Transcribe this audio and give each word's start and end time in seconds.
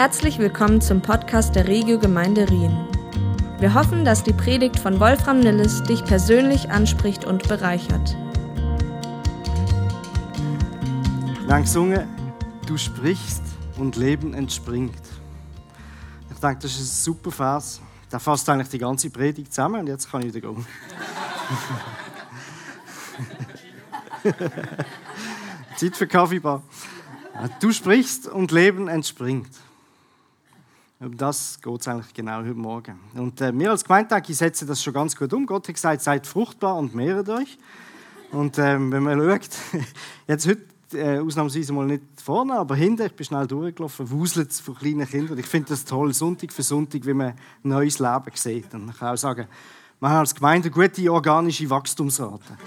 Herzlich 0.00 0.38
willkommen 0.38 0.80
zum 0.80 1.02
Podcast 1.02 1.54
der 1.54 1.68
Regio 1.68 1.98
Gemeinde 1.98 2.48
Rien. 2.48 2.74
Wir 3.58 3.74
hoffen, 3.74 4.02
dass 4.02 4.22
die 4.22 4.32
Predigt 4.32 4.78
von 4.78 4.98
Wolfram 4.98 5.40
Nilles 5.40 5.82
dich 5.82 6.02
persönlich 6.02 6.70
anspricht 6.70 7.26
und 7.26 7.46
bereichert. 7.46 8.16
Dank 11.46 11.66
gesungen, 11.66 12.08
du 12.66 12.78
sprichst 12.78 13.42
und 13.76 13.96
Leben 13.96 14.32
entspringt. 14.32 15.02
Ich 16.32 16.38
denke, 16.38 16.60
das 16.62 16.80
ist 16.80 16.80
ein 16.80 17.04
super 17.04 17.30
Vers. 17.30 17.82
Der 18.10 18.20
fasst 18.20 18.48
eigentlich 18.48 18.70
die 18.70 18.78
ganze 18.78 19.10
Predigt 19.10 19.52
zusammen 19.52 19.82
und 19.82 19.86
jetzt 19.86 20.10
kann 20.10 20.22
ich 20.22 20.32
wieder 20.32 20.40
gehen. 20.40 20.66
Zeit 25.76 25.94
für 25.94 26.06
Kaffeebar. 26.06 26.62
Du 27.60 27.70
sprichst 27.70 28.28
und 28.28 28.50
Leben 28.50 28.88
entspringt. 28.88 29.50
Um 31.02 31.16
das 31.16 31.58
geht 31.62 31.80
es 31.80 31.88
eigentlich 31.88 32.12
genau 32.12 32.40
heute 32.40 32.52
Morgen. 32.52 33.00
Und 33.14 33.40
äh, 33.40 33.58
wir 33.58 33.70
als 33.70 33.84
Gemeindetag 33.84 34.26
setzen 34.26 34.68
das 34.68 34.82
schon 34.82 34.92
ganz 34.92 35.16
gut 35.16 35.32
um. 35.32 35.46
Gott 35.46 35.66
hat 35.66 35.74
gesagt, 35.74 36.02
seid 36.02 36.26
fruchtbar 36.26 36.76
und 36.76 36.94
mehret 36.94 37.26
euch. 37.30 37.56
Und 38.32 38.58
ähm, 38.58 38.92
wenn 38.92 39.04
man 39.04 39.18
schaut, 39.40 39.48
jetzt 40.28 40.46
heute 40.46 40.62
äh, 40.92 41.18
ausnahmsweise 41.18 41.72
mal 41.72 41.86
nicht 41.86 42.02
vorne, 42.22 42.52
aber 42.52 42.76
hinten, 42.76 43.06
ich 43.06 43.14
bin 43.14 43.24
schnell 43.24 43.46
durchgelaufen, 43.46 44.10
wuselt 44.10 44.52
von 44.52 44.74
kleinen 44.74 45.08
Kindern. 45.08 45.38
Ich 45.38 45.46
finde 45.46 45.70
das 45.70 45.86
toll, 45.86 46.12
Sonntag 46.12 46.52
für 46.52 46.62
Sonntag, 46.62 47.06
wie 47.06 47.14
man 47.14 47.28
ein 47.28 47.36
neues 47.62 47.98
Leben 47.98 48.32
sieht. 48.34 48.74
Und 48.74 48.90
ich 48.90 48.98
kann 48.98 49.14
auch 49.14 49.16
sagen, 49.16 49.46
wir 50.00 50.08
haben 50.10 50.18
als 50.18 50.34
Gemeinde 50.34 50.70
eine 50.70 50.86
gute 50.86 51.10
organische 51.10 51.70
Wachstumsrate. 51.70 52.58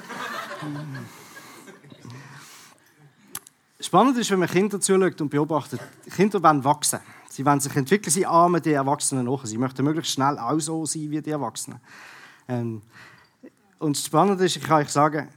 Spannend 3.79 4.17
ist, 4.17 4.31
wenn 4.31 4.39
man 4.39 4.49
Kinder 4.49 4.81
zuschaut 4.81 5.21
und 5.21 5.29
beobachtet, 5.29 5.81
Kinder 6.15 6.41
wollen 6.41 6.63
wachsen. 6.63 6.99
Sie 7.33 7.43
wollen 7.43 7.59
sich 7.59 7.75
entwickeln, 7.75 8.11
sie 8.11 8.27
ahmen 8.27 8.61
die 8.61 8.73
Erwachsenen 8.73 9.25
nach. 9.25 9.43
Sie 9.43 9.57
möchten 9.57 9.83
möglichst 9.83 10.11
schnell 10.11 10.37
auch 10.37 10.59
so 10.59 10.85
sein 10.85 11.09
wie 11.09 11.19
die 11.19 11.31
Erwachsenen. 11.31 11.79
Ähm, 12.47 12.83
und 13.79 13.97
das 13.97 14.05
Spannende 14.05 14.45
ist, 14.45 14.55
ich 14.55 14.63
kann 14.63 14.83
euch 14.83 14.89
sagen, 14.89 15.29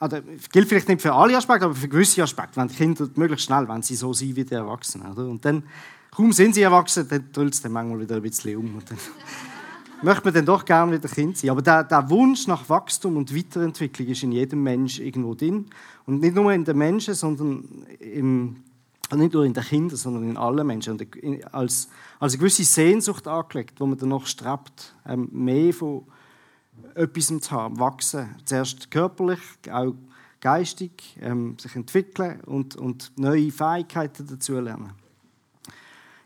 also, 0.00 0.18
gilt 0.50 0.68
vielleicht 0.68 0.88
nicht 0.88 1.02
für 1.02 1.12
alle 1.12 1.36
Aspekte, 1.36 1.66
aber 1.66 1.74
für 1.76 1.86
gewisse 1.86 2.20
Aspekte, 2.20 2.56
wenn 2.56 2.66
die 2.66 2.74
Kinder 2.74 3.08
möglichst 3.14 3.46
schnell, 3.46 3.68
wenn 3.68 3.80
sie 3.80 3.94
so 3.94 4.12
sind 4.12 4.34
wie 4.34 4.44
die 4.44 4.54
Erwachsenen. 4.54 5.12
Oder? 5.12 5.28
Und 5.28 5.44
dann, 5.44 5.62
kaum 6.10 6.32
sind 6.32 6.56
sie 6.56 6.62
erwachsen, 6.62 7.06
dann 7.08 7.30
drüllt 7.32 7.54
es 7.54 7.62
dann 7.62 7.70
manchmal 7.70 8.00
wieder 8.00 8.16
ein 8.16 8.22
bisschen 8.22 8.56
um. 8.56 8.74
Und 8.74 8.90
dann 8.90 8.98
möchte 10.02 10.24
man 10.24 10.34
dann 10.34 10.46
doch 10.46 10.64
gerne 10.64 10.98
wieder 10.98 11.08
Kind 11.08 11.38
sein. 11.38 11.50
Aber 11.50 11.62
der, 11.62 11.84
der, 11.84 12.10
Wunsch 12.10 12.48
nach 12.48 12.68
Wachstum 12.68 13.16
und 13.16 13.32
Weiterentwicklung 13.32 14.08
ist 14.08 14.24
in 14.24 14.32
jedem 14.32 14.64
Mensch 14.64 14.98
irgendwo 14.98 15.36
drin. 15.36 15.66
Und 16.06 16.20
nicht 16.20 16.34
nur 16.34 16.52
in 16.52 16.64
den 16.64 16.76
Menschen, 16.76 17.14
sondern 17.14 17.86
im, 18.00 18.64
also 19.08 19.22
nicht 19.22 19.34
nur 19.34 19.44
in 19.44 19.54
den 19.54 19.62
Kindern, 19.62 19.96
sondern 19.96 20.28
in 20.28 20.36
allen 20.36 20.66
Menschen. 20.66 20.92
Und 20.94 21.54
als, 21.54 21.88
als 22.18 22.32
eine 22.32 22.38
gewisse 22.38 22.64
Sehnsucht 22.64 23.28
angelegt, 23.28 23.80
wo 23.80 23.86
man 23.86 23.98
dann 23.98 24.08
noch 24.08 24.26
strebt, 24.26 24.94
ähm, 25.06 25.28
mehr 25.32 25.72
von 25.72 26.04
etwas 26.94 27.26
zu 27.26 27.50
haben, 27.50 27.78
wachsen. 27.78 28.34
Zuerst 28.44 28.90
körperlich, 28.90 29.40
auch 29.70 29.94
geistig, 30.40 31.16
ähm, 31.20 31.56
sich 31.58 31.74
entwickeln 31.76 32.40
und, 32.46 32.76
und 32.76 33.12
neue 33.16 33.50
Fähigkeiten 33.50 34.26
dazu 34.26 34.58
lernen. 34.60 34.92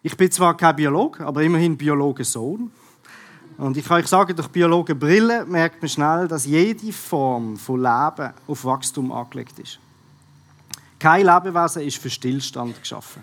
Ich 0.03 0.17
bin 0.17 0.31
zwar 0.31 0.57
kein 0.57 0.77
Biologe, 0.77 1.27
aber 1.27 1.43
immerhin 1.43 1.77
Biologensohn. 1.77 2.71
Und 3.59 3.77
ich 3.77 3.85
kann 3.85 4.01
euch 4.01 4.07
sagen, 4.07 4.35
durch 4.35 4.49
Biologenbrille 4.49 5.45
merkt 5.45 5.83
man 5.83 5.89
schnell, 5.91 6.27
dass 6.27 6.47
jede 6.47 6.93
Form 6.93 7.59
von 7.59 7.81
Leben 7.81 8.33
auf 8.47 8.65
Wachstum 8.65 9.13
angelegt 9.13 9.59
ist. 9.59 9.79
Kein 11.01 11.25
Lebewesen 11.25 11.83
ist 11.83 11.97
für 11.97 12.11
Stillstand 12.11 12.79
geschaffen. 12.79 13.23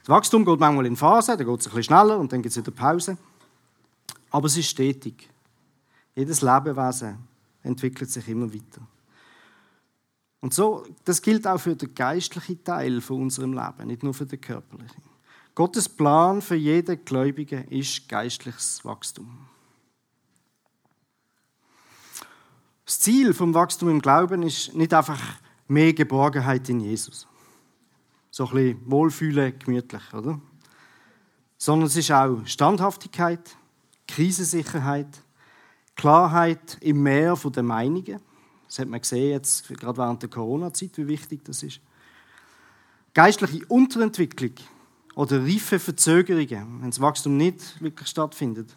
Das 0.00 0.08
Wachstum 0.10 0.44
geht 0.44 0.60
manchmal 0.60 0.86
in 0.86 0.94
Phasen, 0.94 1.38
dann 1.38 1.46
geht 1.46 1.60
es 1.60 1.66
ein 1.66 1.70
bisschen 1.70 1.82
schneller 1.84 2.18
und 2.18 2.30
dann 2.32 2.42
gibt 2.42 2.52
es 2.52 2.58
wieder 2.58 2.70
Pause. 2.70 3.16
Aber 4.30 4.46
es 4.46 4.56
ist 4.58 4.68
stetig. 4.68 5.28
Jedes 6.14 6.42
Lebewesen 6.42 7.18
entwickelt 7.62 8.10
sich 8.10 8.28
immer 8.28 8.52
weiter. 8.52 8.82
Und 10.40 10.52
so, 10.52 10.86
das 11.04 11.22
gilt 11.22 11.46
auch 11.46 11.58
für 11.58 11.74
den 11.74 11.94
geistlichen 11.94 12.62
Teil 12.62 13.00
von 13.00 13.22
unserem 13.22 13.54
Leben, 13.54 13.86
nicht 13.86 14.02
nur 14.02 14.12
für 14.12 14.26
den 14.26 14.40
körperlichen. 14.40 15.02
Gottes 15.54 15.88
Plan 15.88 16.42
für 16.42 16.56
jeden 16.56 17.04
Gläubigen 17.04 17.68
ist 17.68 18.06
geistliches 18.08 18.84
Wachstum. 18.84 19.46
Das 22.84 23.00
Ziel 23.00 23.32
vom 23.32 23.54
Wachstum 23.54 23.88
im 23.88 24.02
Glauben 24.02 24.42
ist 24.42 24.74
nicht 24.74 24.92
einfach 24.92 25.20
mehr 25.70 25.92
Geborgenheit 25.92 26.68
in 26.68 26.80
Jesus. 26.80 27.26
So 28.30 28.46
ein 28.46 28.54
bisschen 28.54 28.90
Wohlfühlen, 28.90 29.58
gemütlich, 29.58 30.02
oder? 30.12 30.40
Sondern 31.56 31.86
es 31.86 31.96
ist 31.96 32.10
auch 32.10 32.44
Standhaftigkeit, 32.44 33.56
Krisensicherheit, 34.06 35.22
Klarheit 35.94 36.78
im 36.80 37.02
Meer 37.02 37.36
der 37.36 37.62
Meinungen. 37.62 38.20
Das 38.66 38.78
hat 38.78 38.88
man 38.88 39.00
gesehen 39.00 39.30
jetzt, 39.30 39.68
gerade 39.68 39.98
während 39.98 40.22
der 40.22 40.30
Corona-Zeit, 40.30 40.96
wie 40.96 41.08
wichtig 41.08 41.44
das 41.44 41.62
ist. 41.62 41.80
Geistliche 43.14 43.66
Unterentwicklung 43.66 44.54
oder 45.14 45.42
reife 45.44 45.78
Verzögerungen, 45.78 46.80
wenn 46.80 46.90
das 46.90 47.00
Wachstum 47.00 47.36
nicht 47.36 47.80
wirklich 47.80 48.08
stattfindet, 48.08 48.76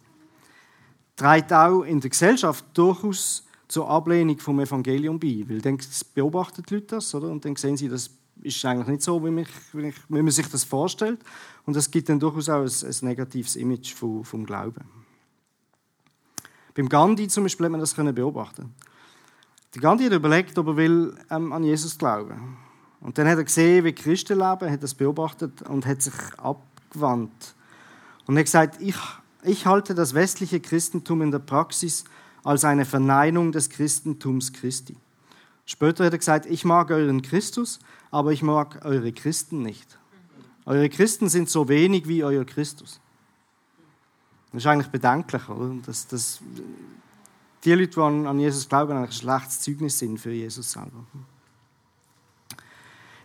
trägt 1.16 1.54
auch 1.54 1.84
in 1.84 2.02
der 2.02 2.10
Gesellschaft 2.10 2.66
durchaus 2.74 3.44
zur 3.74 3.90
Ablehnung 3.90 4.38
vom 4.40 4.60
Evangelium 4.60 5.20
bei. 5.20 5.44
Weil 5.48 5.62
dann 5.62 5.78
beobachten 6.14 6.64
die 6.68 6.76
Leute 6.76 6.88
das, 6.88 7.14
oder? 7.16 7.30
Und 7.30 7.44
dann 7.44 7.56
sehen 7.56 7.76
sie, 7.76 7.90
das 7.90 8.12
ist 8.42 8.64
eigentlich 8.66 8.88
nicht 8.88 9.02
so, 9.02 9.24
wie, 9.24 9.32
man 9.32 10.32
sich 10.32 10.48
das 10.48 10.64
vorstellt. 10.64 11.20
Und 11.66 11.76
das 11.76 11.90
gibt 11.90 12.10
dann 12.10 12.20
durchaus 12.20 12.50
auch 12.50 12.62
ein, 12.62 12.68
ein 12.68 13.08
negatives 13.08 13.56
Image 13.56 13.94
vom, 13.94 14.24
vom 14.24 14.46
Glauben. 14.46 14.86
Beim 16.76 16.90
Gandhi 16.90 17.28
zum 17.28 17.44
Beispiel 17.44 17.66
hat 17.66 17.72
man 17.72 17.82
das 17.82 17.94
beobachten. 17.94 18.74
Der 19.74 19.82
Gandhi 19.82 20.06
hat 20.06 20.14
überlegt, 20.14 20.58
ob 20.58 20.68
er 20.68 20.78
will, 20.78 21.16
ähm, 21.30 21.52
an 21.52 21.64
Jesus 21.64 21.98
glauben 21.98 22.58
und 23.04 23.18
dann 23.18 23.28
hat 23.28 23.38
er 23.38 23.44
gesehen, 23.44 23.84
wie 23.84 23.92
Christen 23.92 24.40
leben, 24.40 24.72
hat 24.72 24.82
das 24.82 24.94
beobachtet 24.94 25.62
und 25.64 25.86
hat 25.86 26.02
sich 26.02 26.14
abgewandt. 26.38 27.54
Und 28.26 28.38
er 28.38 28.40
hat 28.40 28.46
gesagt, 28.46 28.82
ich, 28.82 28.96
ich 29.44 29.66
halte 29.66 29.94
das 29.94 30.14
westliche 30.14 30.62
Christentum 30.62 31.22
in 31.22 31.30
der 31.30 31.40
Praxis 31.40 32.06
als 32.44 32.66
eine 32.66 32.86
Verneinung 32.86 33.52
des 33.52 33.70
Christentums 33.70 34.54
Christi. 34.54 34.96
Später 35.66 36.06
hat 36.06 36.14
er 36.14 36.20
gesagt, 36.20 36.46
ich 36.46 36.66
mag 36.66 36.92
euren 36.92 37.22
Christus, 37.22 37.80
aber 38.12 38.32
ich 38.32 38.44
mag 38.44 38.84
eure 38.86 39.12
Christen 39.14 39.62
nicht. 39.62 39.98
Eure 40.66 40.90
Christen 40.90 41.30
sind 41.30 41.50
so 41.50 41.68
wenig 41.68 42.08
wie 42.08 42.24
euer 42.24 42.46
Christus. 42.46 43.00
Das 44.52 44.64
ist 44.64 44.68
eigentlich 44.68 44.92
bedenklich, 44.92 45.50
oder? 45.50 45.74
Dass, 45.86 46.08
dass 46.08 46.40
die 47.64 47.74
Leute, 47.74 47.92
die 47.92 48.00
an 48.00 48.40
Jesus 48.40 48.68
glauben, 48.68 48.92
eigentlich 48.94 49.22
ein 49.22 49.22
schlechtes 49.22 49.62
Zeugnis 49.62 49.98
sind 49.98 50.20
für 50.20 50.32
Jesus 50.32 50.72
selber. 50.72 51.06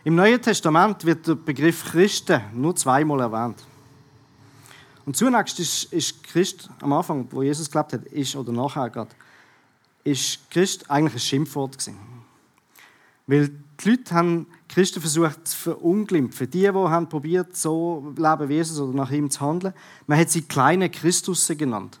Im 0.03 0.15
Neuen 0.15 0.41
Testament 0.41 1.05
wird 1.05 1.27
der 1.27 1.35
Begriff 1.35 1.91
Christen 1.91 2.41
nur 2.53 2.75
zweimal 2.75 3.19
erwähnt. 3.19 3.63
Und 5.09 5.15
zunächst 5.15 5.59
ist, 5.59 5.91
ist 5.91 6.23
Christ 6.23 6.69
am 6.81 6.93
Anfang, 6.93 7.27
wo 7.31 7.41
Jesus 7.41 7.71
gelebt 7.71 7.93
hat, 7.93 8.05
ist 8.05 8.35
oder 8.35 8.51
nachher 8.51 8.91
gerade, 8.91 9.09
ist 10.03 10.51
Christ 10.51 10.87
eigentlich 10.91 11.15
ein 11.15 11.19
Schimpfwort 11.19 11.79
gewesen. 11.79 11.97
Weil 13.25 13.49
die 13.49 13.89
Leute 13.89 14.13
haben 14.13 14.45
Christen 14.67 15.01
versucht 15.01 15.47
zu 15.47 15.57
verunglimpfen. 15.57 16.47
Die, 16.51 16.59
die 16.59 16.67
haben 16.67 17.09
probiert, 17.09 17.57
so 17.57 18.13
leben 18.15 18.49
wie 18.49 18.53
Jesus 18.53 18.79
oder 18.79 18.95
nach 18.95 19.09
ihm 19.09 19.31
zu 19.31 19.41
handeln, 19.41 19.73
man 20.05 20.19
hat 20.19 20.29
sie 20.29 20.43
kleine 20.43 20.91
Christusse 20.91 21.55
genannt. 21.55 21.99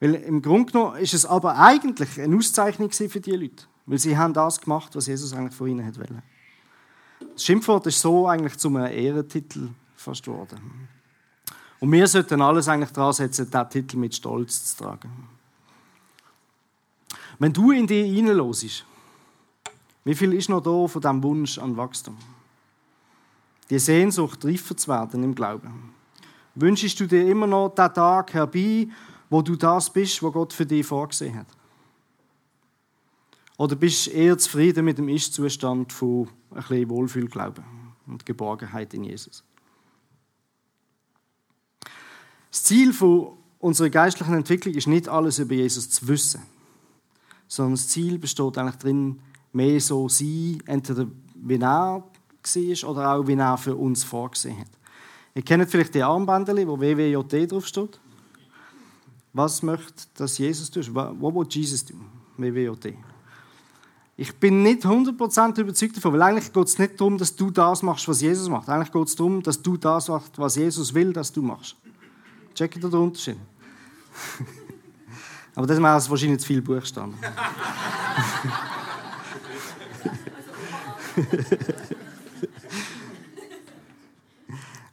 Weil 0.00 0.14
im 0.16 0.42
Grunde 0.42 0.70
genommen 0.70 0.98
ist 0.98 1.14
es 1.14 1.24
aber 1.24 1.56
eigentlich 1.56 2.20
eine 2.20 2.36
Auszeichnung 2.36 2.90
für 2.90 3.20
die 3.20 3.36
Leute, 3.36 3.64
weil 3.86 3.98
sie 3.98 4.18
haben 4.18 4.34
das 4.34 4.60
gemacht, 4.60 4.94
was 4.96 5.06
Jesus 5.06 5.32
eigentlich 5.32 5.54
von 5.54 5.68
ihnen 5.68 5.96
wollte. 5.96 6.22
Das 7.32 7.42
Schimpfwort 7.42 7.86
ist 7.86 8.02
so 8.02 8.28
eigentlich 8.28 8.58
zum 8.58 8.76
Ehrentitel 8.76 9.70
fast 9.96 10.24
geworden. 10.24 10.88
Und 11.84 11.92
wir 11.92 12.06
sollten 12.06 12.40
alles 12.40 12.66
eigentlich 12.66 12.92
daran 12.92 13.12
setzen, 13.12 13.44
diesen 13.44 13.68
Titel 13.68 13.98
mit 13.98 14.14
Stolz 14.14 14.74
zu 14.74 14.84
tragen. 14.84 15.28
Wenn 17.38 17.52
du 17.52 17.72
in 17.72 17.86
dich 17.86 18.10
hineinlosest, 18.10 18.86
wie 20.02 20.14
viel 20.14 20.32
ist 20.32 20.48
noch 20.48 20.62
da 20.62 20.86
von 20.86 21.02
diesem 21.02 21.22
Wunsch 21.22 21.58
an 21.58 21.76
Wachstum? 21.76 22.16
Die 23.68 23.78
Sehnsucht, 23.78 24.42
reifer 24.46 24.74
zu 24.74 24.88
werden 24.88 25.24
im 25.24 25.34
Glauben. 25.34 25.92
Wünschst 26.54 26.98
du 27.00 27.06
dir 27.06 27.28
immer 27.28 27.46
noch 27.46 27.74
den 27.74 27.92
Tag 27.92 28.32
herbei, 28.32 28.88
wo 29.28 29.42
du 29.42 29.54
das 29.54 29.92
bist, 29.92 30.22
was 30.22 30.32
Gott 30.32 30.54
für 30.54 30.64
dich 30.64 30.86
vorgesehen 30.86 31.36
hat? 31.36 31.48
Oder 33.58 33.76
bist 33.76 34.06
du 34.06 34.10
eher 34.12 34.38
zufrieden 34.38 34.86
mit 34.86 34.96
dem 34.96 35.10
Ist-Zustand 35.10 35.92
von 35.92 36.30
ein 36.50 36.62
bisschen 36.62 36.88
Wohlfühlglauben 36.88 37.62
und 38.06 38.24
Geborgenheit 38.24 38.94
in 38.94 39.04
Jesus? 39.04 39.44
Das 42.54 42.62
Ziel 42.62 42.94
unserer 43.58 43.90
geistlichen 43.90 44.32
Entwicklung 44.32 44.74
ist 44.74 44.86
nicht 44.86 45.08
alles 45.08 45.40
über 45.40 45.54
Jesus 45.54 45.90
zu 45.90 46.06
wissen, 46.06 46.40
sondern 47.48 47.74
das 47.74 47.88
Ziel 47.88 48.16
besteht 48.16 48.56
eigentlich 48.56 48.76
darin, 48.76 49.18
mehr 49.52 49.80
so 49.80 50.08
sein, 50.08 50.62
entweder 50.66 51.08
wie 51.34 51.56
er 51.56 51.60
war 51.60 52.04
oder 52.84 53.12
auch 53.12 53.26
wie 53.26 53.34
er 53.34 53.58
für 53.58 53.74
uns 53.74 54.04
vorgesehen 54.04 54.60
hat. 54.60 54.68
Ihr 55.34 55.42
kennt 55.42 55.68
vielleicht 55.68 55.96
die 55.96 56.02
Armbänder, 56.04 56.54
wo 56.68 56.78
WWJD 56.78 57.50
draufsteht. 57.50 57.98
Was 59.32 59.60
möchte 59.64 60.04
das 60.14 60.38
Jesus 60.38 60.70
tun? 60.70 60.84
Was 60.94 61.34
will 61.34 61.46
Jesus 61.50 61.84
tun? 61.84 62.06
WWJD. 62.36 62.94
Ich 64.16 64.32
bin 64.32 64.62
nicht 64.62 64.84
100% 64.84 65.60
überzeugt 65.60 65.96
davon, 65.96 66.12
weil 66.12 66.22
eigentlich 66.22 66.52
geht 66.52 66.68
es 66.68 66.78
nicht 66.78 67.00
darum, 67.00 67.18
dass 67.18 67.34
du 67.34 67.50
das 67.50 67.82
machst, 67.82 68.06
was 68.06 68.20
Jesus 68.20 68.48
macht. 68.48 68.68
Eigentlich 68.68 68.92
geht 68.92 69.08
es 69.08 69.16
darum, 69.16 69.42
dass 69.42 69.60
du 69.60 69.76
das 69.76 70.06
machst, 70.06 70.38
was 70.38 70.54
Jesus 70.54 70.94
will, 70.94 71.12
dass 71.12 71.32
du 71.32 71.42
machst. 71.42 71.74
Checkt 72.54 72.76
ihr 72.76 72.88
den 72.88 73.00
Unterschied? 73.00 73.36
Aber 75.54 75.66
das 75.66 75.78
wäre 75.78 76.10
wahrscheinlich 76.10 76.40
zu 76.40 76.46
viel 76.46 76.62
Buchstaben. 76.62 77.14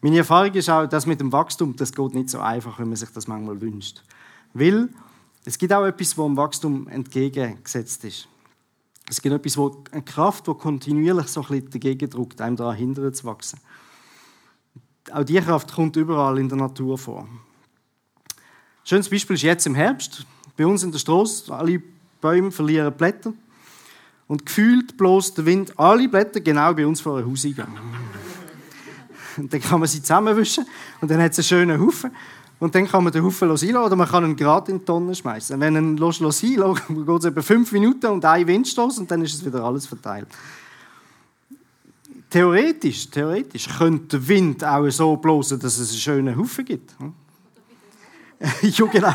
Meine 0.02 0.18
Erfahrung 0.18 0.54
ist 0.54 0.70
auch, 0.70 0.88
dass 0.88 1.06
mit 1.06 1.20
dem 1.20 1.32
Wachstum, 1.32 1.76
das 1.76 1.94
geht 1.94 2.14
nicht 2.14 2.30
so 2.30 2.40
einfach, 2.40 2.80
wie 2.80 2.86
man 2.86 2.96
sich 2.96 3.10
das 3.12 3.28
manchmal 3.28 3.62
wünscht. 3.62 4.02
Weil 4.54 4.90
es 5.46 5.58
gibt 5.58 5.74
auch 5.74 5.86
etwas, 5.86 6.18
wo 6.18 6.28
dem 6.28 6.38
Wachstum 6.38 6.88
entgegengesetzt 6.88 8.06
ist. 8.06 8.28
Es 9.10 9.22
gibt 9.22 9.36
etwas, 9.36 9.58
wo, 9.58 9.84
eine 9.92 10.04
Kraft, 10.04 10.48
die 10.48 10.54
kontinuierlich 10.54 11.28
so 11.28 11.42
ein 11.42 11.48
bisschen 11.48 11.70
dagegen 11.70 12.10
drückt, 12.10 12.42
einem 12.42 12.56
daran 12.56 12.76
hindert 12.76 13.16
zu 13.16 13.26
wachsen. 13.26 13.60
Auch 15.12 15.24
diese 15.24 15.42
Kraft 15.42 15.74
kommt 15.74 15.96
überall 15.96 16.40
in 16.40 16.50
der 16.50 16.58
Natur 16.58 16.98
vor. 16.98 17.28
Schönes 18.92 19.08
Beispiel 19.08 19.38
ist 19.38 19.44
jetzt 19.44 19.66
im 19.68 19.74
Herbst. 19.74 20.26
Bei 20.58 20.66
uns 20.66 20.84
in 20.84 20.92
der 20.92 21.00
Straße, 21.00 21.54
alle 21.56 21.82
Bäume 22.20 22.52
verlieren 22.52 22.92
Blätter. 22.92 23.32
Und 24.28 24.46
gefühlt 24.46 24.98
bloß 24.98 25.34
der 25.34 25.46
Wind 25.46 25.80
alle 25.80 26.10
Blätter 26.10 26.42
genau 26.42 26.74
bei 26.74 26.86
uns 26.86 27.00
vor 27.00 27.18
ein 27.18 27.26
Haus 27.26 27.46
eingehen. 27.46 27.68
Und 29.38 29.54
dann 29.54 29.62
kann 29.62 29.80
man 29.80 29.88
sie 29.88 30.02
zusammenwischen 30.02 30.66
und 31.00 31.10
dann 31.10 31.22
hat 31.22 31.32
es 31.32 31.38
einen 31.38 31.46
schönen 31.46 31.80
Haufen. 31.80 32.12
Und 32.60 32.76
dann 32.76 32.86
kann 32.86 33.06
man 33.06 33.14
den 33.14 33.24
Haufen 33.24 33.48
losieren 33.48 33.82
oder 33.82 33.96
man 33.96 34.10
kann 34.10 34.26
ihn 34.26 34.36
gerade 34.36 34.74
in 34.74 34.80
die 34.80 34.84
Tonne 34.84 35.16
schmeißen. 35.16 35.58
Wenn 35.58 35.74
man 35.74 35.94
ihn 35.94 35.98
losieren 35.98 36.76
geht 36.90 37.20
es 37.20 37.24
etwa 37.24 37.42
fünf 37.42 37.72
Minuten 37.72 38.08
und 38.08 38.26
ein 38.26 38.46
Windstoß 38.46 39.00
und 39.00 39.10
dann 39.10 39.22
ist 39.22 39.36
es 39.36 39.46
wieder 39.46 39.64
alles 39.64 39.86
verteilt. 39.88 40.28
Theoretisch, 42.30 43.10
theoretisch 43.10 43.70
könnte 43.70 44.20
der 44.20 44.28
Wind 44.28 44.66
auch 44.66 44.90
so 44.90 45.16
bloßen, 45.16 45.58
dass 45.62 45.78
es 45.78 45.92
einen 45.92 46.00
schönen 46.00 46.38
Haufen 46.38 46.66
gibt. 46.66 46.94
ja, 48.62 48.86
genau. 48.86 49.14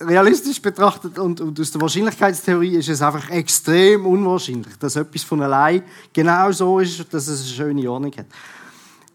Realistisch 0.00 0.60
betrachtet 0.60 1.18
und, 1.18 1.40
und 1.40 1.58
aus 1.58 1.70
der 1.70 1.80
Wahrscheinlichkeitstheorie 1.80 2.76
ist 2.76 2.88
es 2.88 3.00
einfach 3.00 3.30
extrem 3.30 4.04
unwahrscheinlich, 4.04 4.76
dass 4.76 4.96
etwas 4.96 5.22
von 5.22 5.40
allein 5.42 5.82
genau 6.12 6.52
so 6.52 6.78
ist, 6.80 7.12
dass 7.12 7.28
es 7.28 7.40
eine 7.40 7.54
schöne 7.54 7.90
Ordnung 7.90 8.12
hat. 8.16 8.26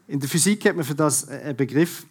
In 0.08 0.18
der 0.18 0.28
Physik 0.28 0.64
hat 0.64 0.76
man 0.76 0.84
für 0.84 0.94
das 0.94 1.28
einen 1.28 1.56
Begriff, 1.56 2.04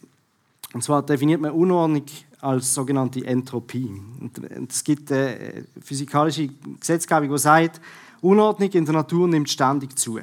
und 0.72 0.82
zwar 0.82 1.04
definiert 1.04 1.40
man 1.40 1.50
Unordnung 1.50 2.04
als 2.40 2.72
sogenannte 2.72 3.24
Entropie. 3.24 4.00
Und 4.20 4.70
es 4.70 4.82
gibt 4.82 5.12
eine 5.12 5.64
physikalische 5.80 6.48
Gesetzgebung, 6.80 7.30
die 7.30 7.38
sagt, 7.38 7.80
Unordnung 8.22 8.70
in 8.70 8.84
der 8.84 8.94
Natur 8.94 9.28
nimmt 9.28 9.50
ständig 9.50 9.98
zu. 9.98 10.18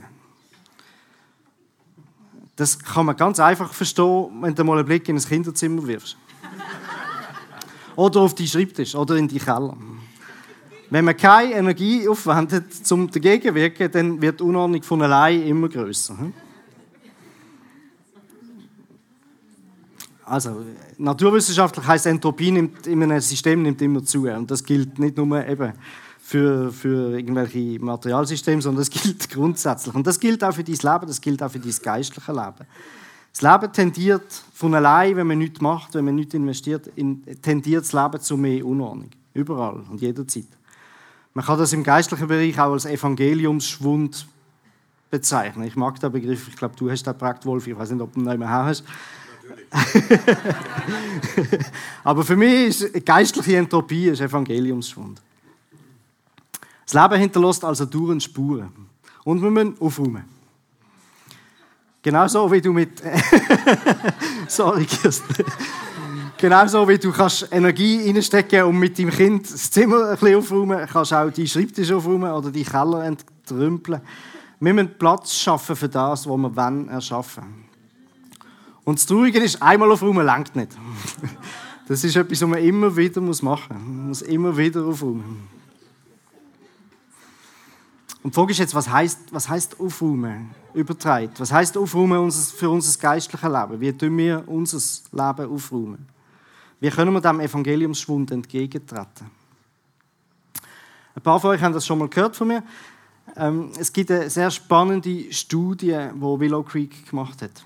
Das 2.59 2.77
kann 2.77 3.05
man 3.05 3.15
ganz 3.15 3.39
einfach 3.39 3.73
verstehen, 3.73 4.27
wenn 4.41 4.53
du 4.53 4.65
mal 4.65 4.77
einen 4.77 4.85
Blick 4.85 5.07
in 5.07 5.15
ein 5.15 5.23
Kinderzimmer 5.23 5.87
wirfst. 5.87 6.17
oder 7.95 8.19
auf 8.19 8.35
die 8.35 8.49
Schreibtisch 8.49 8.95
oder 8.95 9.15
in 9.15 9.29
die 9.29 9.39
Keller. 9.39 9.77
Wenn 10.89 11.05
man 11.05 11.15
keine 11.15 11.53
Energie 11.53 12.05
aufwendet, 12.05 12.65
um 12.91 13.09
dagegen 13.09 13.47
zu 13.47 13.55
wirken, 13.55 13.89
dann 13.89 14.21
wird 14.21 14.41
die 14.41 14.43
Unordnung 14.43 14.83
von 14.83 15.01
allein 15.01 15.41
immer 15.43 15.69
größer. 15.69 16.17
Also, 20.25 20.65
naturwissenschaftlich 20.97 21.87
heißt 21.87 22.07
Entropie 22.07 22.51
nimmt 22.51 22.85
in 22.87 23.01
einem 23.03 23.21
System 23.21 23.61
nimmt 23.61 23.81
immer 23.81 24.03
zu. 24.03 24.27
Und 24.27 24.51
das 24.51 24.65
gilt 24.65 24.99
nicht 24.99 25.15
nur 25.15 25.47
eben 25.47 25.71
für, 26.29 26.71
für 26.71 27.17
irgendwelche 27.17 27.83
Materialsysteme, 27.83 28.61
sondern 28.61 28.81
das 28.81 28.91
gilt 28.91 29.27
grundsätzlich. 29.31 29.95
Und 29.95 30.05
das 30.05 30.19
gilt 30.19 30.43
auch 30.43 30.53
für 30.53 30.63
dein 30.63 30.75
Leben, 30.75 31.07
das 31.07 31.19
gilt 31.19 31.41
auch 31.41 31.49
für 31.49 31.57
dein 31.57 31.73
geistliche 31.81 32.31
Leben. 32.31 32.67
Das 33.33 33.41
Leben 33.41 33.73
tendiert 33.73 34.43
von 34.53 34.75
allein, 34.75 35.15
wenn 35.15 35.25
man 35.25 35.39
nichts 35.39 35.59
macht, 35.59 35.95
wenn 35.95 36.05
man 36.05 36.13
nichts 36.13 36.35
investiert, 36.35 36.91
tendiert 37.41 37.83
das 37.83 37.93
Leben 37.93 38.21
zu 38.21 38.37
mehr 38.37 38.63
Unordnung. 38.63 39.09
Überall 39.33 39.81
und 39.89 40.01
jederzeit. 40.01 40.45
Man 41.33 41.43
kann 41.43 41.57
das 41.57 41.73
im 41.73 41.83
geistlichen 41.83 42.27
Bereich 42.27 42.59
auch 42.59 42.73
als 42.73 42.85
Evangeliumsschwund 42.85 44.27
bezeichnen. 45.09 45.65
Ich 45.65 45.75
mag 45.75 45.99
den 45.99 46.11
Begriff, 46.11 46.47
ich 46.47 46.55
glaube, 46.55 46.75
du 46.77 46.91
hast 46.91 47.07
den 47.07 47.13
geprägt, 47.13 47.43
Wolf, 47.47 47.65
ich 47.65 47.75
weiß 47.75 47.89
nicht, 47.89 48.01
ob 48.01 48.13
du 48.13 48.19
ihn 48.19 48.25
noch 48.25 48.37
mehr 48.37 48.49
hast. 48.49 48.83
Aber 52.03 52.23
für 52.23 52.35
mich 52.35 52.83
ist 52.83 53.03
geistliche 53.03 53.57
Entropie 53.57 54.09
ist 54.09 54.21
Evangeliumsschwund. 54.21 55.19
Das 56.89 57.03
Leben 57.03 57.21
hinterlässt 57.21 57.63
also 57.63 57.85
dauernd 57.85 58.23
Spuren. 58.23 58.71
Und 59.23 59.43
wir 59.43 59.51
müssen 59.51 59.79
aufräumen. 59.79 60.23
Genauso 62.01 62.51
wie 62.51 62.61
du 62.61 62.73
mit. 62.73 62.99
Sorry, 64.47 64.85
Kirsten. 64.85 65.45
Genauso 66.35 66.87
wie 66.87 66.97
du 66.97 67.11
kannst 67.11 67.47
Energie 67.51 68.09
reinstecken 68.09 68.63
und 68.63 68.79
mit 68.79 68.97
deinem 68.97 69.11
Kind 69.11 69.51
das 69.51 69.69
Zimmer 69.69 70.05
ein 70.05 70.17
bisschen 70.17 70.37
aufräumen, 70.37 70.87
kannst 70.91 71.13
auch 71.13 71.29
die 71.29 71.47
Schreibtisch 71.47 71.91
aufräumen 71.91 72.31
oder 72.31 72.49
die 72.49 72.63
Keller 72.63 73.05
entrümpeln. 73.05 74.01
Wir 74.59 74.73
müssen 74.73 74.97
Platz 74.97 75.35
schaffen 75.35 75.75
für 75.75 75.89
das, 75.89 76.27
was 76.27 76.37
wir 76.37 76.55
wollen 76.55 76.89
erschaffen. 76.89 77.65
Und 78.83 78.97
das 78.97 79.05
Traurige 79.05 79.37
ist, 79.37 79.61
einmal 79.61 79.91
aufräumen 79.91 80.25
längt 80.25 80.55
nicht. 80.55 80.71
Das 81.87 82.03
ist 82.03 82.15
etwas, 82.15 82.39
was 82.39 82.47
man 82.47 82.59
immer 82.59 82.95
wieder 82.95 83.19
machen 83.19 83.25
muss. 83.27 83.41
Man 83.41 84.07
muss 84.09 84.21
immer 84.21 84.55
wieder 84.55 84.85
aufräumen. 84.85 85.58
Und 88.21 88.33
die 88.33 88.35
Frage 88.35 88.51
ist 88.51 88.57
jetzt, 88.57 88.75
was 88.75 88.89
heißt, 88.89 89.19
was 89.31 89.47
heißt 89.47 89.79
aufräumen? 89.79 90.51
Übertreibt. 90.73 91.39
Was 91.39 91.51
heißt 91.51 91.77
aufräumen 91.77 92.31
für 92.31 92.69
unser 92.69 92.99
geistliches 92.99 93.49
Leben? 93.49 93.79
Wie 93.79 93.93
tun 93.93 94.17
wir 94.17 94.43
unser 94.47 94.77
Leben 95.11 95.51
aufräumen? 95.51 96.05
Wie 96.79 96.89
können 96.89 97.13
wir 97.13 97.21
dem 97.21 97.39
Evangeliumsschwund 97.39 98.31
entgegentreten? 98.31 99.31
Ein 101.15 101.21
paar 101.21 101.39
von 101.39 101.51
euch 101.51 101.61
haben 101.61 101.73
das 101.73 101.85
schon 101.85 101.97
mal 101.97 102.07
gehört 102.07 102.35
von 102.35 102.47
mir. 102.47 102.63
Ähm, 103.35 103.71
es 103.77 103.91
gibt 103.91 104.11
eine 104.11 104.29
sehr 104.29 104.51
spannende 104.51 105.31
Studie, 105.31 105.97
die 106.13 106.21
Willow 106.21 106.63
Creek 106.63 107.09
gemacht 107.09 107.41
hat 107.41 107.63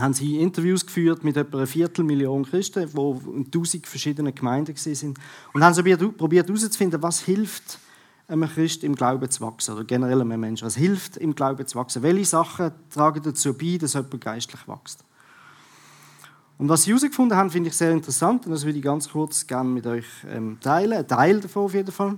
haben 0.00 0.14
sie 0.14 0.40
Interviews 0.40 0.84
geführt 0.84 1.24
mit 1.24 1.36
etwa 1.36 1.58
einer 1.58 1.66
Viertelmillion 1.66 2.44
Christen, 2.44 2.88
die 2.92 3.30
in 3.36 3.50
tausend 3.50 3.86
verschiedenen 3.86 4.34
Gemeinden 4.34 4.76
sind 4.76 5.18
und 5.52 5.64
haben 5.64 5.74
so 5.74 5.82
probiert 6.12 6.48
herauszufinden, 6.48 7.02
was 7.02 7.20
hilft 7.20 7.78
einem 8.28 8.48
Christ 8.48 8.82
im 8.82 8.94
Glauben 8.94 9.30
zu 9.30 9.40
wachsen 9.42 9.74
oder 9.74 9.84
generell 9.84 10.20
einem 10.20 10.40
Menschen. 10.40 10.66
Was 10.66 10.76
hilft 10.76 11.16
im 11.16 11.34
Glauben 11.34 11.66
zu 11.66 11.78
wachsen? 11.78 12.02
Welche 12.02 12.24
Sachen 12.24 12.72
tragen 12.90 13.22
dazu 13.22 13.54
bei, 13.54 13.78
dass 13.78 13.94
jemand 13.94 14.20
geistlich 14.20 14.66
wächst? 14.66 15.04
Und 16.58 16.68
was 16.68 16.82
sie 16.82 16.90
herausgefunden 16.90 17.36
haben, 17.36 17.50
finde 17.50 17.68
ich 17.68 17.76
sehr 17.76 17.92
interessant 17.92 18.46
und 18.46 18.52
das 18.52 18.64
würde 18.64 18.78
ich 18.78 18.84
ganz 18.84 19.10
kurz 19.10 19.46
gerne 19.46 19.68
mit 19.68 19.86
euch 19.86 20.06
ähm, 20.28 20.58
teilen. 20.60 20.94
Ein 20.94 21.06
Teil 21.06 21.40
davon 21.40 21.64
auf 21.64 21.74
jeden 21.74 21.92
Fall. 21.92 22.16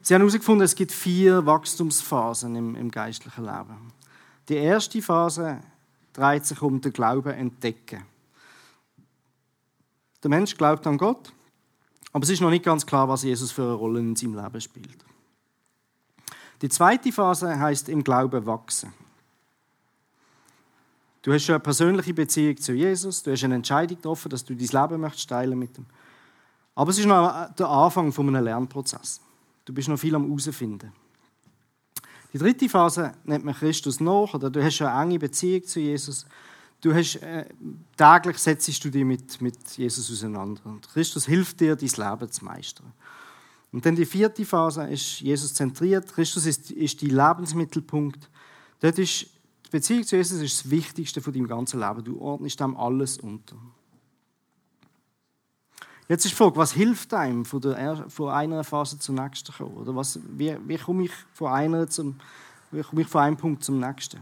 Sie 0.00 0.14
haben 0.14 0.22
herausgefunden, 0.22 0.64
es 0.64 0.74
gibt 0.74 0.90
vier 0.90 1.44
Wachstumsphasen 1.44 2.56
im, 2.56 2.74
im 2.76 2.90
geistlichen 2.90 3.44
Leben. 3.44 3.92
Die 4.48 4.56
erste 4.56 5.02
Phase 5.02 5.58
dreht 6.14 6.46
sich 6.46 6.62
um 6.62 6.80
den 6.80 6.92
Glauben 6.92 7.32
entdecken. 7.34 8.04
Der 10.22 10.30
Mensch 10.30 10.56
glaubt 10.56 10.86
an 10.86 10.96
Gott, 10.96 11.32
aber 12.12 12.24
es 12.24 12.30
ist 12.30 12.40
noch 12.40 12.50
nicht 12.50 12.64
ganz 12.64 12.86
klar, 12.86 13.08
was 13.08 13.22
Jesus 13.22 13.52
für 13.52 13.62
eine 13.62 13.72
Rolle 13.74 14.00
in 14.00 14.16
seinem 14.16 14.36
Leben 14.36 14.60
spielt. 14.60 15.04
Die 16.62 16.68
zweite 16.68 17.12
Phase 17.12 17.58
heißt 17.58 17.88
im 17.88 18.02
Glauben 18.02 18.44
wachsen. 18.46 18.92
Du 21.22 21.32
hast 21.32 21.44
schon 21.44 21.56
eine 21.56 21.60
persönliche 21.60 22.14
Beziehung 22.14 22.56
zu 22.56 22.72
Jesus, 22.72 23.22
du 23.22 23.32
hast 23.32 23.44
eine 23.44 23.56
Entscheidung 23.56 23.96
getroffen, 23.96 24.30
dass 24.30 24.44
du 24.44 24.54
dein 24.54 24.66
Leben 24.66 25.00
möchtest 25.00 25.28
teilen 25.28 25.58
mit 25.58 25.76
ihm. 25.76 25.86
Aber 26.74 26.90
es 26.90 26.98
ist 26.98 27.06
noch 27.06 27.52
der 27.54 27.68
Anfang 27.68 28.12
von 28.12 28.28
einem 28.28 28.44
Lernprozess. 28.44 29.20
Du 29.64 29.74
bist 29.74 29.88
noch 29.88 29.98
viel 29.98 30.14
am 30.14 30.26
herausfinden. 30.26 30.92
Die 32.32 32.38
dritte 32.38 32.68
Phase 32.68 33.12
nennt 33.24 33.44
man 33.44 33.54
Christus 33.54 34.00
nach, 34.00 34.34
oder 34.34 34.48
du 34.48 34.62
hast 34.62 34.76
schon 34.76 34.86
eine 34.86 35.02
enge 35.02 35.18
Beziehung 35.18 35.64
zu 35.64 35.80
Jesus. 35.80 36.24
Du 36.80 36.94
hast, 36.94 37.16
äh, 37.16 37.46
täglich 37.96 38.38
setzt 38.38 38.84
du 38.84 38.90
dich 38.90 39.04
mit, 39.04 39.40
mit 39.40 39.76
Jesus 39.76 40.10
auseinander. 40.10 40.60
Und 40.64 40.88
Christus 40.88 41.26
hilft 41.26 41.60
dir, 41.60 41.74
dein 41.74 41.88
Leben 41.88 42.30
zu 42.30 42.44
meistern. 42.44 42.92
Und 43.72 43.84
dann 43.84 43.96
die 43.96 44.06
vierte 44.06 44.44
Phase 44.44 44.84
ist 44.88 45.20
Jesus 45.20 45.54
zentriert. 45.54 46.12
Christus 46.12 46.46
ist, 46.46 46.70
ist 46.70 47.02
dein 47.02 47.10
Lebensmittelpunkt. 47.10 48.30
Dort 48.80 48.98
ist 48.98 49.26
die 49.66 49.70
Beziehung 49.70 50.04
zu 50.04 50.16
Jesus 50.16 50.40
ist 50.40 50.64
das 50.64 50.70
Wichtigste 50.70 51.20
von 51.20 51.32
deinem 51.32 51.48
ganzen 51.48 51.80
Leben. 51.80 52.04
Du 52.04 52.20
ordnest 52.20 52.60
dem 52.60 52.76
alles 52.76 53.18
unter. 53.18 53.56
Jetzt 56.08 56.24
ist 56.24 56.30
die 56.30 56.36
Frage, 56.36 56.56
was 56.56 56.72
hilft 56.72 57.12
einem, 57.12 57.44
von, 57.44 57.60
der, 57.60 58.08
von 58.08 58.30
einer 58.30 58.64
Phase 58.64 58.98
zur 58.98 59.14
nächsten 59.14 59.52
kommen? 59.52 59.76
Oder 59.76 59.94
was, 59.94 60.18
wie, 60.26 60.56
wie, 60.66 60.78
komme 60.78 61.04
ich 61.04 61.12
von 61.34 61.52
einer 61.52 61.86
zum, 61.86 62.16
wie 62.70 62.82
komme 62.82 63.02
ich 63.02 63.08
von 63.08 63.20
einem 63.20 63.36
Punkt 63.36 63.62
zum 63.62 63.78
nächsten? 63.78 64.20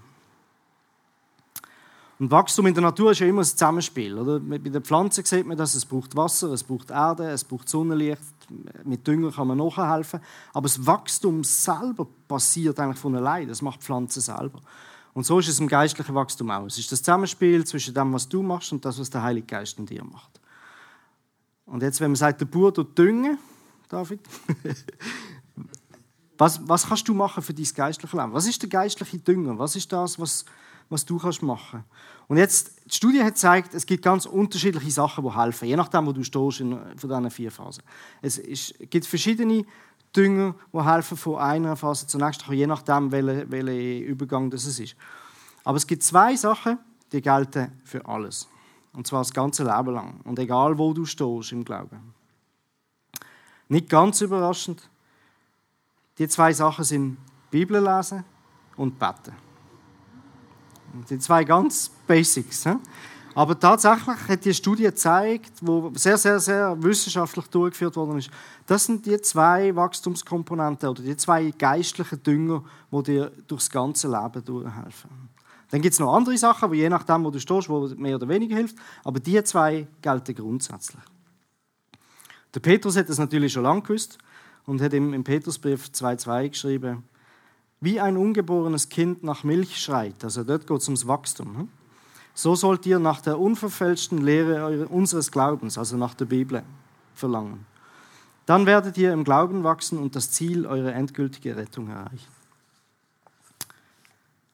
Und 2.18 2.30
Wachstum 2.30 2.66
in 2.66 2.74
der 2.74 2.82
Natur 2.82 3.10
ist 3.10 3.18
ja 3.18 3.26
immer 3.26 3.42
ein 3.42 3.44
Zusammenspiel. 3.44 4.18
Oder? 4.18 4.40
Bei 4.40 4.56
den 4.58 4.82
Pflanzen 4.82 5.24
sieht 5.24 5.46
man 5.46 5.56
das, 5.56 5.74
es 5.74 5.84
braucht 5.84 6.16
Wasser, 6.16 6.50
es 6.52 6.64
braucht 6.64 6.90
Erde, 6.90 7.28
es 7.28 7.44
braucht 7.44 7.68
Sonnenlicht. 7.68 8.22
Mit 8.84 9.06
Dünger 9.06 9.32
kann 9.32 9.48
man 9.48 9.58
nachhelfen. 9.58 10.20
Aber 10.54 10.66
das 10.66 10.86
Wachstum 10.86 11.44
selber 11.44 12.06
passiert 12.26 12.80
eigentlich 12.80 12.98
von 12.98 13.14
allein. 13.16 13.48
Das 13.48 13.60
macht 13.60 13.80
die 13.80 13.84
Pflanze 13.84 14.22
selber. 14.22 14.60
Und 15.12 15.26
so 15.26 15.38
ist 15.38 15.48
es 15.48 15.60
im 15.60 15.68
geistlichen 15.68 16.14
Wachstum 16.14 16.50
auch. 16.50 16.66
Es 16.66 16.78
ist 16.78 16.90
das 16.90 17.00
Zusammenspiel 17.00 17.64
zwischen 17.66 17.92
dem, 17.92 18.12
was 18.12 18.28
du 18.28 18.42
machst 18.42 18.72
und 18.72 18.84
das, 18.84 18.98
was 18.98 19.10
der 19.10 19.22
Heilige 19.22 19.46
Geist 19.46 19.78
in 19.78 19.86
dir 19.86 20.04
macht. 20.04 20.40
Und 21.66 21.82
jetzt, 21.82 22.00
wenn 22.00 22.10
man 22.10 22.16
sagt, 22.16 22.40
der 22.40 22.46
Bauer 22.46 22.72
tut 22.72 22.96
düngen, 22.96 23.38
David, 23.88 24.20
was, 26.38 26.60
was 26.66 26.86
kannst 26.86 27.08
du 27.08 27.14
machen 27.14 27.42
für 27.42 27.52
dein 27.52 27.66
geistliche 27.74 28.16
Leben? 28.16 28.32
Was 28.32 28.46
ist 28.46 28.62
der 28.62 28.68
geistliche 28.68 29.18
Dünger? 29.18 29.58
Was 29.58 29.76
ist 29.76 29.90
das, 29.92 30.18
was, 30.18 30.44
was 30.88 31.04
du 31.04 31.18
kannst 31.18 31.42
machen 31.42 31.84
Und 32.28 32.36
jetzt, 32.36 32.80
die 32.86 32.94
Studie 32.94 33.22
hat 33.22 33.34
gezeigt, 33.34 33.74
es 33.74 33.86
gibt 33.86 34.04
ganz 34.04 34.26
unterschiedliche 34.26 34.90
Sachen, 34.90 35.24
die 35.24 35.36
helfen, 35.36 35.68
je 35.68 35.76
nachdem, 35.76 36.06
wo 36.06 36.12
du 36.12 36.22
stehst 36.22 36.60
in, 36.60 36.78
von 36.96 37.10
diesen 37.10 37.30
vier 37.30 37.50
Phasen. 37.50 37.82
Es 38.22 38.38
ist, 38.38 38.74
gibt 38.90 39.06
verschiedene 39.06 39.64
Dünger, 40.14 40.54
die 40.72 40.82
helfen 40.82 41.16
von 41.16 41.38
einer 41.38 41.76
Phase 41.76 42.06
zur 42.06 42.20
nächsten, 42.20 42.52
je 42.52 42.66
nachdem, 42.66 43.10
welcher 43.12 43.50
welche 43.50 43.98
Übergang 44.04 44.50
das 44.50 44.64
ist. 44.64 44.96
Aber 45.64 45.76
es 45.76 45.86
gibt 45.86 46.02
zwei 46.02 46.36
Sachen, 46.36 46.78
die 47.12 47.20
gelten 47.20 47.72
für 47.84 48.06
alles. 48.06 48.48
Und 48.92 49.06
zwar 49.06 49.20
das 49.20 49.32
ganze 49.32 49.64
Leben 49.64 49.92
lang. 49.92 50.20
Und 50.24 50.38
egal, 50.38 50.78
wo 50.78 50.92
du 50.92 51.04
stehst 51.04 51.52
im 51.52 51.64
Glauben. 51.64 52.14
Nicht 53.68 53.88
ganz 53.88 54.20
überraschend. 54.20 54.88
Die 56.18 56.28
zwei 56.28 56.52
Sachen 56.52 56.84
sind 56.84 57.18
Bibel 57.50 57.82
lesen 57.82 58.24
und 58.76 58.98
beten. 58.98 59.45
Die 61.10 61.18
zwei 61.18 61.44
ganz 61.44 61.90
Basics. 62.06 62.64
Aber 63.34 63.58
tatsächlich 63.60 64.16
hat 64.28 64.44
die 64.46 64.54
Studie 64.54 64.84
gezeigt, 64.84 65.52
wo 65.60 65.92
sehr, 65.94 66.16
sehr, 66.16 66.40
sehr 66.40 66.82
wissenschaftlich 66.82 67.46
durchgeführt 67.48 67.94
worden 67.96 68.18
ist, 68.18 68.30
das 68.66 68.86
sind 68.86 69.04
die 69.04 69.20
zwei 69.20 69.76
Wachstumskomponenten 69.76 70.88
oder 70.88 71.02
die 71.02 71.16
zwei 71.16 71.50
geistlichen 71.50 72.22
Dünger, 72.22 72.64
die 72.90 73.02
dir 73.02 73.32
durchs 73.46 73.68
ganze 73.68 74.08
Leben 74.08 74.42
durchhelfen. 74.42 75.10
Dann 75.70 75.82
gibt 75.82 75.92
es 75.92 76.00
noch 76.00 76.14
andere 76.14 76.38
Sachen, 76.38 76.72
die 76.72 76.78
je 76.78 76.88
nachdem, 76.88 77.24
wo 77.24 77.30
du 77.30 77.38
stehst, 77.38 77.68
wo 77.68 77.86
mehr 77.96 78.16
oder 78.16 78.28
weniger 78.28 78.56
hilft. 78.56 78.76
Aber 79.04 79.20
die 79.20 79.42
zwei 79.44 79.86
gelten 80.00 80.34
grundsätzlich. 80.34 81.02
Der 82.54 82.60
Petrus 82.60 82.96
hat 82.96 83.10
das 83.10 83.18
natürlich 83.18 83.52
schon 83.52 83.64
lange 83.64 83.82
gewusst 83.82 84.16
und 84.64 84.80
hat 84.80 84.94
im, 84.94 85.22
Petrusbrief 85.24 85.90
2,2 85.92 86.48
geschrieben, 86.48 87.04
wie 87.80 88.00
ein 88.00 88.16
ungeborenes 88.16 88.88
Kind 88.88 89.22
nach 89.22 89.44
Milch 89.44 89.78
schreit, 89.78 90.24
also 90.24 90.44
dort 90.44 90.66
geht 90.66 90.78
es 90.78 90.88
ums 90.88 91.06
Wachstum, 91.06 91.56
hm? 91.56 91.68
so 92.34 92.54
sollt 92.54 92.86
ihr 92.86 92.98
nach 92.98 93.20
der 93.20 93.38
unverfälschten 93.38 94.18
Lehre 94.22 94.88
unseres 94.88 95.30
Glaubens, 95.30 95.78
also 95.78 95.96
nach 95.96 96.14
der 96.14 96.26
Bibel, 96.26 96.62
verlangen. 97.14 97.66
Dann 98.44 98.66
werdet 98.66 98.96
ihr 98.96 99.12
im 99.12 99.24
Glauben 99.24 99.64
wachsen 99.64 99.98
und 99.98 100.14
das 100.14 100.30
Ziel 100.30 100.66
eurer 100.66 100.94
endgültigen 100.94 101.54
Rettung 101.54 101.88
erreichen. 101.88 102.36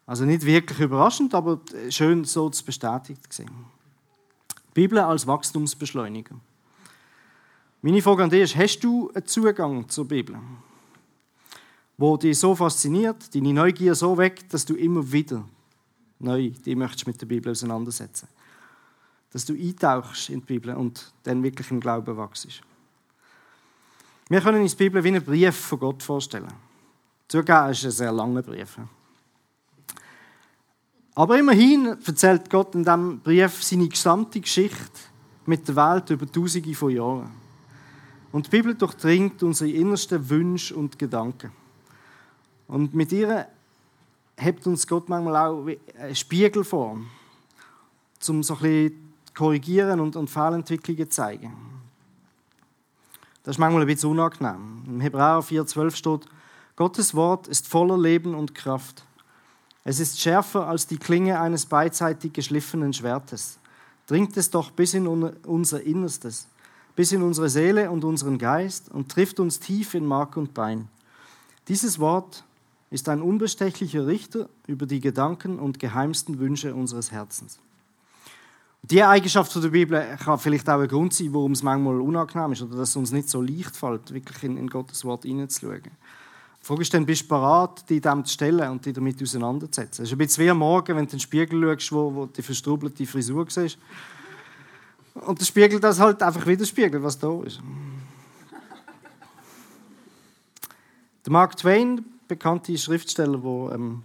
Also 0.07 0.25
nicht 0.25 0.45
wirklich 0.45 0.81
überraschend, 0.81 1.35
aber 1.35 1.61
schön 1.91 2.25
so 2.25 2.51
bestätigt 2.65 3.29
gesehen. 3.29 3.51
Bibel 4.75 4.99
als 4.99 5.27
Wachstumsbeschleuniger. 5.27 6.35
Meine 7.83 8.01
Frage 8.01 8.25
an 8.25 8.31
dich 8.31 8.43
ist, 8.43 8.57
hast 8.57 8.81
du 8.81 9.11
einen 9.15 9.27
Zugang 9.27 9.89
zur 9.89 10.09
Bibel, 10.09 10.39
wo 12.03 12.17
dich 12.17 12.37
so 12.37 12.53
fasziniert, 12.57 13.33
deine 13.33 13.53
Neugier 13.53 13.95
so 13.95 14.19
weckt, 14.19 14.53
dass 14.53 14.65
du 14.65 14.75
immer 14.75 15.13
wieder 15.13 15.45
neu 16.19 16.51
die 16.51 16.75
möchtest 16.75 17.07
mit 17.07 17.21
der 17.21 17.27
Bibel 17.27 17.53
auseinandersetzen 17.53 18.27
Dass 19.31 19.45
du 19.45 19.55
eintauchst 19.55 20.29
in 20.31 20.41
die 20.41 20.47
Bibel 20.47 20.75
und 20.75 21.13
dann 21.23 21.45
wirklich 21.45 21.71
im 21.71 21.79
Glauben 21.79 22.17
wachst. 22.17 22.61
Wir 24.29 24.41
können 24.41 24.63
uns 24.63 24.73
die 24.73 24.83
Bibel 24.83 25.05
wie 25.05 25.09
einen 25.09 25.25
Brief 25.25 25.55
von 25.55 25.79
Gott 25.79 26.03
vorstellen. 26.03 26.53
Zugegeben 27.29 27.71
ist 27.71 27.85
ein 27.85 27.93
sehr 27.93 28.11
langer 28.11 28.43
Brief. 28.43 28.79
Aber 31.15 31.39
immerhin 31.39 31.87
erzählt 32.05 32.51
Gott 32.51 32.75
in 32.75 32.83
diesem 32.83 33.21
Brief 33.21 33.63
seine 33.63 33.89
gesamte 33.89 34.41
Geschichte 34.41 34.99
mit 35.47 35.69
der 35.69 35.77
Welt 35.77 36.11
über 36.11 36.27
Tausende 36.27 36.75
von 36.75 36.91
Jahren. 36.91 37.31
Und 38.33 38.47
die 38.47 38.51
Bibel 38.51 38.75
durchdringt 38.75 39.41
unsere 39.45 39.71
innersten 39.71 40.29
Wünsche 40.29 40.75
und 40.75 40.99
Gedanken. 40.99 41.62
Und 42.69 42.95
mit 42.95 43.13
ihr 43.13 43.47
hebt 44.37 44.67
uns 44.67 44.87
Gott 44.87 45.09
manchmal 45.09 45.37
auch 45.37 45.67
einen 45.99 46.15
Spiegel 46.15 46.65
vor, 46.65 46.93
um 46.93 47.09
so 48.21 48.33
ein 48.33 48.61
bisschen 48.61 49.15
korrigieren 49.35 50.01
und, 50.01 50.17
und 50.17 50.29
Fehlentwicklungen 50.29 51.11
zeigen. 51.11 51.53
Das 53.43 53.57
ist 53.57 53.59
manchmal 53.59 53.83
ein 53.83 53.87
bisschen 53.87 54.11
unangenehm. 54.11 54.83
Im 54.87 55.01
Hebräer 55.01 55.41
4,12 55.41 55.97
steht, 55.97 56.27
Gottes 56.77 57.15
Wort 57.15 57.49
ist 57.49 57.67
voller 57.67 57.99
Leben 57.99 58.35
und 58.35 58.55
Kraft. 58.55 59.05
Es 59.85 59.99
ist 59.99 60.21
schärfer 60.21 60.69
als 60.69 60.87
die 60.87 60.97
Klinge 60.97 61.41
eines 61.41 61.67
beidseitig 61.67 62.33
geschliffenen 62.33 62.93
Schwertes. 62.93 63.59
Dringt 64.07 64.37
es 64.37 64.51
doch 64.51 64.71
bis 64.71 64.95
in 64.95 65.07
unser 65.07 65.83
Innerstes, 65.83 66.47
bis 66.95 67.13
in 67.13 67.23
unsere 67.23 67.49
Seele 67.49 67.91
und 67.91 68.05
unseren 68.05 68.39
Geist 68.39 68.91
und 68.91 69.11
trifft 69.11 69.41
uns 69.41 69.59
tief 69.59 69.95
in 69.95 70.07
Mark 70.07 70.37
und 70.37 70.55
Bein. 70.55 70.89
Dieses 71.69 71.99
Wort 71.99 72.45
ist 72.93 73.09
ein 73.09 73.23
unbestechlicher 73.23 74.07
Richter 74.07 74.49
über 74.67 74.85
die 74.85 75.01
Gedanken 75.01 75.59
und 75.59 75.79
geheimsten 75.79 76.39
Wünsche 76.39 76.75
unseres 76.75 77.11
Herzens. 77.11 77.59
Die 78.83 79.03
Eigenschaft 79.03 79.55
der 79.55 79.69
Bibel 79.69 80.19
kann 80.23 80.39
vielleicht 80.39 80.69
auch 80.69 80.81
ein 80.81 80.89
Grund 80.89 81.15
sein, 81.15 81.33
warum 81.33 81.53
es 81.53 81.63
manchmal 81.63 82.01
unangenehm 82.01 82.53
ist 82.53 82.63
oder 82.63 82.77
dass 82.77 82.91
es 82.91 82.97
uns 82.97 83.11
nicht 83.11 83.31
so 83.31 83.41
leicht 83.41 83.75
fällt, 83.77 84.13
wirklich 84.13 84.43
in, 84.43 84.59
in 84.59 84.69
Gottes 84.69 85.05
Wort 85.05 85.23
hineinzuschauen. 85.23 85.85
Die 85.85 86.67
Frage 86.67 86.83
ist 86.83 86.93
dann, 86.93 87.07
bist 87.07 87.23
du 87.23 87.29
bereit, 87.29 87.89
dich 87.89 88.03
dem 88.03 88.25
zu 88.25 88.35
stellen 88.35 88.71
und 88.71 88.85
dich 88.85 88.93
damit 88.93 89.23
auseinanderzusetzen? 89.23 90.03
Es 90.03 90.11
ist 90.11 90.15
ein 90.15 90.19
bisschen 90.19 90.45
wie 90.45 90.51
am 90.51 90.59
Morgen, 90.59 90.89
wenn 90.89 90.97
du 90.97 91.03
in 91.03 91.09
den 91.09 91.21
Spiegel 91.21 91.63
schaust, 91.63 91.93
wo, 91.93 92.15
wo 92.15 92.27
die 92.27 92.43
verstrubelte 92.43 93.07
Frisur 93.07 93.47
siehst. 93.49 93.79
Und 95.15 95.41
der 95.41 95.47
Spiegel 95.47 95.81
das 95.81 95.99
halt 95.99 96.23
einfach 96.23 96.47
widerspiegelt, 96.47 97.03
was 97.03 97.19
da 97.19 97.43
ist. 97.43 97.61
Der 101.25 101.33
Mark 101.33 101.57
Twain, 101.57 102.05
bekannte 102.33 102.77
Schriftsteller, 102.79 103.39
der 103.39 103.75
ähm, 103.75 104.03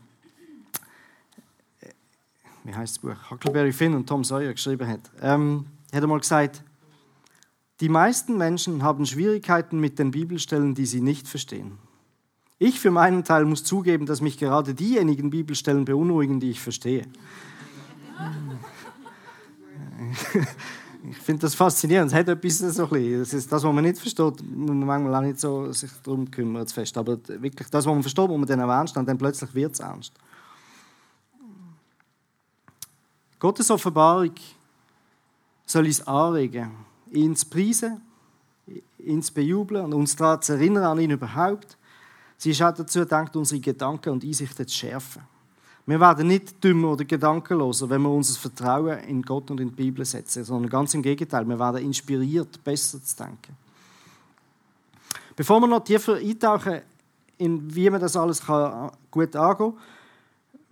wie 2.66 2.76
heißt 2.76 2.98
das 2.98 3.02
Buch? 3.02 3.32
Huckleberry 3.32 3.72
Finn 3.72 3.96
und 3.96 4.08
Tom 4.08 4.26
Sawyer 4.26 4.52
geschrieben 4.52 4.86
hat, 4.86 5.00
ähm, 5.22 5.66
hat 5.94 6.04
einmal 6.04 6.20
gesagt, 6.20 6.62
die 7.80 7.88
meisten 7.88 8.38
Menschen 8.38 8.84
haben 8.84 9.06
Schwierigkeiten 9.06 9.80
mit 9.80 9.98
den 9.98 10.12
Bibelstellen, 10.12 10.76
die 10.76 10.86
sie 10.86 11.00
nicht 11.00 11.26
verstehen. 11.28 11.78
Ich 12.60 12.82
für 12.82 12.92
meinen 12.92 13.24
Teil 13.24 13.46
muss 13.46 13.64
zugeben, 13.64 14.06
dass 14.06 14.20
mich 14.20 14.38
gerade 14.38 14.74
diejenigen 14.74 15.30
Bibelstellen 15.30 15.86
beunruhigen, 15.86 16.42
die 16.42 16.50
ich 16.50 16.60
verstehe. 16.60 17.06
Ich 21.10 21.18
finde 21.18 21.42
das 21.42 21.56
faszinierend. 21.56 22.12
Es 22.12 22.18
hat 22.18 22.28
etwas 22.28 22.58
so 22.58 22.84
ein 22.84 22.90
bisschen. 22.90 23.20
Das 23.20 23.34
ist 23.34 23.52
das, 23.52 23.64
was 23.64 23.74
man 23.74 23.84
nicht 23.84 24.00
versteht, 24.00 24.44
muss 24.44 24.70
man 24.70 24.86
manchmal 24.86 25.16
auch 25.16 25.22
nicht 25.22 25.40
so 25.40 25.72
sich 25.72 25.92
darum 26.04 26.30
kümmern, 26.30 26.68
fest. 26.68 26.98
Aber 26.98 27.18
wirklich 27.28 27.70
das, 27.70 27.86
was 27.86 27.94
man 27.94 28.02
versteht, 28.02 28.30
wo 28.30 28.38
man 28.38 28.48
dann 28.48 28.62
auch 28.62 28.70
ernst 28.70 28.98
und 28.98 29.08
dann 29.08 29.18
plötzlich 29.18 29.54
wird 29.54 29.74
es 29.74 29.80
ernst. 29.80 30.14
Gottes 33.40 33.70
Offenbarung 33.70 34.34
soll 35.66 35.86
uns 35.86 36.06
anregen, 36.08 36.72
ihn 37.12 37.36
zu 37.36 37.46
preisen, 37.46 38.02
ihn 38.98 39.22
zu 39.22 39.34
bejubeln 39.34 39.86
und 39.86 39.94
uns 39.94 40.16
daran 40.16 40.42
zu 40.42 40.54
erinnern 40.54 40.84
an 40.84 41.00
ihn 41.00 41.12
überhaupt 41.12 41.78
Sie 42.38 42.52
ist 42.52 42.62
auch 42.62 42.74
dazu 42.74 43.00
gedacht, 43.00 43.36
unsere 43.36 43.60
Gedanken 43.60 44.12
und 44.12 44.24
Einsichten 44.24 44.68
zu 44.68 44.76
schärfen. 44.76 45.24
Wir 45.88 46.02
werden 46.02 46.28
nicht 46.28 46.62
dümmer 46.62 46.92
oder 46.92 47.06
gedankenloser, 47.06 47.90
wenn 47.90 48.02
wir 48.02 48.10
unser 48.10 48.38
Vertrauen 48.38 49.00
in 49.06 49.22
Gott 49.22 49.50
und 49.50 49.62
in 49.62 49.70
die 49.70 49.76
Bibel 49.76 50.04
setzen, 50.04 50.44
sondern 50.44 50.70
ganz 50.70 50.94
im 50.94 51.02
Gegenteil, 51.02 51.48
wir 51.48 51.58
werden 51.58 51.82
inspiriert, 51.82 52.62
besser 52.62 53.02
zu 53.02 53.16
denken. 53.16 53.56
Bevor 55.34 55.62
wir 55.62 55.68
noch 55.68 55.86
tiefer 55.86 56.16
eintauchen, 56.16 56.82
in 57.38 57.74
wie 57.74 57.90
man 57.90 58.02
das 58.02 58.18
alles 58.18 58.46
gut 58.46 59.34
angehen 59.34 59.58
kann, 59.58 59.74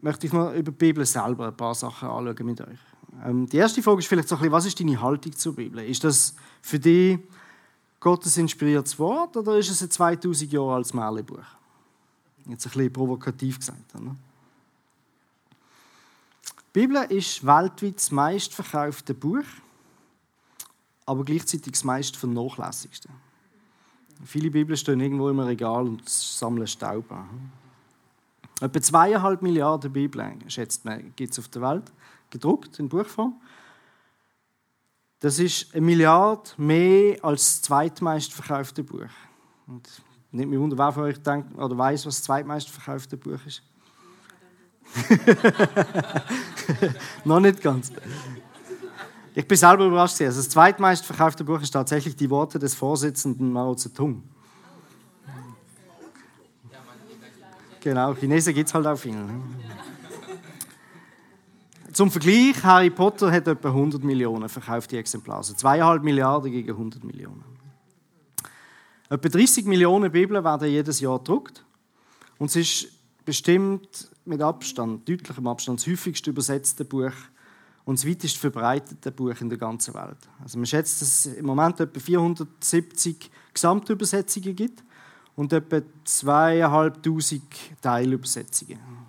möchte 0.01 0.27
ich 0.27 0.33
noch 0.33 0.51
über 0.51 0.71
die 0.71 0.77
Bibel 0.77 1.05
selber 1.05 1.47
ein 1.47 1.55
paar 1.55 1.75
Sachen 1.75 2.09
anschauen 2.09 2.45
mit 2.45 2.59
euch. 2.59 2.79
Ähm, 3.23 3.47
die 3.47 3.57
erste 3.57 3.81
Frage 3.81 3.99
ist 3.99 4.07
vielleicht 4.07 4.27
so 4.27 4.35
ein 4.35 4.39
bisschen, 4.39 4.51
was 4.51 4.65
ist 4.65 4.79
deine 4.81 4.99
Haltung 4.99 5.31
zur 5.31 5.55
Bibel? 5.55 5.79
Ist 5.79 6.03
das 6.03 6.35
für 6.61 6.77
dich 6.77 7.19
Gottes 8.01 8.35
inspiriertes 8.35 8.99
Wort 8.99 9.37
oder 9.37 9.57
ist 9.57 9.69
es 9.69 9.81
ein 9.81 9.89
2000 9.89 10.51
Jahre 10.51 10.73
altes 10.73 10.93
Märchenbuch? 10.93 11.39
Jetzt 12.47 12.65
ein 12.65 12.71
bisschen 12.71 12.91
provokativ 12.91 13.59
gesagt. 13.59 13.95
Oder? 13.95 14.13
Die 16.75 16.81
Bibel 16.81 16.97
ist 17.03 17.45
weltweit 17.45 17.95
das 17.95 18.11
meistverkaufte 18.11 19.13
Buch, 19.13 19.45
aber 21.05 21.23
gleichzeitig 21.23 21.71
das 21.71 21.85
meist 21.85 22.17
vernachlässigste. 22.17 23.07
Viele 24.25 24.51
Bibeln 24.51 24.75
stehen 24.75 24.99
irgendwo 24.99 25.29
im 25.29 25.39
Regal 25.39 25.87
und 25.87 26.09
sammeln 26.09 26.67
Staub 26.67 27.09
an. 27.13 27.53
Etwa 28.59 28.81
zweieinhalb 28.81 29.41
Milliarden 29.41 29.93
Bibeln, 29.93 30.49
schätzt 30.49 30.83
man, 30.83 31.13
gibt 31.15 31.31
es 31.31 31.39
auf 31.39 31.47
der 31.47 31.61
Welt, 31.61 31.93
gedruckt 32.29 32.77
in 32.77 32.89
Buchform. 32.89 33.39
Das 35.21 35.39
ist 35.39 35.73
eine 35.73 35.85
Milliarde 35.85 36.49
mehr 36.57 37.23
als 37.23 37.41
das 37.41 37.61
zweitmeist 37.61 38.33
verkaufte 38.33 38.83
Buch. 38.83 39.07
Und 39.67 39.87
nicht 40.29 40.49
mehr 40.49 40.59
wunder, 40.59 40.77
wer 40.77 40.91
von 40.91 41.03
euch 41.03 41.23
denkt 41.23 41.57
oder 41.57 41.77
weiß, 41.77 42.05
was 42.05 42.17
das 42.17 42.23
zweitmeist 42.23 42.69
verkaufte 42.69 43.15
Buch 43.15 43.39
ist. 43.45 43.63
Noch 47.25 47.39
nicht 47.39 47.61
ganz. 47.61 47.91
Ich 49.33 49.47
bin 49.47 49.57
selber 49.57 49.85
überrascht. 49.85 50.21
Also 50.21 50.39
das 50.39 50.49
zweitmeist 50.49 51.05
verkaufte 51.05 51.43
Buch 51.43 51.61
ist 51.61 51.71
tatsächlich 51.71 52.15
die 52.15 52.29
Worte 52.29 52.57
des 52.57 52.73
Vorsitzenden 52.73 53.51
Mao 53.51 53.75
Zedong. 53.75 54.23
Genau, 57.81 58.15
Chinesen 58.15 58.53
gibt 58.53 58.67
es 58.67 58.73
halt 58.73 58.87
auch 58.87 58.97
viele. 58.97 59.17
Ne? 59.17 59.41
Zum 61.91 62.09
Vergleich, 62.09 62.63
Harry 62.63 62.89
Potter 62.89 63.31
hat 63.31 63.47
etwa 63.47 63.69
100 63.69 64.03
Millionen 64.03 64.49
verkaufte 64.49 64.97
Exemplare. 64.97 65.37
Also 65.37 65.53
zweieinhalb 65.53 66.01
Milliarden 66.01 66.51
gegen 66.51 66.71
100 66.71 67.03
Millionen. 67.03 67.43
Etwa 69.09 69.29
30 69.29 69.65
Millionen 69.65 70.11
Bibeln 70.11 70.43
werden 70.43 70.67
jedes 70.67 70.99
Jahr 70.99 71.19
gedruckt. 71.19 71.63
Und 72.37 72.47
es 72.47 72.55
ist 72.55 72.87
bestimmt 73.23 74.09
mit 74.25 74.41
Abstand, 74.41 75.07
deutlichem 75.07 75.47
Abstand, 75.47 75.79
das 75.79 75.87
häufigst 75.87 76.27
übersetzte 76.27 76.85
Buch 76.85 77.13
und 77.85 77.99
das 77.99 78.07
weitest 78.07 78.37
verbreitete 78.37 79.11
Buch 79.11 79.39
in 79.39 79.49
der 79.49 79.57
ganzen 79.57 79.93
Welt. 79.93 80.17
Also 80.41 80.57
man 80.57 80.65
schätzt, 80.65 81.01
dass 81.01 81.25
es 81.25 81.37
im 81.37 81.45
Moment 81.45 81.79
etwa 81.79 81.99
470 81.99 83.29
Gesamtübersetzungen 83.53 84.55
gibt 84.55 84.83
und 85.35 85.53
etwa 85.53 85.81
2'500 86.05 87.41
Teilübersetzungen. 87.81 89.04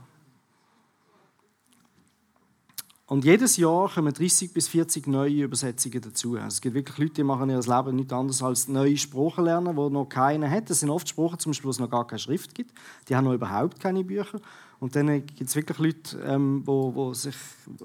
Und 3.09 3.25
jedes 3.25 3.57
Jahr 3.57 3.89
kommen 3.89 4.13
30 4.13 4.53
bis 4.53 4.67
40 4.67 5.07
neue 5.07 5.45
Übersetzungen 5.45 6.01
dazu. 6.01 6.35
Also 6.35 6.49
es 6.49 6.61
gibt 6.61 6.75
wirklich 6.75 6.99
Leute, 6.99 7.15
die 7.15 7.23
machen 7.23 7.51
ihr 7.51 7.61
Leben 7.61 7.95
nicht 7.95 8.13
anders 8.13 8.43
als 8.43 8.67
neue 8.67 8.97
Sprachen 8.97 9.45
lernen, 9.45 9.77
die 9.77 9.91
noch 9.91 10.07
keine 10.07 10.51
hat. 10.51 10.69
Das 10.71 10.81
sind 10.81 10.91
oft 10.91 11.09
Sprachen, 11.09 11.39
zum 11.39 11.51
Beispiel, 11.51 11.67
wo 11.67 11.71
es 11.71 11.79
noch 11.79 11.91
gar 11.91 12.05
keine 12.05 12.19
Schrift 12.19 12.53
gibt. 12.53 12.73
Die 13.09 13.15
haben 13.15 13.25
noch 13.25 13.35
überhaupt 13.35 13.79
keine 13.79 14.03
Bücher. 14.03 14.41
Und 14.81 14.97
dann 14.97 15.25
gibt 15.25 15.49
es 15.49 15.55
wirklich 15.55 15.79
Leute, 15.79 16.19
ähm, 16.27 16.63
wo, 16.65 16.93
wo, 16.97 17.15
sich, 17.15 17.37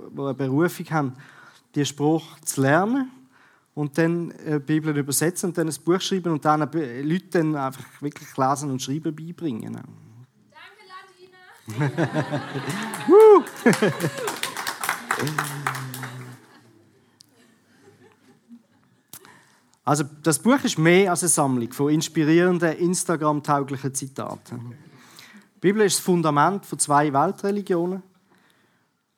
wo 0.10 0.26
eine 0.26 0.34
Berufung 0.34 0.90
haben, 0.90 1.14
die 1.76 1.86
Sprache 1.86 2.42
zu 2.44 2.62
lernen 2.62 3.12
und 3.76 4.00
dann 4.00 4.32
äh, 4.32 4.60
die 4.60 4.66
Bibel 4.66 4.98
übersetzen 4.98 5.50
und 5.50 5.58
dann 5.58 5.68
ein 5.68 5.76
Buch 5.86 6.02
schreiben 6.02 6.34
und 6.34 6.44
dann 6.44 6.62
Leuten 6.62 7.30
dann 7.30 7.56
einfach 7.56 7.86
wirklich 8.02 8.36
lesen 8.36 8.72
und 8.72 8.82
schreiben 8.82 9.16
beibringen. 9.16 9.74
Danke, 9.74 10.82
Latina! 11.78 12.12
Also 19.84 20.04
das 20.24 20.40
Buch 20.40 20.64
ist 20.64 20.78
mehr 20.78 21.10
als 21.12 21.24
eine 21.24 21.30
Sammlung 21.30 21.72
von 21.74 21.92
inspirierenden, 21.92 22.78
Instagram-tauglichen 22.78 23.94
Zitaten. 23.94 24.76
Die 25.56 25.60
Bibel 25.60 25.86
ist 25.86 25.98
das 25.98 26.06
Fundament 26.06 26.66
von 26.66 26.80
zwei 26.80 27.12
Weltreligionen, 27.12 28.02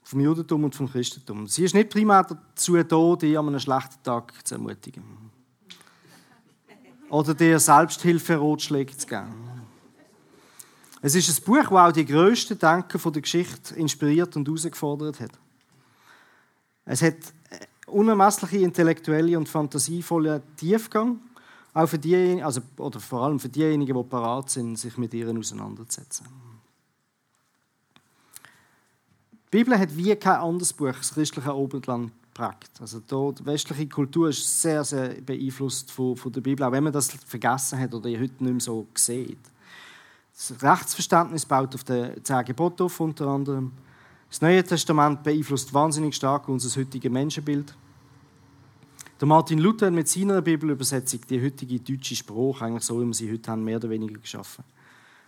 vom 0.01 0.19
Judentum 0.19 0.63
und 0.63 0.75
vom 0.75 0.89
Christentum. 0.89 1.48
Sie 1.48 1.63
ist 1.63 1.75
nicht 1.75 1.89
primär 1.89 2.24
dazu 2.24 2.81
da, 2.81 3.15
dich 3.15 3.38
an 3.38 3.48
einem 3.48 3.60
schlechten 3.60 4.01
Tag 4.03 4.33
zu 4.45 4.55
ermutigen. 4.55 5.03
Oder 7.10 7.33
dir 7.36 7.60
Selbsthilferotschläge 7.60 8.98
zu 8.98 9.05
geben. 9.05 9.33
Es 11.01 11.15
ist 11.15 11.29
ein 11.29 11.43
Buch, 11.43 11.63
das 11.63 11.72
auch 11.72 11.91
die 11.91 12.05
grössten 12.05 12.57
Denker 12.57 13.12
der 13.12 13.22
Geschichte 13.22 13.75
inspiriert 13.75 14.36
und 14.36 14.48
herausgefordert 14.48 15.19
hat. 15.19 15.42
Es 16.86 17.02
hat 17.02 17.13
äh, 17.13 17.65
unermessliche 17.88 18.58
intellektuelle 18.58 19.38
und 19.38 19.48
fantasievolle 19.48 20.41
Tiefgang, 20.58 21.19
auch 21.74 21.88
für 21.88 21.98
diejenigen, 21.98 22.43
also, 22.43 22.62
oder 22.78 23.00
vor 23.00 23.24
allem 23.24 23.39
für 23.39 23.50
diejenigen, 23.50 23.96
die 23.96 24.04
parat 24.04 24.50
sind, 24.50 24.78
sich 24.78 24.98
mit 24.98 25.13
ihr 25.13 25.28
auseinanderzusetzen. 25.30 26.28
Die 29.52 29.58
Bibel 29.58 29.78
hat 29.78 29.96
wie 29.96 30.15
kein 30.15 30.39
anderes 30.39 30.74
Buch 30.74 30.96
das 30.96 31.13
christliche 31.13 31.56
Oberland 31.56 32.12
geprägt. 32.34 32.72
Also 32.80 33.00
die 33.00 33.46
westliche 33.46 33.88
Kultur 33.88 34.30
ist 34.30 34.62
sehr, 34.62 34.84
sehr 34.84 35.10
beeinflusst 35.22 35.91
von, 35.91 36.17
von 36.17 36.32
der 36.32 36.41
Bibel, 36.41 36.65
auch 36.65 36.72
wenn 36.72 36.84
man 36.84 36.93
das 36.93 37.12
vergessen 37.12 37.80
hat 37.80 37.93
oder 37.93 38.10
heute 38.10 38.22
nicht 38.22 38.41
mehr 38.41 38.60
so 38.60 38.88
sieht. 38.96 39.39
Das 40.36 40.62
Rechtsverständnis 40.63 41.46
baut 41.46 41.76
auf 41.76 41.84
den 41.84 42.24
zehn 42.24 42.46
Geboten 42.46 42.84
auf, 42.84 43.00
unter 43.00 43.28
anderem. 43.28 43.72
Das 44.34 44.41
Neue 44.41 44.63
Testament 44.63 45.22
beeinflusst 45.22 45.76
wahnsinnig 45.76 46.15
stark 46.15 46.50
unser 46.50 46.82
heutiges 46.82 47.12
Menschenbild. 47.12 47.76
Der 49.22 49.28
Martin 49.28 49.60
Luther 49.60 49.86
hat 49.86 49.93
mit 49.93 50.08
seiner 50.08 50.41
Bibelübersetzung 50.41 51.19
die 51.30 51.39
heutige 51.39 51.80
deutsche 51.80 52.15
Sprache, 52.15 52.65
eigentlich 52.65 52.82
so 52.82 53.00
wie 53.00 53.06
wir 53.06 53.13
sie 53.13 53.32
heute 53.32 53.52
haben, 53.52 53.63
mehr 53.63 53.78
oder 53.78 53.91
weniger 53.91 54.19
geschaffen. 54.19 54.63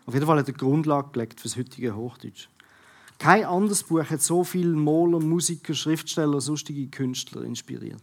Auf 0.07 0.15
jeden 0.15 0.25
Fall 0.25 0.39
hat 0.39 0.47
er 0.47 0.53
die 0.53 0.57
Grundlage 0.57 1.11
gelegt 1.11 1.39
für 1.39 1.47
das 1.47 1.55
heutige 1.55 1.95
Hochdeutsch. 1.95 2.49
Kein 3.19 3.45
anderes 3.45 3.83
Buch 3.83 4.09
hat 4.09 4.23
so 4.23 4.43
viele 4.43 4.73
Maler, 4.73 5.19
Musiker, 5.19 5.75
Schriftsteller, 5.75 6.41
sonstige 6.41 6.87
Künstler 6.87 7.43
inspiriert. 7.43 8.01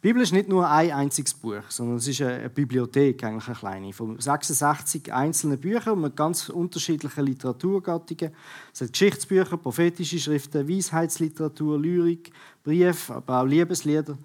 Die 0.00 0.06
Bibel 0.06 0.22
ist 0.22 0.32
nicht 0.32 0.48
nur 0.48 0.70
ein 0.70 0.92
einziges 0.92 1.34
Buch, 1.34 1.64
sondern 1.70 1.96
es 1.96 2.06
ist 2.06 2.22
eine 2.22 2.48
Bibliothek, 2.48 3.24
eigentlich 3.24 3.48
eine 3.48 3.56
kleine, 3.56 3.92
von 3.92 4.16
66 4.16 5.12
einzelnen 5.12 5.58
Büchern 5.58 6.00
mit 6.00 6.14
ganz 6.14 6.48
unterschiedlichen 6.50 7.24
Literaturgattungen. 7.24 8.32
Es 8.72 8.80
hat 8.80 8.92
Geschichtsbücher, 8.92 9.56
prophetische 9.56 10.20
Schriften, 10.20 10.68
Weisheitsliteratur, 10.68 11.80
Lyrik, 11.80 12.30
Briefe, 12.62 13.16
aber 13.16 13.40
auch 13.40 13.44
Liebeslieder. 13.44 14.16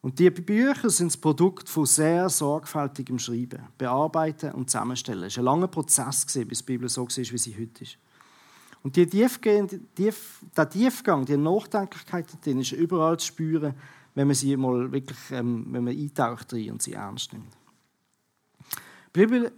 Und 0.00 0.16
diese 0.16 0.30
Bücher 0.30 0.90
sind 0.90 1.08
das 1.08 1.16
Produkt 1.16 1.68
von 1.68 1.84
sehr 1.84 2.28
sorgfältigem 2.28 3.18
Schreiben, 3.18 3.64
Bearbeiten 3.76 4.52
und 4.52 4.70
Zusammenstellen. 4.70 5.24
Es 5.24 5.38
war 5.38 5.42
ein 5.42 5.46
langer 5.46 5.66
Prozess, 5.66 6.24
bis 6.24 6.58
die 6.60 6.64
Bibel 6.64 6.88
so 6.88 7.04
ist, 7.04 7.32
wie 7.32 7.38
sie 7.38 7.56
heute 7.58 7.82
ist. 7.82 7.98
Und 8.84 8.94
die 8.94 9.06
Tiefgang, 9.06 9.68
der 9.98 10.70
Tiefgang, 10.70 11.24
die 11.24 11.36
Nachdenklichkeit 11.36 12.26
darin 12.40 12.60
ist 12.60 12.70
überall 12.70 13.18
zu 13.18 13.26
spüren, 13.26 13.74
wenn 14.14 14.26
man 14.26 14.34
sie 14.34 14.56
mal 14.56 14.90
wirklich, 14.92 15.18
ähm, 15.30 15.66
wenn 15.70 15.84
man 15.84 15.96
eintaucht 15.96 16.52
rein 16.52 16.70
und 16.70 16.82
sie 16.82 16.92
ernst 16.92 17.32
nimmt. 17.32 17.56
Die 19.14 19.20
Bibel, 19.20 19.46
äh, 19.46 19.50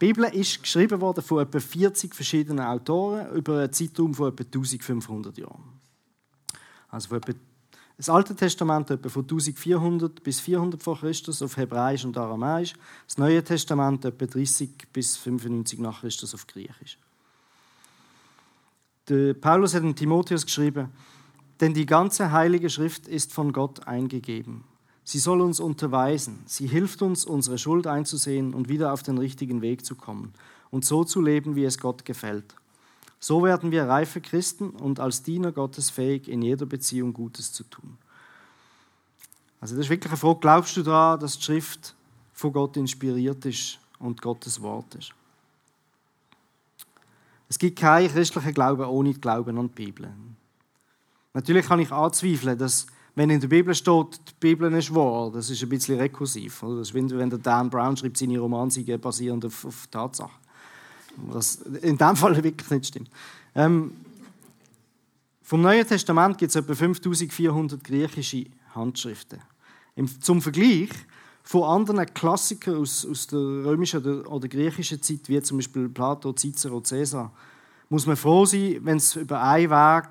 die 0.00 0.06
Bibel 0.06 0.24
ist 0.24 0.62
geschrieben 0.62 1.00
worden 1.00 1.22
von 1.22 1.42
etwa 1.42 1.58
40 1.58 2.14
verschiedenen 2.14 2.64
Autoren 2.64 3.34
über 3.34 3.58
einen 3.58 3.72
Zeitraum 3.72 4.14
von 4.14 4.32
etwa 4.32 4.44
1500 4.44 5.38
Jahren. 5.38 5.80
Also 6.88 7.08
von 7.08 7.18
etwa 7.18 7.32
das 8.00 8.08
Alte 8.08 8.34
Testament 8.34 8.90
etwa 8.90 9.10
von 9.10 9.24
1400 9.24 10.22
bis 10.22 10.40
400 10.40 10.82
vor 10.82 10.98
Christus 10.98 11.42
auf 11.42 11.58
Hebräisch 11.58 12.02
und 12.06 12.16
Aramäisch, 12.16 12.72
das 13.06 13.18
Neue 13.18 13.44
Testament 13.44 14.06
etwa 14.06 14.24
30 14.24 14.88
bis 14.90 15.18
95 15.18 15.78
nach 15.80 16.00
Christus 16.00 16.32
auf 16.32 16.46
Griechisch. 16.46 16.96
Der 19.06 19.34
Paulus 19.34 19.74
hat 19.74 19.82
in 19.82 19.94
Timotheus 19.94 20.46
geschrieben, 20.46 20.88
denn 21.60 21.74
die 21.74 21.86
ganze 21.86 22.32
heilige 22.32 22.70
Schrift 22.70 23.06
ist 23.06 23.32
von 23.32 23.52
Gott 23.52 23.86
eingegeben. 23.86 24.64
Sie 25.04 25.18
soll 25.18 25.40
uns 25.40 25.60
unterweisen. 25.60 26.40
Sie 26.46 26.66
hilft 26.66 27.02
uns, 27.02 27.24
unsere 27.24 27.58
Schuld 27.58 27.86
einzusehen 27.86 28.54
und 28.54 28.68
wieder 28.68 28.92
auf 28.92 29.02
den 29.02 29.18
richtigen 29.18 29.60
Weg 29.60 29.84
zu 29.84 29.94
kommen 29.94 30.32
und 30.70 30.84
so 30.84 31.04
zu 31.04 31.20
leben, 31.20 31.56
wie 31.56 31.64
es 31.64 31.78
Gott 31.78 32.04
gefällt. 32.04 32.54
So 33.18 33.42
werden 33.42 33.70
wir 33.70 33.84
reife 33.84 34.20
Christen 34.20 34.70
und 34.70 35.00
als 35.00 35.22
Diener 35.22 35.52
Gottes 35.52 35.90
fähig, 35.90 36.28
in 36.28 36.42
jeder 36.42 36.64
Beziehung 36.64 37.12
Gutes 37.12 37.52
zu 37.52 37.64
tun. 37.64 37.98
Also 39.60 39.74
das 39.74 39.86
ist 39.86 39.90
wirklich 39.90 40.10
eine 40.10 40.16
Frage, 40.16 40.40
glaubst 40.40 40.76
du 40.76 40.82
daran, 40.82 41.20
dass 41.20 41.36
die 41.36 41.44
Schrift 41.44 41.94
von 42.32 42.52
Gott 42.52 42.78
inspiriert 42.78 43.44
ist 43.44 43.78
und 43.98 44.22
Gottes 44.22 44.62
Wort 44.62 44.94
ist? 44.94 45.12
Es 47.48 47.58
gibt 47.58 47.78
keinen 47.78 48.08
christlichen 48.08 48.54
Glauben 48.54 48.84
ohne 48.84 49.12
Glauben 49.12 49.58
an 49.58 49.68
die 49.68 49.84
Bibel. 49.84 50.08
Natürlich 51.32 51.66
kann 51.66 51.78
ich 51.78 51.92
anzweifeln, 51.92 52.58
dass, 52.58 52.86
wenn 53.14 53.30
in 53.30 53.40
der 53.40 53.48
Bibel 53.48 53.74
steht, 53.74 54.20
die 54.28 54.34
Bibel 54.40 54.72
ist 54.72 54.94
wahr, 54.94 55.30
das 55.30 55.50
ist 55.50 55.62
ein 55.62 55.68
bisschen 55.68 55.98
rekursiv. 55.98 56.62
Oder? 56.62 56.78
Das 56.78 56.90
ist, 56.90 56.94
wenn 56.94 57.30
der 57.30 57.38
Dan 57.38 57.70
Brown 57.70 57.96
schreibt, 57.96 58.16
seine 58.16 58.38
Romansiege 58.38 58.98
basierend 58.98 59.44
auf, 59.44 59.64
auf 59.64 59.86
Tatsachen. 59.88 60.40
Was 61.16 61.56
in 61.82 61.98
dem 61.98 62.16
Fall 62.16 62.42
wirklich 62.42 62.70
nicht 62.70 62.86
stimmt. 62.86 63.10
Ähm, 63.54 63.92
vom 65.42 65.62
Neuen 65.62 65.86
Testament 65.86 66.38
gibt 66.38 66.50
es 66.50 66.56
etwa 66.56 66.74
5400 66.74 67.82
griechische 67.82 68.46
Handschriften. 68.74 69.40
Im, 69.96 70.20
zum 70.20 70.40
Vergleich 70.40 70.90
von 71.42 71.64
anderen 71.64 72.06
Klassikern 72.14 72.76
aus, 72.76 73.04
aus 73.04 73.26
der 73.26 73.38
römischen 73.38 74.00
oder, 74.00 74.30
oder 74.30 74.46
griechischen 74.46 75.02
Zeit, 75.02 75.28
wie 75.28 75.42
zum 75.42 75.58
Beispiel 75.58 75.88
Plato, 75.88 76.32
Cicero, 76.32 76.80
Caesar, 76.80 77.32
muss 77.88 78.06
man 78.06 78.16
froh 78.16 78.44
sein, 78.46 78.78
wenn 78.82 78.98
es 78.98 79.16
über 79.16 79.42
ein 79.42 79.68
Weg 79.68 80.08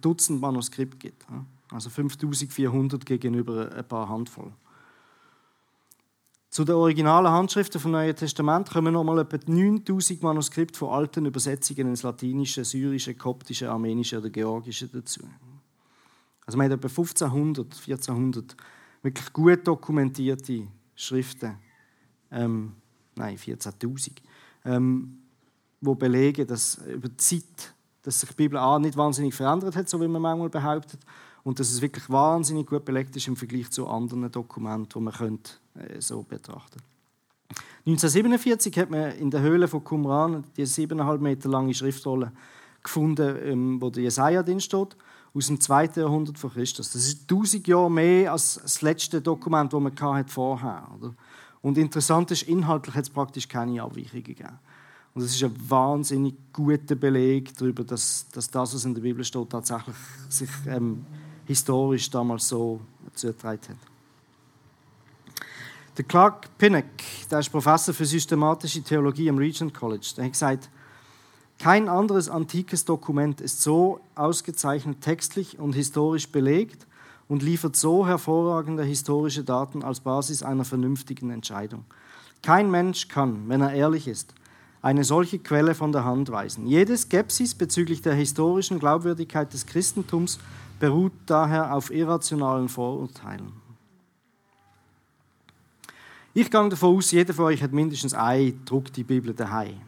Dutzend 0.00 0.40
Manuskript 0.40 1.00
gibt. 1.00 1.26
Also 1.70 1.90
5400 1.90 3.04
gegenüber 3.06 3.70
ein 3.74 3.86
paar 3.86 4.08
Handvoll. 4.08 4.52
Zu 6.52 6.66
den 6.66 6.74
originalen 6.74 7.32
Handschriften 7.32 7.80
vom 7.80 7.92
Neuen 7.92 8.14
Testament 8.14 8.68
kommen 8.68 8.92
nochmal 8.92 9.20
etwa 9.20 9.38
9000 9.46 10.22
Manuskripte 10.22 10.78
von 10.78 10.90
alten 10.90 11.24
Übersetzungen 11.24 11.88
ins 11.88 12.02
Latinische, 12.02 12.62
Syrische, 12.62 13.14
Koptische, 13.14 13.70
Armenische 13.70 14.18
oder 14.18 14.28
Georgische 14.28 14.86
dazu. 14.86 15.22
Also 16.44 16.58
man 16.58 16.70
hat 16.70 16.76
etwa 16.76 16.88
1500, 16.88 17.66
1400 17.74 18.54
wirklich 19.02 19.32
gut 19.32 19.66
dokumentierte 19.66 20.66
Schriften, 20.94 21.56
ähm, 22.30 22.72
nein, 23.16 23.38
14.000, 23.38 24.10
ähm, 24.66 25.22
wo 25.80 25.94
belegen, 25.94 26.46
dass 26.46 26.76
über 26.86 27.08
die 27.08 27.16
Zeit, 27.16 27.74
dass 28.02 28.20
sich 28.20 28.30
die 28.30 28.36
Bibel 28.36 28.58
A 28.58 28.78
nicht 28.78 28.96
wahnsinnig 28.96 29.34
verändert 29.34 29.76
hat, 29.76 29.88
so 29.88 30.00
wie 30.00 30.08
man 30.08 30.22
manchmal 30.22 30.48
behauptet, 30.48 31.00
und 31.44 31.58
dass 31.58 31.70
es 31.70 31.80
wirklich 31.80 32.08
wahnsinnig 32.08 32.68
gut 32.68 32.84
belegt 32.84 33.16
ist 33.16 33.26
im 33.26 33.36
Vergleich 33.36 33.70
zu 33.70 33.88
anderen 33.88 34.30
Dokumenten, 34.30 34.88
die 34.94 35.00
man 35.00 35.12
könnte, 35.12 35.52
äh, 35.74 36.00
so 36.00 36.22
betrachten 36.22 36.78
könnte. 36.78 36.92
1947 37.84 38.78
hat 38.78 38.90
man 38.90 39.12
in 39.12 39.30
der 39.30 39.40
Höhle 39.40 39.66
von 39.66 39.82
Qumran 39.82 40.44
die 40.56 40.64
siebeneinhalb 40.66 41.20
Meter 41.20 41.48
lange 41.48 41.74
Schriftrolle 41.74 42.32
gefunden, 42.82 43.36
ähm, 43.42 43.80
wo 43.80 43.90
der 43.90 44.04
Jesaja 44.04 44.42
drin 44.42 44.60
steht, 44.60 44.96
aus 45.34 45.46
dem 45.46 45.60
2. 45.60 45.90
Jahrhundert 45.96 46.38
vor 46.38 46.52
Christus. 46.52 46.92
Das 46.92 47.06
ist 47.06 47.28
1000 47.28 47.66
Jahre 47.66 47.90
mehr 47.90 48.32
als 48.32 48.60
das 48.62 48.82
letzte 48.82 49.20
Dokument, 49.20 49.72
das 49.72 49.80
man 49.80 50.28
vorher. 50.28 50.88
Oder? 50.96 51.14
Und 51.60 51.78
interessant 51.78 52.30
ist, 52.30 52.42
inhaltlich 52.42 52.94
hat 52.94 53.04
es 53.04 53.10
praktisch 53.10 53.48
keine 53.48 53.82
Abweichungen 53.82 54.24
gegeben. 54.24 54.58
Und 55.14 55.22
es 55.22 55.34
ist 55.34 55.42
ein 55.44 55.54
wahnsinnig 55.68 56.34
guter 56.52 56.94
Beleg 56.94 57.56
darüber, 57.56 57.84
dass, 57.84 58.26
dass 58.32 58.50
das, 58.50 58.74
was 58.74 58.84
in 58.84 58.94
der 58.94 59.02
Bibel 59.02 59.24
steht, 59.24 59.50
tatsächlich 59.50 59.96
sich 60.28 60.48
ähm, 60.66 61.04
historisch 61.46 62.08
damals 62.10 62.48
so 62.48 62.80
zugetragen 63.14 63.60
hat. 63.68 63.76
Der 65.98 66.04
Clark 66.06 66.56
Pinnock, 66.56 66.84
der 67.30 67.40
ist 67.40 67.50
Professor 67.50 67.92
für 67.92 68.06
systematische 68.06 68.82
Theologie 68.82 69.28
am 69.28 69.36
Regent 69.36 69.74
College, 69.74 70.14
der 70.16 70.24
hat 70.24 70.32
gesagt, 70.32 70.70
kein 71.58 71.88
anderes 71.88 72.30
antikes 72.30 72.86
Dokument 72.86 73.42
ist 73.42 73.60
so 73.60 74.00
ausgezeichnet 74.14 75.02
textlich 75.02 75.58
und 75.58 75.74
historisch 75.74 76.32
belegt 76.32 76.86
und 77.28 77.42
liefert 77.42 77.76
so 77.76 78.06
hervorragende 78.06 78.82
historische 78.82 79.44
Daten 79.44 79.84
als 79.84 80.00
Basis 80.00 80.42
einer 80.42 80.64
vernünftigen 80.64 81.30
Entscheidung. 81.30 81.84
Kein 82.42 82.70
Mensch 82.70 83.08
kann, 83.08 83.48
wenn 83.48 83.60
er 83.60 83.74
ehrlich 83.74 84.08
ist, 84.08 84.34
eine 84.82 85.04
solche 85.04 85.38
Quelle 85.38 85.74
von 85.74 85.92
der 85.92 86.04
Hand 86.04 86.30
weisen. 86.30 86.66
Jede 86.66 86.96
Skepsis 86.96 87.54
bezüglich 87.54 88.02
der 88.02 88.14
historischen 88.14 88.80
Glaubwürdigkeit 88.80 89.52
des 89.52 89.64
Christentums 89.64 90.40
beruht 90.80 91.12
daher 91.26 91.74
auf 91.74 91.92
irrationalen 91.92 92.68
Vorurteilen. 92.68 93.52
Ich 96.34 96.50
gehe 96.50 96.68
davon 96.68 96.96
aus, 96.96 97.12
jeder 97.12 97.32
von 97.32 97.44
euch 97.46 97.62
hat 97.62 97.72
mindestens 97.72 98.14
eine 98.14 98.52
gedruckte 98.52 99.04
Bibel 99.04 99.32
daheim. 99.32 99.80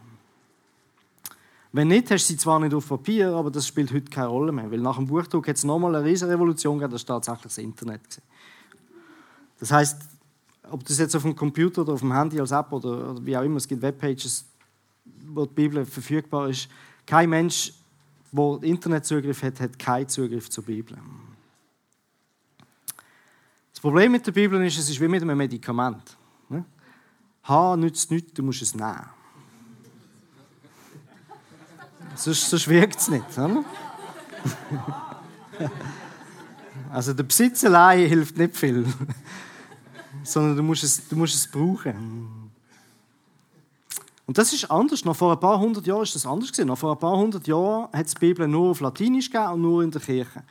Wenn 1.73 1.89
nicht, 1.89 2.09
hast 2.09 2.29
du 2.29 2.33
sie 2.33 2.37
zwar 2.37 2.61
nicht 2.61 2.73
auf 2.73 2.87
Papier, 2.87 3.33
aber 3.33 3.51
das 3.51 3.67
spielt 3.67 3.91
heute 3.91 4.09
keine 4.09 4.27
Rolle 4.27 4.53
mehr, 4.53 4.71
weil 4.71 4.79
nach 4.79 4.95
dem 4.95 5.07
Buchdruck 5.07 5.49
hat 5.49 5.57
es 5.57 5.65
nochmal 5.65 5.93
eine 5.93 6.05
riesige 6.05 6.31
Revolution 6.31 6.77
gegeben, 6.77 6.93
das 6.93 7.01
ist 7.01 7.07
tatsächlich 7.07 7.43
das 7.43 7.57
Internet. 7.57 8.21
Das 9.59 9.71
heißt, 9.71 10.01
ob 10.71 10.85
das 10.85 10.99
jetzt 10.99 11.15
auf 11.15 11.23
dem 11.23 11.35
Computer 11.35 11.81
oder 11.81 11.93
auf 11.93 11.99
dem 11.99 12.13
Handy 12.13 12.39
als 12.39 12.51
App 12.51 12.71
oder, 12.71 13.11
oder 13.11 13.25
wie 13.25 13.35
auch 13.35 13.43
immer, 13.43 13.57
es 13.57 13.67
gibt 13.67 13.81
Webpages, 13.81 14.45
wo 15.27 15.45
die 15.45 15.53
Bibel 15.53 15.85
verfügbar 15.85 16.49
ist. 16.49 16.67
Kein 17.05 17.29
Mensch, 17.29 17.73
der 18.31 18.59
Internetzugriff 18.63 19.43
hat, 19.43 19.59
hat 19.59 19.79
keinen 19.79 20.07
Zugriff 20.09 20.49
zur 20.49 20.63
Bibel. 20.63 20.97
Das 23.71 23.79
Problem 23.79 24.11
mit 24.11 24.25
der 24.25 24.31
Bibel 24.31 24.63
ist, 24.65 24.77
es 24.77 24.89
ist 24.89 24.99
wie 24.99 25.07
mit 25.07 25.21
einem 25.21 25.37
Medikament. 25.37 26.17
Ne? 26.49 26.65
H 27.43 27.77
nützt 27.77 28.09
nichts, 28.11 28.33
du 28.33 28.43
musst 28.43 28.61
es 28.61 28.73
nehmen. 28.73 29.09
Sonst, 32.15 32.49
sonst 32.49 32.67
wirkt 32.67 32.99
es 32.99 33.07
nicht. 33.09 33.37
Oder? 33.37 33.63
Also 36.91 37.13
der 37.13 37.23
Besitz 37.23 37.63
allein 37.65 38.07
hilft 38.07 38.37
nicht 38.37 38.55
viel, 38.55 38.85
sondern 40.23 40.55
du 40.55 40.63
musst 40.63 40.83
es, 40.83 41.07
du 41.09 41.17
musst 41.17 41.35
es 41.35 41.51
brauchen. 41.51 42.29
Und 44.25 44.37
das 44.37 44.53
ist 44.53 44.69
anders. 44.71 45.05
Noch 45.05 45.15
vor 45.15 45.31
ein 45.31 45.39
paar 45.39 45.59
hundert 45.59 45.85
Jahren 45.85 46.03
ist 46.03 46.15
das 46.15 46.25
anders 46.25 46.51
gewesen. 46.51 46.67
Noch 46.67 46.77
vor 46.77 46.91
ein 46.91 46.99
paar 46.99 47.17
hundert 47.17 47.47
Jahren 47.47 47.89
hat 47.93 48.07
es 48.07 48.13
die 48.15 48.19
Bibel 48.19 48.47
nur 48.47 48.71
auf 48.71 48.79
Latinisch 48.79 49.29
gegeben 49.29 49.53
und 49.53 49.61
nur 49.61 49.83
in 49.83 49.91
der 49.91 50.01
Kirche. 50.01 50.43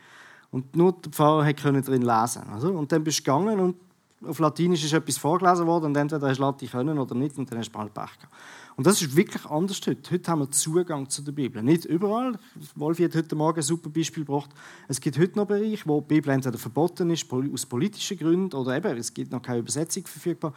Und 0.51 0.77
nur 0.77 0.93
der 0.93 1.11
Pfarrer 1.11 1.53
konnte 1.55 1.83
drin 1.83 2.03
lesen. 2.03 2.43
Also, 2.53 2.69
und 2.71 2.93
dann 2.93 3.03
bist 3.03 3.19
du 3.19 3.23
gegangen 3.25 3.59
und 3.59 3.77
auf 4.25 4.39
Latinisch 4.39 4.85
ist 4.85 4.93
etwas 4.93 5.19
vorgelesen 5.19 5.67
worden 5.67 5.87
und 5.87 5.97
entweder 5.97 6.29
hast 6.29 6.39
du 6.39 6.43
Latin 6.43 6.71
können 6.71 6.99
oder 6.99 7.15
nicht 7.15 7.37
und 7.37 7.51
dann 7.51 7.59
hast 7.59 7.69
du 7.69 7.73
bald 7.73 7.93
Pech 7.93 8.17
gehabt. 8.17 8.33
Und 8.77 8.87
das 8.87 9.01
ist 9.01 9.15
wirklich 9.15 9.45
anders 9.47 9.81
heute. 9.87 10.11
Heute 10.11 10.31
haben 10.31 10.41
wir 10.41 10.51
Zugang 10.51 11.09
zu 11.09 11.23
der 11.23 11.33
Bibel. 11.33 11.63
Nicht 11.63 11.85
überall. 11.85 12.39
Wolfi 12.75 13.05
hat 13.05 13.15
heute 13.15 13.37
Morgen 13.37 13.59
ein 13.59 13.63
super 13.63 13.89
Beispiel 13.89 14.25
gebracht. 14.25 14.51
Es 14.89 15.01
gibt 15.01 15.19
heute 15.19 15.39
noch 15.39 15.47
Bereiche, 15.47 15.85
wo 15.87 16.01
die 16.01 16.15
Bibel 16.15 16.31
entweder 16.31 16.59
verboten 16.59 17.11
ist 17.11 17.31
aus 17.33 17.67
politischen 17.67 18.19
Gründen 18.19 18.57
oder 18.57 18.77
eben, 18.77 18.97
es 18.97 19.15
gibt 19.15 19.31
noch 19.31 19.43
keine 19.43 19.61
Übersetzung 19.61 20.07
verfügbar. 20.07 20.53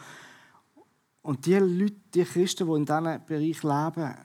Und 1.27 1.45
die 1.45 1.55
Leute, 1.55 1.93
die 2.13 2.23
Christen, 2.23 2.67
die 2.67 2.73
in 2.73 2.85
diesem 2.85 3.03
Bereich 3.25 3.61
leben, 3.61 4.15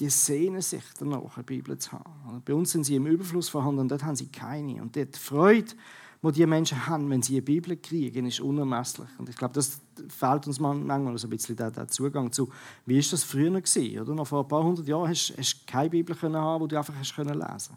die 0.00 0.10
sehnen 0.10 0.60
sich 0.60 0.82
danach, 0.98 1.36
eine 1.36 1.44
Bibel 1.44 1.78
zu 1.78 1.92
haben. 1.92 2.42
Bei 2.44 2.52
uns 2.52 2.72
sind 2.72 2.82
sie 2.82 2.96
im 2.96 3.06
Überfluss 3.06 3.48
vorhanden 3.48 3.82
und 3.82 3.92
dort 3.92 4.02
haben 4.02 4.16
sie 4.16 4.26
keine. 4.26 4.82
Und 4.82 4.96
die 4.96 5.06
Freude, 5.16 5.72
die 6.20 6.32
die 6.32 6.46
Menschen 6.46 6.84
haben, 6.88 7.08
wenn 7.10 7.22
sie 7.22 7.34
eine 7.34 7.42
Bibel 7.42 7.76
kriegen, 7.76 8.26
ist 8.26 8.40
unermesslich. 8.40 9.08
Und 9.18 9.28
ich 9.28 9.36
glaube, 9.36 9.54
das 9.54 9.80
fehlt 10.08 10.48
uns 10.48 10.58
manchmal 10.58 11.16
so 11.16 11.28
ein 11.28 11.30
bisschen 11.30 11.54
der, 11.54 11.70
der 11.70 11.86
Zugang 11.86 12.32
zu, 12.32 12.48
wie 12.86 12.98
ist 12.98 13.12
das 13.12 13.22
früher 13.22 13.60
gewesen? 13.60 14.00
Oder? 14.00 14.12
Noch 14.12 14.26
vor 14.26 14.42
ein 14.42 14.48
paar 14.48 14.64
hundert 14.64 14.88
Jahren 14.88 15.10
hast, 15.10 15.28
du 15.38 15.44
keine 15.64 15.90
Bibel 15.90 16.16
können 16.16 16.38
haben, 16.38 16.64
die 16.64 16.74
du 16.74 16.76
einfach 16.76 16.96
hast 16.98 17.14
können 17.14 17.38
lesen 17.38 17.76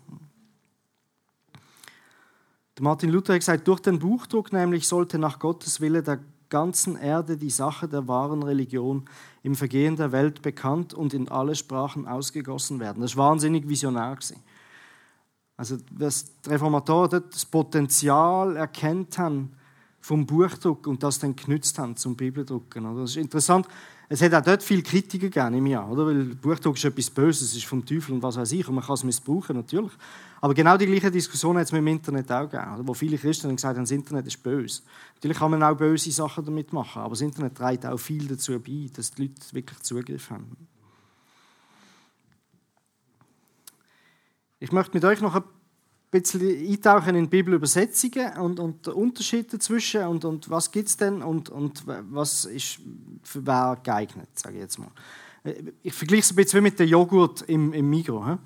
Martin 2.80 3.12
Luther 3.12 3.34
hat 3.34 3.41
gesagt, 3.41 3.67
durch 3.67 3.80
den 3.82 3.99
Buchdruck 3.99 4.51
nämlich 4.51 4.88
sollte 4.88 5.19
nach 5.19 5.38
Gottes 5.38 5.80
Wille 5.80 6.01
der 6.01 6.19
ganzen 6.49 6.95
Erde 6.95 7.38
die 7.38 7.49
Sache 7.49 7.88
der 7.88 8.08
wahren 8.08 8.43
Religion 8.43 9.05
im 9.43 9.55
Vergehen 9.55 9.95
der 9.95 10.12
Welt 10.12 10.41
bekannt 10.41 10.93
und 10.93 11.13
in 11.13 11.29
alle 11.29 11.55
Sprachen 11.55 12.08
ausgegossen 12.08 12.79
werden. 12.79 13.01
Das 13.01 13.15
war 13.15 13.29
wahnsinnig 13.29 13.67
visionär. 13.67 14.17
Also, 15.58 15.77
dass 15.91 16.41
die 16.41 16.49
Reformatoren 16.49 17.10
dort 17.10 17.34
das 17.34 17.45
Potenzial 17.45 18.58
erkennt 18.58 19.17
haben 19.17 19.53
vom 20.01 20.25
Buchdruck 20.25 20.86
und 20.88 21.01
das 21.01 21.19
dann 21.19 21.36
genützt 21.36 21.79
haben 21.79 21.95
zum 21.95 22.15
Bibeldrucken. 22.15 22.84
Das 22.95 23.12
ist 23.12 23.17
interessant. 23.17 23.67
Es 24.08 24.21
hat 24.21 24.34
auch 24.36 24.41
dort 24.41 24.62
viel 24.62 24.84
Kritiker 24.84 25.29
gegeben 25.29 25.55
im 25.55 25.65
Jahr, 25.65 25.89
oder? 25.89 26.05
Weil 26.05 26.36
Buchdruck 26.36 26.77
ist 26.77 26.86
etwas 26.86 27.10
Böses, 27.10 27.49
es 27.49 27.58
ist 27.58 27.65
vom 27.65 27.84
Teufel 27.84 28.13
und 28.13 28.21
was 28.21 28.38
weiß 28.38 28.51
ich, 28.51 28.67
und 28.67 28.75
man 28.75 28.84
kann 28.84 28.93
es 28.93 29.03
missbrauchen, 29.03 29.55
natürlich. 29.55 29.91
Aber 30.41 30.54
genau 30.54 30.78
die 30.78 30.86
gleiche 30.86 31.10
Diskussion 31.10 31.58
hat 31.58 31.65
es 31.65 31.71
mit 31.71 31.80
dem 31.80 31.88
Internet 31.88 32.32
auch 32.32 32.50
gegeben, 32.50 32.88
wo 32.88 32.93
viele 32.93 33.17
Christen 33.17 33.56
gesagt 33.56 33.78
haben, 33.78 33.84
das 33.84 33.91
Internet 33.91 34.28
ist 34.28 34.43
böse. 34.43 34.82
Natürlich 35.15 35.38
kann 35.38 35.52
man 35.52 35.63
auch 35.63 35.76
böse 35.76 36.12
Sachen 36.12 36.45
damit 36.45 36.74
machen, 36.74 37.02
aber 37.02 37.12
das 37.12 37.21
Internet 37.21 37.56
trägt 37.56 37.86
auch 37.86 37.98
viel 37.98 38.28
dazu 38.28 38.60
bei, 38.60 38.89
dass 38.93 39.12
die 39.12 39.24
Leute 39.24 39.41
wirklich 39.54 39.80
Zugriff 39.80 40.30
haben. 40.30 40.56
Ich 44.60 44.71
möchte 44.71 44.93
mit 44.93 45.06
euch 45.06 45.21
noch 45.21 45.36
ein 45.36 45.43
bisschen 46.12 46.41
eintauchen 46.41 47.15
in 47.15 47.30
Bibelübersetzungen 47.30 48.38
und, 48.38 48.60
und 48.60 48.88
Unterschied 48.88 49.54
dazwischen 49.54 50.04
und, 50.04 50.26
und 50.26 50.50
was 50.50 50.71
gibt 50.71 50.89
es 50.89 50.98
denn 50.98 51.21
und, 51.21 51.50
und 51.50 51.84
was 51.86 52.45
ist 52.45 52.80
für 53.24 53.45
wer 53.45 53.78
geeignet, 53.84 54.30
sage 54.34 54.56
ich 54.56 54.62
jetzt 54.62 54.80
mal. 54.80 54.91
Ich 55.84 55.93
vergleiche 55.93 56.21
es 56.21 56.32
ein 56.32 56.36
bisschen 56.36 56.63
mit 56.63 56.80
dem 56.80 56.88
Joghurt 56.88 57.43
im, 57.43 57.74
im 57.74 57.89
Migros. 57.89 58.38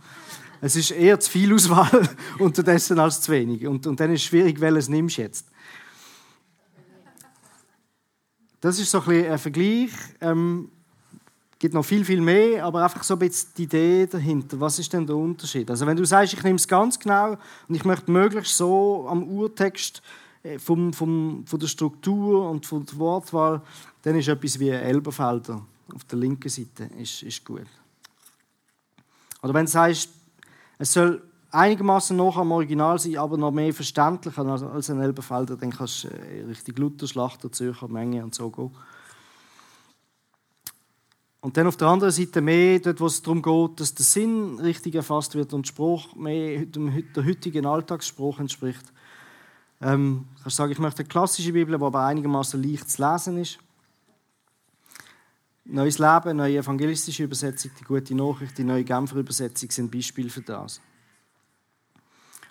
Es 0.62 0.76
ist 0.76 0.92
eher 0.92 1.20
zu 1.20 1.32
viel 1.32 1.54
Auswahl 1.54 2.10
unterdessen 2.40 3.00
als 3.00 3.22
zu 3.22 3.32
wenig. 3.32 3.66
Und, 3.66 3.88
und 3.88 4.00
dann 4.00 4.12
ist 4.12 4.22
es 4.22 4.28
schwierig, 4.28 4.60
welches 4.60 4.90
nimmst 4.90 5.18
du 5.18 5.22
jetzt. 5.22 5.48
Das 8.62 8.78
ist 8.78 8.92
so 8.92 9.02
ein, 9.02 9.32
ein 9.32 9.40
Vergleich. 9.40 9.92
Ähm, 10.20 10.70
gibt 11.60 11.74
noch 11.74 11.86
viel, 11.86 12.06
viel 12.06 12.22
mehr, 12.22 12.66
aber 12.66 12.84
einfach 12.84 13.04
so 13.04 13.16
ein 13.16 13.20
bisschen 13.20 13.50
die 13.58 13.64
Idee 13.64 14.08
dahinter. 14.08 14.60
Was 14.60 14.80
ist 14.80 14.92
denn 14.92 15.06
der 15.06 15.16
Unterschied? 15.16 15.70
Also 15.70 15.86
wenn 15.86 15.98
du 15.98 16.06
sagst, 16.06 16.34
ich 16.34 16.44
nehme 16.44 16.56
es 16.56 16.68
ganz 16.68 16.98
genau 17.00 17.38
und 17.68 17.76
ich 17.76 17.84
möchte 17.84 18.12
möglichst 18.12 18.56
so 18.56 19.06
am 19.10 19.24
Urtext 19.24 20.02
äh, 20.44 20.58
vom, 20.58 20.94
vom, 20.94 21.46
von 21.46 21.60
der 21.60 21.68
Struktur 21.68 22.50
und 22.50 22.66
von 22.66 22.86
der 22.86 22.98
Wortwahl, 22.98 23.62
dann 24.04 24.16
ist 24.16 24.30
etwas 24.30 24.60
wie 24.60 24.70
Elberfelder 24.70 25.66
auf 25.94 26.04
der 26.06 26.20
linken 26.20 26.50
Seite 26.50 26.90
ist, 26.98 27.24
ist 27.24 27.44
gut. 27.44 27.66
Oder 29.42 29.54
wenn 29.54 29.66
du 29.66 29.72
sagst, 29.72 30.10
es 30.80 30.94
soll 30.94 31.22
einigermaßen 31.52 32.16
noch 32.16 32.38
am 32.38 32.52
Original 32.52 32.98
sein, 32.98 33.18
aber 33.18 33.38
noch 33.38 33.52
mehr 33.52 33.74
verständlich 33.74 34.38
als 34.38 34.90
ein 34.90 35.02
Elberfelder, 35.02 35.58
dann 35.58 35.72
kannst 35.72 36.06
du 36.06 36.08
äh, 36.08 36.46
richtig 36.46 36.80
Luther, 36.80 37.06
Schlachter, 37.08 37.52
Zürcher, 37.52 37.88
Menge 37.88 38.24
und 38.24 38.34
so 38.34 38.50
gehen. 38.50 38.72
Und 41.42 41.56
dann 41.56 41.68
auf 41.68 41.78
der 41.78 41.88
anderen 41.88 42.12
Seite 42.12 42.42
mehr, 42.42 42.80
dort, 42.80 43.00
wo 43.00 43.06
es 43.06 43.22
darum 43.22 43.42
geht, 43.42 43.80
dass 43.80 43.94
der 43.94 44.06
Sinn 44.06 44.60
richtig 44.60 44.96
erfasst 44.96 45.36
wird 45.36 45.54
und 45.54 45.68
Spruch 45.68 46.16
mehr 46.16 46.66
dem, 46.66 47.04
der 47.14 47.26
heutigen 47.26 47.66
Alltagsspruch 47.66 48.40
entspricht. 48.40 48.92
Ähm, 49.82 50.26
kannst 50.42 50.58
sagen, 50.58 50.72
ich 50.72 50.80
möchte 50.80 51.00
eine 51.00 51.10
klassische 51.10 51.54
Bibel, 51.54 51.78
die 51.78 51.84
aber 51.84 52.06
einigermaßen 52.06 52.62
leicht 52.62 52.90
zu 52.90 53.02
lesen 53.02 53.38
ist. 53.38 53.60
Neues 55.72 56.00
Leben, 56.00 56.38
neue 56.38 56.58
evangelistische 56.58 57.24
Übersetzung, 57.24 57.70
die 57.80 57.84
gute 57.84 58.16
Nachricht, 58.16 58.58
die 58.58 58.64
neue 58.64 58.84
Genfer 58.84 59.18
Übersetzung 59.18 59.70
sind 59.70 59.92
Beispiele 59.92 60.30
für 60.30 60.42
das. 60.42 60.82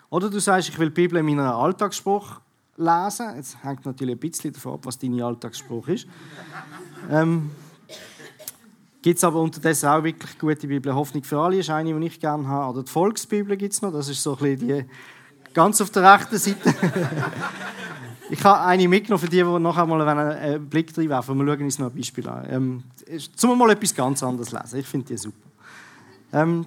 Oder 0.09 0.29
du 0.29 0.39
sagst, 0.39 0.69
ich 0.69 0.79
will 0.79 0.87
die 0.87 0.93
Bibel 0.93 1.19
in 1.19 1.25
meiner 1.25 1.53
Alltagsspruch 1.53 2.39
lesen. 2.77 3.35
Jetzt 3.35 3.61
hängt 3.61 3.85
natürlich 3.85 4.15
ein 4.15 4.19
bisschen 4.19 4.53
davon 4.53 4.75
ab, 4.75 4.79
was 4.83 4.97
dein 4.97 5.21
Alltagsspruch 5.21 5.89
ist. 5.89 6.07
ähm, 7.11 7.51
Gibt 9.01 9.17
es 9.17 9.23
aber 9.25 9.41
unterdessen 9.41 9.89
auch 9.89 10.03
wirklich 10.03 10.39
gute 10.39 10.67
Bibel. 10.67 10.95
Hoffnung 10.95 11.23
für 11.23 11.39
alle 11.39 11.57
ist 11.57 11.69
eine, 11.69 11.93
die 11.93 12.05
ich 12.07 12.19
gerne 12.21 12.47
habe. 12.47 12.73
Oder 12.73 12.83
die 12.83 12.91
Volksbibel 12.91 13.57
gibt 13.57 13.73
es 13.73 13.81
noch. 13.81 13.91
Das 13.91 14.07
ist 14.07 14.23
so 14.23 14.37
ein 14.37 14.57
bisschen 14.57 14.67
die 14.67 15.53
ganz 15.53 15.81
auf 15.81 15.89
der 15.89 16.13
rechten 16.13 16.37
Seite. 16.37 16.73
Ich 18.29 18.43
habe 18.43 18.61
eine 18.61 18.87
mitgenommen 18.87 19.21
für 19.21 19.29
die, 19.29 19.37
die 19.37 19.43
noch 19.43 19.77
einmal 19.77 20.07
einen 20.07 20.69
Blick 20.69 20.93
drin 20.93 21.09
werfen. 21.09 21.37
Wir 21.37 21.45
schauen 21.45 21.63
uns 21.63 21.79
noch 21.79 21.87
ein 21.87 21.95
Beispiel 21.95 22.27
an. 22.27 22.47
Ähm, 22.49 22.83
zum 23.35 23.57
mal 23.57 23.71
etwas 23.71 23.95
ganz 23.95 24.21
anderes 24.23 24.51
lesen. 24.51 24.79
Ich 24.79 24.87
finde 24.87 25.07
die 25.07 25.17
super. 25.17 25.49
Ähm, 26.31 26.65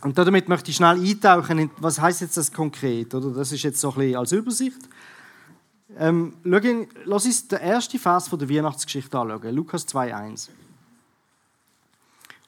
und 0.00 0.16
damit 0.16 0.48
möchte 0.48 0.70
ich 0.70 0.76
schnell 0.76 1.00
eintauchen 1.00 1.58
in, 1.58 1.70
was 1.78 2.00
heißt 2.00 2.20
jetzt 2.20 2.36
das 2.36 2.52
konkret? 2.52 3.12
Oder? 3.14 3.30
Das 3.30 3.50
ist 3.50 3.62
jetzt 3.62 3.80
so 3.80 3.90
ein 3.90 3.96
bisschen 3.96 4.16
als 4.16 4.32
Übersicht. 4.32 4.78
Ähm, 5.98 6.34
lass 6.44 7.24
uns 7.24 7.48
den 7.48 7.58
ersten 7.58 7.98
Vers 7.98 8.28
von 8.28 8.38
der 8.38 8.48
Weihnachtsgeschichte 8.48 9.18
anschauen. 9.18 9.54
Lukas 9.54 9.88
2,1. 9.88 10.48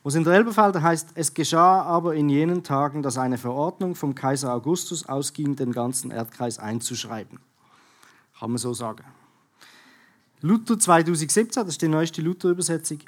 Was 0.03 0.15
in 0.15 0.25
der 0.25 0.35
Elberfelder 0.35 0.81
heißt, 0.81 1.11
es 1.15 1.35
geschah 1.35 1.83
aber 1.83 2.15
in 2.15 2.29
jenen 2.29 2.63
Tagen, 2.63 3.03
dass 3.03 3.19
eine 3.19 3.37
Verordnung 3.37 3.95
vom 3.95 4.15
Kaiser 4.15 4.55
Augustus 4.55 5.07
ausging, 5.07 5.57
den 5.57 5.73
ganzen 5.73 6.11
Erdkreis 6.11 6.59
einzuschreiben. 6.59 7.41
Kann 8.41 8.51
man 8.51 8.59
so 8.59 8.73
sagen. 8.73 9.05
Luther 10.41 10.79
2017, 10.79 11.63
das 11.63 11.75
ist 11.75 11.83
die 11.83 11.89
neueste 11.89 12.23
Luther-Übersetzung. 12.23 13.01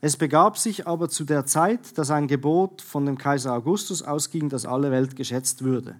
Es 0.00 0.16
begab 0.16 0.56
sich 0.58 0.86
aber 0.86 1.08
zu 1.08 1.24
der 1.24 1.44
Zeit, 1.44 1.98
dass 1.98 2.10
ein 2.10 2.28
Gebot 2.28 2.82
von 2.82 3.04
dem 3.04 3.18
Kaiser 3.18 3.52
Augustus 3.52 4.02
ausging, 4.02 4.48
dass 4.48 4.64
alle 4.64 4.92
Welt 4.92 5.16
geschätzt 5.16 5.64
würde. 5.64 5.96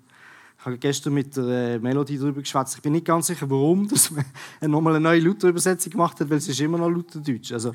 Ich 0.61 0.64
habe 0.64 0.79
gestern 0.79 1.14
mit 1.14 1.37
der 1.37 1.44
äh, 1.44 1.79
Melodie 1.81 2.18
darüber 2.18 2.40
geschwätzt. 2.40 2.77
Ich 2.77 2.83
bin 2.83 2.92
nicht 2.92 3.05
ganz 3.05 3.27
sicher, 3.27 3.51
warum 3.51 3.88
dass 3.88 4.12
man 4.12 4.25
nochmal 4.70 4.94
eine 4.94 5.03
neue 5.03 5.20
Luther-Übersetzung 5.20 5.90
gemacht 5.92 6.20
hat, 6.20 6.31
weil 6.31 6.38
es 6.38 6.49
ist 6.49 6.61
immer 6.61 6.79
noch 6.79 6.88
Lutherdeutsch. 6.88 7.51
Also, 7.53 7.70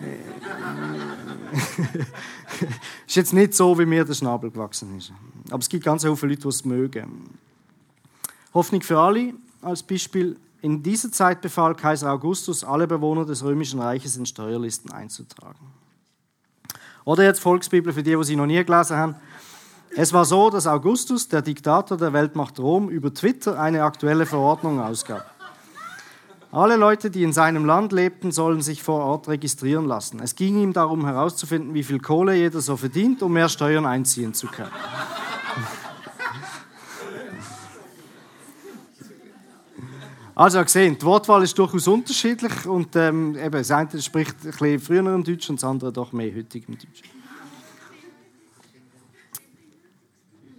äh, 0.00 0.18
ist 3.06 3.14
jetzt 3.14 3.32
nicht 3.32 3.54
so, 3.54 3.78
wie 3.78 3.86
mir 3.86 4.04
der 4.04 4.14
Schnabel 4.14 4.50
gewachsen 4.50 4.98
ist. 4.98 5.12
Aber 5.50 5.60
es 5.60 5.68
gibt 5.68 5.84
ganz 5.84 6.02
viele 6.02 6.14
Leute, 6.14 6.42
die 6.42 6.48
es 6.48 6.64
mögen. 6.64 7.30
Hoffnung 8.52 8.82
für 8.82 8.98
alle 8.98 9.34
als 9.62 9.82
Beispiel. 9.82 10.36
In 10.60 10.82
dieser 10.82 11.12
Zeit 11.12 11.40
befahl 11.40 11.74
Kaiser 11.74 12.10
Augustus, 12.10 12.64
alle 12.64 12.86
Bewohner 12.88 13.24
des 13.24 13.44
Römischen 13.44 13.80
Reiches 13.80 14.16
in 14.16 14.26
Steuerlisten 14.26 14.90
einzutragen. 14.90 15.72
Oder 17.04 17.24
jetzt 17.24 17.40
Volksbibel 17.40 17.92
für 17.92 18.02
die, 18.02 18.16
die 18.16 18.24
sie 18.24 18.36
noch 18.36 18.46
nie 18.46 18.62
gelesen 18.64 18.96
haben. 18.96 19.14
Es 19.96 20.12
war 20.12 20.24
so, 20.24 20.50
dass 20.50 20.66
Augustus, 20.66 21.28
der 21.28 21.42
Diktator 21.42 21.96
der 21.96 22.12
Weltmacht 22.12 22.58
Rom, 22.58 22.88
über 22.88 23.14
Twitter 23.14 23.58
eine 23.58 23.84
aktuelle 23.84 24.26
Verordnung 24.26 24.80
ausgab. 24.80 25.34
Alle 26.50 26.76
Leute, 26.76 27.10
die 27.10 27.22
in 27.22 27.32
seinem 27.32 27.64
Land 27.64 27.92
lebten, 27.92 28.32
sollen 28.32 28.62
sich 28.62 28.82
vor 28.82 29.04
Ort 29.04 29.28
registrieren 29.28 29.86
lassen. 29.86 30.20
Es 30.20 30.34
ging 30.34 30.60
ihm 30.60 30.72
darum 30.72 31.04
herauszufinden, 31.04 31.74
wie 31.74 31.84
viel 31.84 32.00
Kohle 32.00 32.34
jeder 32.34 32.60
so 32.60 32.76
verdient, 32.76 33.22
um 33.22 33.32
mehr 33.32 33.48
Steuern 33.48 33.86
einziehen 33.86 34.34
zu 34.34 34.46
können. 34.46 34.72
Also, 40.38 40.62
gesehen, 40.62 40.96
die 40.96 41.04
Wortwahl 41.04 41.42
ist 41.42 41.58
durchaus 41.58 41.88
unterschiedlich 41.88 42.64
und 42.64 42.94
ähm, 42.94 43.34
eben, 43.34 43.50
das 43.50 43.72
eine 43.72 44.00
spricht 44.00 44.36
ein 44.44 44.52
bisschen 44.52 44.78
früher 44.78 45.12
im 45.12 45.24
Deutsch 45.24 45.50
und 45.50 45.56
das 45.56 45.68
andere 45.68 45.92
doch 45.92 46.12
mehr 46.12 46.32
heutig 46.32 46.62
im 46.68 46.78
Deutsch. 46.78 47.02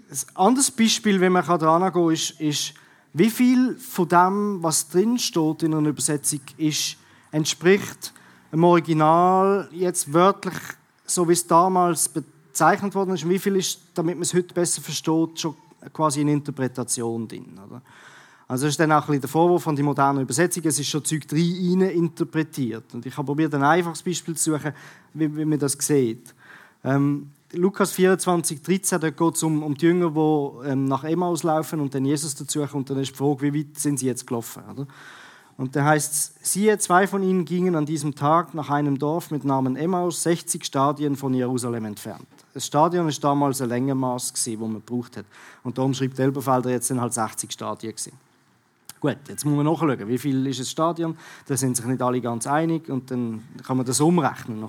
Ein 0.10 0.36
anderes 0.36 0.70
Beispiel, 0.70 1.22
wenn 1.22 1.32
man 1.32 1.46
daran 1.46 1.82
gehen 1.82 1.94
kann, 1.94 2.12
ist, 2.12 2.42
ist, 2.42 2.74
wie 3.14 3.30
viel 3.30 3.78
von 3.78 4.10
dem, 4.10 4.62
was 4.62 4.90
drin 4.90 5.18
steht 5.18 5.64
in 5.64 5.74
einer 5.74 5.88
Übersetzung, 5.88 6.42
ist, 6.58 6.98
entspricht 7.32 8.14
dem 8.52 8.66
Original 8.66 9.70
jetzt 9.72 10.12
wörtlich, 10.12 10.58
so 11.06 11.26
wie 11.30 11.32
es 11.32 11.48
damals 11.48 12.10
bezeichnet 12.10 12.94
worden 12.96 13.14
ist, 13.14 13.30
wie 13.30 13.40
viel 13.40 13.56
ist, 13.56 13.80
damit 13.94 14.18
man 14.18 14.24
es 14.24 14.34
heute 14.34 14.54
besser 14.54 14.82
versteht, 14.82 15.40
schon 15.40 15.56
quasi 15.94 16.20
eine 16.20 16.34
Interpretation 16.34 17.30
drin. 17.30 17.58
Oder? 17.66 17.82
Also 18.50 18.66
das 18.66 18.74
ist 18.74 18.80
dann 18.80 18.92
auch 18.92 19.04
ein 19.04 19.06
bisschen 19.06 19.22
der 19.22 19.30
Vorwurf 19.30 19.62
von 19.62 19.76
die 19.76 19.84
modernen 19.84 20.24
Übersetzungen, 20.24 20.68
es 20.68 20.80
ist 20.80 20.88
schon 20.88 21.06
Zeug 21.06 21.22
rein 21.32 21.82
interpretiert. 21.82 22.84
Und 22.96 23.06
ich 23.06 23.16
habe 23.16 23.28
probiert, 23.28 23.54
ein 23.54 23.62
einfaches 23.62 24.02
Beispiel 24.02 24.36
zu 24.36 24.54
suchen, 24.54 24.74
wie, 25.14 25.38
wie 25.38 25.46
man 25.46 25.60
das 25.60 25.74
sieht. 25.74 26.34
Ähm, 26.84 27.30
Lukas 27.54 27.92
24, 27.92 28.64
13, 28.64 29.00
da 29.00 29.12
geht 29.12 29.36
es 29.36 29.44
um, 29.44 29.62
um 29.62 29.76
die 29.76 29.86
Jünger, 29.86 30.10
die 30.10 30.68
ähm, 30.68 30.86
nach 30.86 31.04
Emmaus 31.04 31.44
laufen 31.44 31.80
und 31.80 31.94
dann 31.94 32.06
Jesus 32.06 32.34
dazu 32.34 32.62
kommt. 32.62 32.74
Und 32.74 32.90
dann 32.90 33.04
ist 33.04 33.12
die 33.12 33.16
Frage, 33.16 33.42
wie 33.42 33.54
weit 33.54 33.78
sind 33.78 34.00
sie 34.00 34.08
jetzt 34.08 34.26
gelaufen? 34.26 34.64
Oder? 34.72 34.88
Und 35.58 35.76
da 35.76 35.86
heißt 35.86 36.12
es, 36.12 36.34
siehe, 36.42 36.76
zwei 36.80 37.06
von 37.06 37.22
ihnen 37.22 37.46
gingen 37.46 37.76
an 37.76 37.86
diesem 37.86 38.16
Tag 38.16 38.56
nach 38.56 38.72
einem 38.72 38.98
Dorf 38.98 39.30
mit 39.30 39.46
Namen 39.46 39.76
Emmaus, 39.76 40.24
60 40.24 40.66
Stadien 40.66 41.16
von 41.16 41.36
Jerusalem 41.36 41.86
entfernt. 41.86 42.26
Das 42.56 42.66
Stadion 42.66 43.06
war 43.06 43.14
damals 43.22 43.62
ein 43.62 43.70
Längenmaß, 43.70 44.34
das 44.34 44.48
man 44.58 44.74
gebraucht 44.74 45.18
hat. 45.18 45.26
Und 45.64 45.78
darum 45.78 45.94
schreibt 45.94 46.18
Elberfelder, 46.18 46.72
jetzt 46.72 46.88
sind 46.88 47.00
halt 47.00 47.14
60 47.14 47.52
Stadien. 47.52 47.92
Gewesen. 47.92 48.29
Gut, 49.00 49.18
jetzt 49.28 49.46
muss 49.46 49.56
man 49.56 49.66
nachschauen, 49.66 50.08
wie 50.08 50.18
viel 50.18 50.46
ist 50.48 50.60
das 50.60 50.70
Stadion. 50.70 51.18
Da 51.48 51.56
sind 51.56 51.78
sich 51.78 51.86
nicht 51.86 52.02
alle 52.02 52.20
ganz 52.20 52.48
einig 52.48 52.90
und 52.90 53.10
dann 53.12 53.44
kann 53.66 53.78
man 53.78 53.86
das 53.86 54.02
umrechnen. 54.02 54.68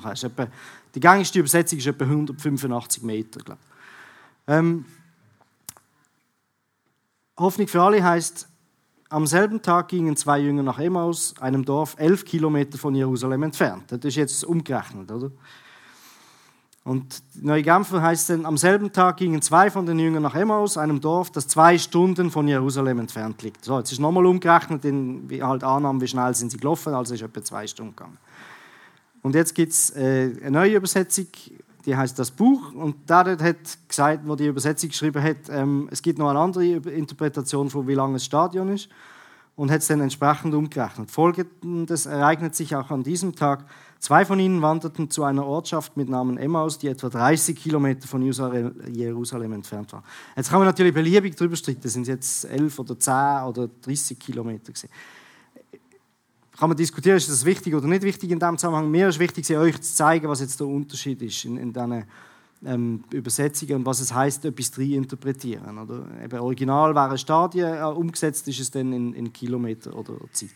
Die 0.94 1.00
gängigste 1.00 1.40
Übersetzung 1.40 1.78
ist 1.78 1.86
etwa 1.86 2.04
185 2.04 3.02
Meter. 3.02 3.40
Glaube 3.40 3.60
ähm, 4.46 4.84
Hoffnung 7.38 7.68
für 7.68 7.82
alle 7.82 8.02
heißt, 8.02 8.48
am 9.08 9.26
selben 9.26 9.62
Tag 9.62 9.88
gingen 9.88 10.16
zwei 10.16 10.38
Jünger 10.38 10.62
nach 10.62 10.78
Emmaus, 10.78 11.34
einem 11.40 11.64
Dorf 11.64 11.94
elf 11.98 12.24
Kilometer 12.24 12.76
von 12.76 12.94
Jerusalem 12.94 13.44
entfernt. 13.44 13.84
Das 13.90 14.00
ist 14.04 14.16
jetzt 14.16 14.44
umgerechnet, 14.44 15.10
oder? 15.10 15.30
Und 16.82 17.22
Neue 17.34 17.62
Genfer 17.62 18.00
heißt 18.00 18.30
dann, 18.30 18.46
am 18.46 18.56
selben 18.56 18.90
Tag 18.90 19.18
gingen 19.18 19.42
zwei 19.42 19.70
von 19.70 19.84
den 19.84 19.98
Jüngern 19.98 20.22
nach 20.22 20.34
Emmaus, 20.34 20.78
einem 20.78 21.00
Dorf, 21.00 21.30
das 21.30 21.46
zwei 21.46 21.76
Stunden 21.76 22.30
von 22.30 22.48
Jerusalem 22.48 23.00
entfernt 23.00 23.42
liegt. 23.42 23.64
So, 23.64 23.78
jetzt 23.78 23.92
ist 23.92 23.98
nochmal 23.98 24.24
umgerechnet, 24.24 24.84
in, 24.86 25.28
wie 25.28 25.42
halt 25.42 25.62
Annahmen, 25.62 26.00
wie 26.00 26.08
schnell 26.08 26.34
sind 26.34 26.50
sie 26.50 26.56
gelaufen, 26.56 26.94
also 26.94 27.14
ist 27.14 27.22
etwa 27.22 27.42
zwei 27.42 27.66
Stunden 27.66 27.94
gegangen. 27.94 28.16
Und 29.22 29.34
jetzt 29.34 29.54
gibt 29.54 29.72
es 29.72 29.90
äh, 29.94 30.34
eine 30.40 30.52
neue 30.52 30.76
Übersetzung, 30.76 31.26
die 31.84 31.94
heißt 31.94 32.18
das 32.18 32.30
Buch. 32.30 32.72
Und 32.72 32.96
da 33.06 33.26
hat 33.26 33.56
gesagt, 33.86 34.20
wo 34.24 34.34
die 34.34 34.46
Übersetzung 34.46 34.88
geschrieben 34.88 35.22
hat, 35.22 35.50
ähm, 35.50 35.86
es 35.90 36.00
gibt 36.00 36.18
noch 36.18 36.30
eine 36.30 36.38
andere 36.38 36.64
Interpretation 36.64 37.68
von 37.68 37.86
wie 37.86 37.94
lang 37.94 38.14
das 38.14 38.24
Stadion 38.24 38.70
ist 38.70 38.88
und 39.60 39.70
hat 39.70 39.82
es 39.82 39.88
dann 39.88 40.00
entsprechend 40.00 40.54
umgerechnet. 40.54 41.10
Folgendes 41.10 42.06
ereignet 42.06 42.54
sich 42.54 42.74
auch 42.74 42.90
an 42.90 43.02
diesem 43.02 43.36
Tag. 43.36 43.66
Zwei 43.98 44.24
von 44.24 44.40
ihnen 44.40 44.62
wanderten 44.62 45.10
zu 45.10 45.22
einer 45.22 45.44
Ortschaft 45.44 45.98
mit 45.98 46.08
Namen 46.08 46.38
Emmaus, 46.38 46.78
die 46.78 46.88
etwa 46.88 47.10
30 47.10 47.62
Kilometer 47.62 48.08
von 48.08 48.22
Jerusalem 48.22 49.52
entfernt 49.52 49.92
war. 49.92 50.02
Jetzt 50.34 50.48
kann 50.48 50.60
man 50.60 50.66
natürlich 50.66 50.94
beliebig 50.94 51.36
darüber 51.36 51.56
streiten, 51.56 51.90
sind 51.90 52.02
es 52.02 52.08
jetzt 52.08 52.44
11 52.46 52.78
oder 52.78 52.98
10 52.98 53.12
oder 53.48 53.68
30 53.82 54.18
Kilometer 54.18 54.72
gewesen. 54.72 54.88
Kann 56.58 56.70
man 56.70 56.78
diskutieren, 56.78 57.18
ist 57.18 57.28
das 57.28 57.44
wichtig 57.44 57.74
oder 57.74 57.86
nicht 57.86 58.02
wichtig 58.02 58.30
in 58.30 58.38
diesem 58.38 58.56
Zusammenhang. 58.56 58.90
Mir 58.90 59.08
ist 59.08 59.18
wichtig, 59.18 59.54
euch 59.54 59.78
zu 59.82 59.94
zeigen, 59.94 60.26
was 60.26 60.40
jetzt 60.40 60.58
der 60.58 60.68
Unterschied 60.68 61.20
ist 61.20 61.44
in, 61.44 61.58
in 61.58 61.70
diesen 61.70 62.04
ähm, 62.64 63.04
Übersetzungen 63.10 63.76
und 63.76 63.86
was 63.86 64.00
es 64.00 64.12
heißt, 64.12 64.44
etwas 64.44 64.78
reinterpretieren. 64.78 65.78
Oder 65.78 66.06
eben 66.22 66.40
Original 66.40 66.94
wäre 66.94 67.16
Stadien, 67.18 67.74
äh, 67.74 67.82
umgesetzt 67.82 68.46
ist 68.48 68.60
es 68.60 68.70
dann 68.70 68.92
in, 68.92 69.14
in 69.14 69.32
Kilometer 69.32 69.94
oder 69.96 70.14
Zeit. 70.32 70.50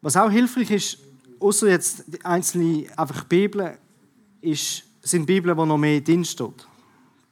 Was 0.00 0.16
auch 0.16 0.30
hilfreich 0.30 0.70
ist, 0.70 0.98
außer 1.40 1.68
jetzt 1.68 2.24
einzelne 2.24 2.86
einfach 2.96 3.24
Bibeln, 3.24 3.76
ist, 4.40 4.84
sind 5.02 5.26
Bibeln, 5.26 5.56
wo 5.56 5.64
noch 5.64 5.78
mehr 5.78 6.00
drin 6.00 6.24
steht. 6.24 6.66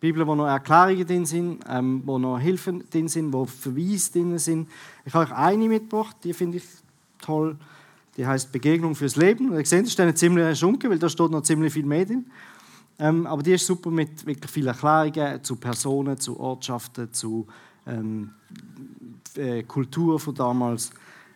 Bibeln, 0.00 0.26
wo 0.26 0.34
noch 0.34 0.46
Erklärungen 0.46 1.06
drin 1.06 1.24
sind, 1.24 1.64
ähm, 1.68 2.02
wo 2.04 2.18
noch 2.18 2.38
Hilfen 2.38 2.84
drin 2.90 3.08
sind, 3.08 3.32
wo 3.32 3.46
Verweise 3.46 4.12
drin 4.12 4.38
sind. 4.38 4.68
Ich 5.04 5.14
habe 5.14 5.24
euch 5.24 5.32
eine 5.32 5.68
mitgebracht, 5.68 6.16
die 6.24 6.34
finde 6.34 6.58
ich 6.58 6.64
toll. 7.22 7.56
Die 8.16 8.27
heißt 8.27 8.53
Begegnung 8.53 8.94
fürs 8.94 9.16
Leben. 9.16 9.53
Ihr 9.53 9.66
seht, 9.66 9.83
das 9.83 9.90
ist 9.90 10.00
eine 10.00 10.14
ziemlich 10.14 10.59
schunke, 10.59 10.88
weil 10.88 10.98
da 10.98 11.09
steht 11.09 11.31
noch 11.31 11.42
ziemlich 11.42 11.72
viel 11.72 11.87
mehr 11.87 12.05
drin. 12.05 12.27
Ähm, 12.98 13.27
aber 13.27 13.42
die 13.42 13.53
ist 13.53 13.66
super 13.66 13.90
mit 13.90 14.24
wirklich 14.24 14.50
vielen 14.50 14.68
Erklärungen 14.68 15.42
zu 15.42 15.57
Personen, 15.57 16.18
zu 16.18 16.38
Ortschaften, 16.38 17.12
zu 17.12 17.46
ähm, 17.87 18.31
äh, 19.37 19.64
Kultur 19.64 20.20
von 20.20 20.35
damals. 20.35 20.90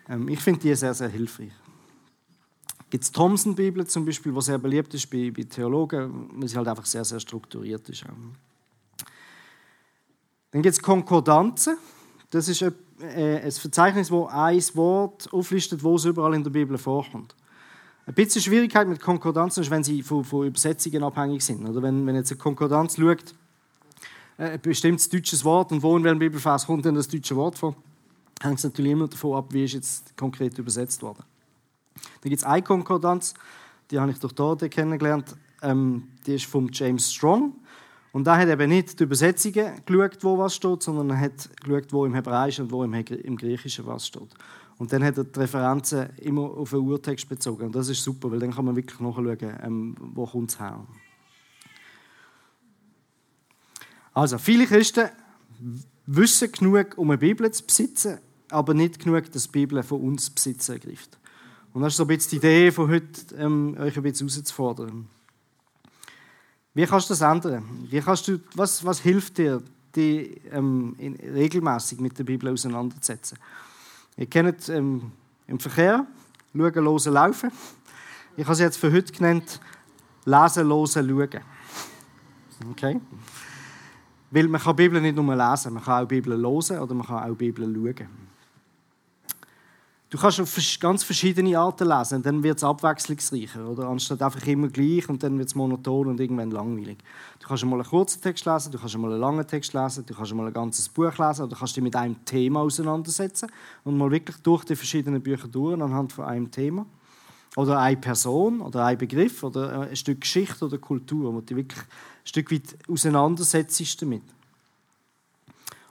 Ähm, 0.09 0.29
ich 0.29 0.39
finde 0.41 0.61
die 0.61 0.75
sehr, 0.75 0.95
sehr 0.95 1.09
hilfreich. 1.09 1.53
Gibt 2.91 3.05
es 3.05 3.13
Thomson-Bibel 3.13 3.87
zum 3.87 4.05
Beispiel, 4.05 4.33
die 4.33 4.41
sehr 4.41 4.59
beliebt 4.59 4.95
ist 4.95 5.11
bei, 5.11 5.31
bei 5.31 5.43
Theologen, 5.43 6.31
weil 6.35 6.49
sie 6.49 6.57
halt 6.57 6.69
einfach 6.69 6.87
sehr, 6.87 7.05
sehr 7.05 7.21
strukturiert 7.21 7.87
ist. 7.89 8.05
Dann 10.51 10.63
gibt 10.63 10.73
es 10.73 10.81
Konkordanzen. 10.81 11.77
Das 12.31 12.49
ist 12.49 12.65
äh, 13.01 13.41
ein 13.41 13.53
Verzeichnis, 13.53 14.11
wo 14.11 14.27
ein 14.27 14.63
Wort 14.75 15.33
auflistet, 15.33 15.83
wo 15.83 15.97
es 15.97 16.05
überall 16.05 16.35
in 16.35 16.45
der 16.45 16.51
Bibel 16.51 16.79
vorkommt. 16.79 17.35
Ein 18.07 18.15
bisschen 18.15 18.41
Schwierigkeit 18.41 18.89
mit 18.89 19.01
Konkordanzen 19.01 19.63
ist, 19.63 19.71
wenn 19.71 19.85
sie 19.85 20.03
von, 20.03 20.25
von 20.25 20.47
Übersetzungen 20.47 21.03
abhängig 21.03 21.45
sind. 21.45 21.69
Oder 21.69 21.83
wenn, 21.83 22.07
wenn 22.07 22.17
jetzt 22.17 22.33
eine 22.33 22.39
Konkordanz 22.39 22.97
schaut, 22.97 23.35
äh, 24.39 24.53
ein 24.53 24.61
bestimmtes 24.61 25.09
deutsches 25.09 25.45
Wort 25.45 25.73
und 25.73 25.83
wo 25.83 25.97
in 25.97 26.05
welchem 26.05 26.19
Bibelvers 26.19 26.67
kommt 26.67 26.85
denn 26.85 26.95
das 26.95 27.09
deutsche 27.09 27.37
Wort 27.37 27.59
vor, 27.59 27.77
hängt 28.41 28.59
es 28.59 28.65
natürlich 28.65 28.93
immer 28.93 29.09
davon 29.09 29.37
ab, 29.37 29.53
wie 29.53 29.65
ist 29.65 29.75
jetzt 29.75 30.17
konkret 30.17 30.59
übersetzt 30.59 31.03
worden. 31.03 31.25
Dann 32.21 32.31
gibt 32.31 32.41
es 32.41 32.45
eine 32.45 32.63
Konkordanz, 32.63 33.35
die 33.91 33.99
habe 33.99 34.11
ich 34.11 34.19
durch 34.19 34.33
Dorde 34.33 34.69
kennengelernt, 34.69 35.37
ähm, 35.63 36.09
die 36.27 36.35
ist 36.35 36.47
von 36.47 36.71
James 36.73 37.13
Strong. 37.13 37.53
Und 38.13 38.27
da 38.27 38.39
hat 38.39 38.49
eben 38.49 38.69
nicht 38.71 38.99
die 38.99 39.05
Übersetzungen 39.05 39.85
geschaut, 39.85 40.25
wo 40.25 40.39
was 40.39 40.55
steht, 40.55 40.83
sondern 40.83 41.11
er 41.11 41.21
hat 41.21 41.51
geschaut, 41.63 41.93
wo 41.93 42.07
im 42.07 42.15
Hebräischen 42.15 42.65
und 42.65 42.73
wo 42.73 42.83
im, 42.83 43.37
Griechischen 43.37 43.87
was 43.87 44.07
steht. 44.07 44.29
Und 44.79 44.93
dann 44.93 45.05
hat 45.05 45.19
er 45.19 45.25
die 45.25 45.39
Referenzen 45.39 46.11
immer 46.19 46.43
auf 46.43 46.71
den 46.71 46.81
Urtext 46.81 47.29
bezogen. 47.29 47.67
Und 47.67 47.75
das 47.75 47.89
ist 47.89 48.03
super, 48.03 48.31
weil 48.31 48.39
dann 48.39 48.55
kann 48.55 48.65
man 48.65 48.77
wirklich 48.77 48.99
nachschauen, 49.01 49.59
ähm, 49.63 49.97
wo 49.99 50.25
kommt 50.25 50.51
es 50.51 50.61
her. 50.61 50.87
Also, 54.15 54.39
viele 54.39 54.67
Christen 54.67 55.11
wissen 56.07 56.51
genug, 56.51 56.97
um 56.97 57.11
eine 57.11 57.19
Bibel 57.19 57.51
zu 57.51 57.65
besitzen, 57.65 58.19
aber 58.51 58.73
nicht 58.73 58.99
genug, 59.01 59.31
dass 59.31 59.45
die 59.45 59.51
Bibel 59.51 59.83
von 59.83 60.01
uns 60.01 60.31
Besitz 60.31 60.69
ergreift. 60.69 61.19
Und 61.73 61.83
das 61.83 61.93
ist 61.93 61.99
so 61.99 62.05
ein 62.05 62.09
bisschen 62.09 62.31
die 62.31 62.37
Idee 62.37 62.73
von 62.73 62.89
heute, 62.89 63.35
ähm, 63.37 63.77
euch 63.79 63.97
ein 63.97 64.03
bisschen 64.03 64.29
herauszufordern. 64.29 65.09
Wie 66.75 66.87
kannst 66.87 67.11
du 67.11 67.15
das 67.15 67.21
ändern? 67.21 67.65
Wie 67.91 68.01
kannst 68.01 68.29
du, 68.29 68.39
was, 68.55 68.85
was 68.85 69.01
hilft 69.01 69.39
dir, 69.39 69.63
dich 69.95 70.41
ähm, 70.53 70.95
regelmäßig 70.99 72.01
mit 72.01 72.19
der 72.19 72.25
Bibel 72.25 72.53
auseinanderzusetzen? 72.53 73.39
Ihr 74.17 74.27
kennt 74.27 74.69
ähm, 74.69 75.13
im 75.47 75.59
Verkehr 75.59 76.07
schauen, 76.53 76.75
hören, 76.75 77.13
laufen. 77.13 77.51
Ich 78.37 78.45
habe 78.45 78.53
es 78.53 78.59
jetzt 78.61 78.77
für 78.77 78.93
heute 78.93 79.13
genannt, 79.13 79.61
lesen, 80.25 80.69
hören, 80.69 80.87
schauen. 80.87 81.41
Okay? 82.71 83.01
Weil 84.31 84.49
man 84.49 84.61
kann 84.61 84.77
Bibel 84.77 85.01
nicht 85.01 85.17
nur 85.17 85.35
lesen, 85.35 85.75
man 85.75 85.83
kann 85.83 86.05
auch 86.05 86.09
die 86.09 86.21
Bibel 86.21 86.37
hören 86.37 86.79
oder 86.81 86.95
man 86.95 87.07
kann 87.07 87.31
auch 87.31 87.37
die 87.37 87.51
Bibel 87.51 87.65
schauen. 87.75 88.28
Du 90.11 90.17
kannst 90.17 90.41
auf 90.41 90.59
ganz 90.81 91.05
verschiedene 91.05 91.59
Arten 91.59 91.87
lesen, 91.87 92.17
und 92.17 92.27
dann 92.27 92.43
wird 92.43 92.57
es 92.57 92.65
abwechslungsreicher. 92.65 93.69
Oder? 93.69 93.89
Anstatt 93.89 94.23
einfach 94.23 94.47
immer 94.47 94.69
gleich 94.69 95.07
und 95.07 95.23
dann 95.23 95.39
wird 95.39 95.49
es 95.49 95.55
monoton 95.55 96.07
und 96.07 96.19
irgendwann 96.19 96.51
langweilig. 96.51 96.97
Du 97.41 97.47
kannst 97.47 97.63
einmal 97.63 97.81
einen 97.81 97.89
kurzen 97.91 98.23
Text 98.23 98.47
lesen, 98.47 98.73
du 98.73 98.79
kannst 98.79 98.95
einmal 98.95 99.13
einen 99.13 99.21
langen 99.21 99.47
Text 99.47 99.75
lesen, 99.75 100.07
du 100.07 100.15
kannst 100.15 100.31
einmal 100.31 100.47
ein 100.47 100.55
ganzes 100.55 100.89
Buch 100.89 101.19
lesen 101.19 101.43
oder 101.43 101.49
du 101.49 101.57
kannst 101.57 101.77
dich 101.77 101.83
mit 101.83 101.95
einem 101.95 102.25
Thema 102.25 102.61
auseinandersetzen 102.61 103.51
und 103.85 103.99
mal 103.99 104.11
wirklich 104.11 104.39
durch 104.39 104.65
die 104.65 104.77
verschiedenen 104.77 105.21
Bücher 105.21 105.47
durch 105.47 105.79
anhand 105.79 106.15
von 106.15 106.25
einem 106.25 106.51
Thema. 106.51 106.87
Oder 107.57 107.79
eine 107.79 107.97
Person 107.99 108.63
oder 108.63 108.87
ein 108.87 108.97
Begriff 108.97 109.43
oder 109.43 109.81
ein 109.81 109.97
Stück 109.97 110.23
Geschichte 110.23 110.65
oder 110.65 110.79
Kultur, 110.79 111.35
wo 111.35 111.41
du 111.43 111.55
wirklich 111.55 111.81
ein 111.81 111.87
Stück 112.25 112.51
weit 112.51 112.79
auseinandersetzt 112.89 114.01
damit. 114.01 114.23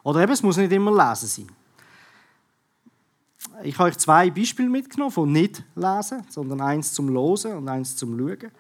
Oder 0.02 0.22
eben, 0.22 0.32
es 0.32 0.42
muss 0.42 0.58
nicht 0.58 0.72
immer 0.72 0.92
lesen 0.92 1.28
sein. 1.28 1.67
Ich 3.64 3.80
habe 3.80 3.90
euch 3.90 3.98
zwei 3.98 4.30
Beispiele 4.30 4.70
mitgenommen 4.70 5.12
von 5.12 5.32
nicht 5.32 5.64
lesen, 5.76 6.24
sondern 6.30 6.62
eins 6.62 6.94
zum 6.94 7.10
Losen 7.10 7.58
und 7.58 7.68
eins 7.68 7.96
zum 7.96 8.18
Schauen. 8.18 8.52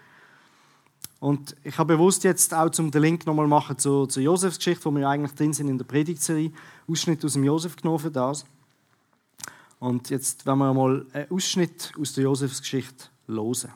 Und 1.19 1.55
ich 1.63 1.77
habe 1.77 1.95
bewusst 1.95 2.23
jetzt 2.23 2.53
auch 2.53 2.69
zum 2.69 2.91
den 2.91 3.01
Link 3.01 3.25
nochmal 3.25 3.47
machen 3.47 3.77
zur, 3.77 4.07
zur 4.07 4.23
Josefs 4.23 4.57
Geschichte, 4.57 4.85
wo 4.85 4.91
wir 4.91 5.07
eigentlich 5.07 5.33
drin 5.33 5.53
sind 5.53 5.67
in 5.67 5.77
der 5.77 5.85
Predigtserie, 5.85 6.51
Ausschnitt 6.87 7.23
aus 7.25 7.33
dem 7.33 7.43
Josef 7.43 7.75
genommen 7.75 7.99
für 7.99 8.11
das. 8.11 8.45
Und 9.79 10.09
jetzt 10.09 10.45
werden 10.45 10.59
wir 10.59 10.73
mal 10.73 11.05
einen 11.13 11.31
Ausschnitt 11.31 11.91
aus 11.99 12.13
der 12.13 12.23
Josefs 12.23 12.61
Geschichte 12.61 13.05
losen. 13.27 13.71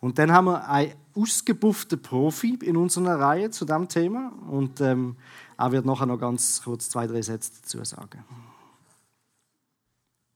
Und 0.00 0.18
dann 0.18 0.32
haben 0.32 0.46
wir 0.46 0.68
einen 0.68 0.92
ausgebufften 1.14 2.02
Profi 2.02 2.58
in 2.62 2.76
unserer 2.76 3.20
Reihe 3.20 3.50
zu 3.50 3.64
diesem 3.64 3.88
Thema 3.88 4.32
und 4.50 4.80
ähm, 4.80 5.16
er 5.56 5.70
wird 5.70 5.86
nachher 5.86 6.06
noch 6.06 6.18
ganz 6.18 6.62
kurz 6.62 6.90
zwei, 6.90 7.06
drei 7.06 7.22
Sätze 7.22 7.52
dazu 7.60 7.84
sagen. 7.84 8.24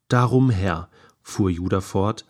Darum, 0.09 0.51
Herr, 0.51 0.89
fuhr 1.23 1.51
Judah 1.51 1.81
fort, 1.81 2.27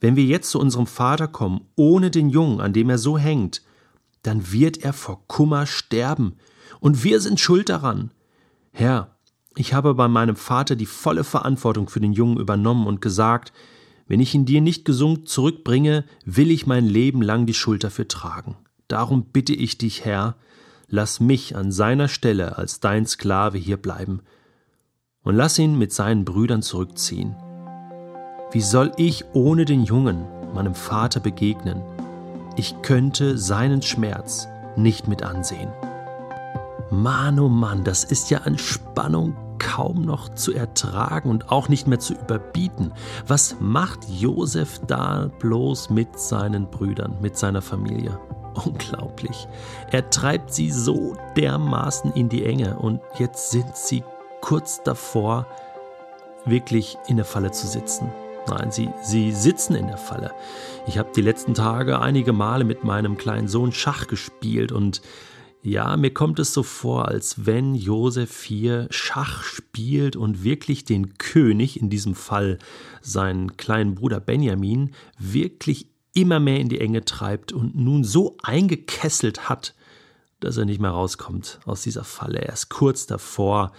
wenn 0.00 0.16
wir 0.16 0.24
jetzt 0.24 0.50
zu 0.50 0.60
unserem 0.60 0.86
Vater 0.86 1.28
kommen, 1.28 1.66
ohne 1.76 2.10
den 2.10 2.28
Jungen, 2.28 2.60
an 2.60 2.72
dem 2.72 2.90
er 2.90 2.98
so 2.98 3.18
hängt, 3.18 3.62
dann 4.22 4.52
wird 4.52 4.78
er 4.78 4.92
vor 4.92 5.26
Kummer 5.26 5.66
sterben, 5.66 6.36
und 6.80 7.04
wir 7.04 7.20
sind 7.20 7.38
schuld 7.38 7.68
daran. 7.68 8.10
Herr, 8.72 9.16
ich 9.54 9.74
habe 9.74 9.94
bei 9.94 10.08
meinem 10.08 10.34
Vater 10.34 10.74
die 10.74 10.86
volle 10.86 11.22
Verantwortung 11.22 11.88
für 11.88 12.00
den 12.00 12.12
Jungen 12.12 12.38
übernommen 12.38 12.86
und 12.86 13.00
gesagt, 13.00 13.52
wenn 14.08 14.20
ich 14.20 14.34
ihn 14.34 14.44
dir 14.44 14.60
nicht 14.60 14.84
gesund 14.84 15.28
zurückbringe, 15.28 16.04
will 16.24 16.50
ich 16.50 16.66
mein 16.66 16.86
Leben 16.86 17.22
lang 17.22 17.46
die 17.46 17.54
Schuld 17.54 17.84
dafür 17.84 18.08
tragen. 18.08 18.56
Darum 18.88 19.26
bitte 19.26 19.54
ich 19.54 19.78
dich, 19.78 20.04
Herr, 20.04 20.36
lass 20.88 21.20
mich 21.20 21.54
an 21.56 21.70
seiner 21.70 22.08
Stelle 22.08 22.58
als 22.58 22.80
dein 22.80 23.06
Sklave 23.06 23.58
hier 23.58 23.76
bleiben 23.76 24.22
und 25.24 25.36
lass 25.36 25.58
ihn 25.58 25.78
mit 25.78 25.92
seinen 25.92 26.24
Brüdern 26.24 26.62
zurückziehen. 26.62 27.36
Wie 28.50 28.60
soll 28.60 28.92
ich 28.96 29.24
ohne 29.32 29.64
den 29.64 29.84
Jungen, 29.84 30.26
meinem 30.54 30.74
Vater, 30.74 31.20
begegnen? 31.20 31.82
Ich 32.56 32.82
könnte 32.82 33.38
seinen 33.38 33.82
Schmerz 33.82 34.48
nicht 34.76 35.08
mit 35.08 35.22
ansehen. 35.22 35.72
Mann, 36.90 37.38
oh 37.38 37.48
Mann, 37.48 37.84
das 37.84 38.04
ist 38.04 38.30
ja 38.30 38.38
an 38.40 38.58
Spannung 38.58 39.34
kaum 39.58 40.02
noch 40.02 40.28
zu 40.34 40.52
ertragen 40.52 41.30
und 41.30 41.50
auch 41.50 41.68
nicht 41.68 41.86
mehr 41.86 42.00
zu 42.00 42.14
überbieten. 42.14 42.92
Was 43.26 43.56
macht 43.60 44.00
Josef 44.10 44.80
da 44.86 45.30
bloß 45.38 45.88
mit 45.88 46.18
seinen 46.18 46.68
Brüdern, 46.68 47.16
mit 47.22 47.38
seiner 47.38 47.62
Familie? 47.62 48.18
Unglaublich. 48.66 49.48
Er 49.90 50.10
treibt 50.10 50.52
sie 50.52 50.70
so 50.70 51.16
dermaßen 51.36 52.12
in 52.12 52.28
die 52.28 52.44
Enge 52.44 52.76
und 52.76 53.00
jetzt 53.18 53.50
sind 53.50 53.74
sie 53.74 54.02
kurz 54.42 54.82
davor, 54.82 55.46
wirklich 56.44 56.98
in 57.08 57.16
der 57.16 57.24
Falle 57.24 57.52
zu 57.52 57.66
sitzen. 57.66 58.12
Nein, 58.48 58.70
sie, 58.70 58.90
sie 59.02 59.32
sitzen 59.32 59.76
in 59.76 59.86
der 59.86 59.96
Falle. 59.96 60.32
Ich 60.86 60.98
habe 60.98 61.10
die 61.14 61.22
letzten 61.22 61.54
Tage 61.54 62.00
einige 62.00 62.32
Male 62.32 62.64
mit 62.64 62.84
meinem 62.84 63.16
kleinen 63.16 63.48
Sohn 63.48 63.72
Schach 63.72 64.08
gespielt 64.08 64.72
und 64.72 65.00
ja, 65.62 65.96
mir 65.96 66.12
kommt 66.12 66.40
es 66.40 66.52
so 66.52 66.64
vor, 66.64 67.06
als 67.06 67.46
wenn 67.46 67.76
Josef 67.76 68.42
hier 68.42 68.88
Schach 68.90 69.44
spielt 69.44 70.16
und 70.16 70.42
wirklich 70.42 70.84
den 70.84 71.18
König, 71.18 71.80
in 71.80 71.88
diesem 71.88 72.16
Fall 72.16 72.58
seinen 73.00 73.56
kleinen 73.56 73.94
Bruder 73.94 74.18
Benjamin, 74.18 74.92
wirklich 75.20 75.86
immer 76.14 76.40
mehr 76.40 76.58
in 76.58 76.68
die 76.68 76.80
Enge 76.80 77.04
treibt 77.04 77.52
und 77.52 77.76
nun 77.76 78.02
so 78.02 78.36
eingekesselt 78.42 79.48
hat, 79.48 79.76
dass 80.40 80.56
er 80.56 80.64
nicht 80.64 80.80
mehr 80.80 80.90
rauskommt 80.90 81.60
aus 81.64 81.82
dieser 81.82 82.02
Falle. 82.02 82.40
Er 82.40 82.54
ist 82.54 82.68
kurz 82.68 83.06
davor, 83.06 83.70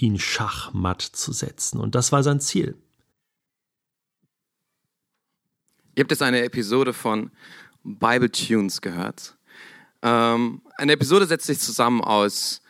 ihn 0.00 0.18
schachmatt 0.18 1.02
zu 1.02 1.32
setzen. 1.32 1.78
Und 1.78 1.94
das 1.94 2.12
war 2.12 2.22
sein 2.22 2.40
Ziel. 2.40 2.76
Ihr 5.94 6.02
habt 6.02 6.10
jetzt 6.10 6.22
eine 6.22 6.42
Episode 6.42 6.92
von 6.92 7.30
Bible 7.82 8.30
Tunes 8.30 8.80
gehört. 8.80 9.36
Ähm, 10.02 10.62
eine 10.76 10.92
Episode 10.92 11.26
setzt 11.26 11.46
sich 11.46 11.58
zusammen 11.58 12.00
aus 12.00 12.62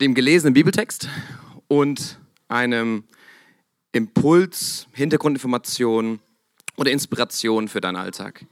dem 0.00 0.14
gelesenen 0.14 0.54
Bibeltext 0.54 1.08
und 1.68 2.18
einem 2.48 3.04
Impuls, 3.92 4.86
Hintergrundinformation 4.92 6.20
oder 6.76 6.90
Inspiration 6.90 7.68
für 7.68 7.80
deinen 7.80 7.96
Alltag. 7.96 8.46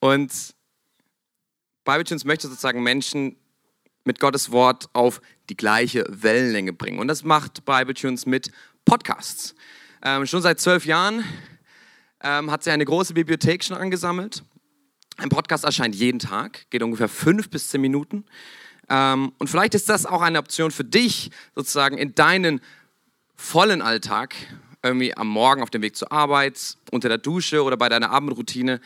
Und 0.00 0.54
Bible 1.84 2.04
Tunes 2.04 2.24
möchte 2.24 2.48
sozusagen 2.48 2.82
Menschen 2.82 3.36
mit 4.06 4.20
Gottes 4.20 4.50
Wort 4.50 4.88
auf 4.92 5.20
die 5.50 5.56
gleiche 5.56 6.04
Wellenlänge 6.08 6.72
bringen. 6.72 6.98
Und 6.98 7.08
das 7.08 7.24
macht 7.24 7.64
Bible 7.64 7.94
Tunes 7.94 8.26
mit 8.26 8.50
Podcasts. 8.84 9.54
Ähm, 10.02 10.26
schon 10.26 10.42
seit 10.42 10.60
zwölf 10.60 10.86
Jahren 10.86 11.24
ähm, 12.22 12.50
hat 12.50 12.64
sie 12.64 12.70
eine 12.70 12.84
große 12.84 13.14
Bibliothek 13.14 13.64
schon 13.64 13.76
angesammelt. 13.76 14.42
Ein 15.16 15.28
Podcast 15.28 15.64
erscheint 15.64 15.94
jeden 15.94 16.18
Tag, 16.18 16.70
geht 16.70 16.82
ungefähr 16.82 17.08
fünf 17.08 17.50
bis 17.50 17.68
zehn 17.68 17.80
Minuten. 17.80 18.24
Ähm, 18.88 19.32
und 19.38 19.48
vielleicht 19.48 19.74
ist 19.74 19.88
das 19.88 20.06
auch 20.06 20.22
eine 20.22 20.38
Option 20.38 20.70
für 20.70 20.84
dich, 20.84 21.30
sozusagen 21.54 21.98
in 21.98 22.14
deinen 22.14 22.60
vollen 23.34 23.82
Alltag, 23.82 24.34
irgendwie 24.82 25.16
am 25.16 25.28
Morgen 25.28 25.62
auf 25.62 25.70
dem 25.70 25.82
Weg 25.82 25.96
zur 25.96 26.12
Arbeit, 26.12 26.76
unter 26.92 27.08
der 27.08 27.18
Dusche 27.18 27.64
oder 27.64 27.76
bei 27.76 27.88
deiner 27.88 28.10
Abendroutine, 28.10 28.80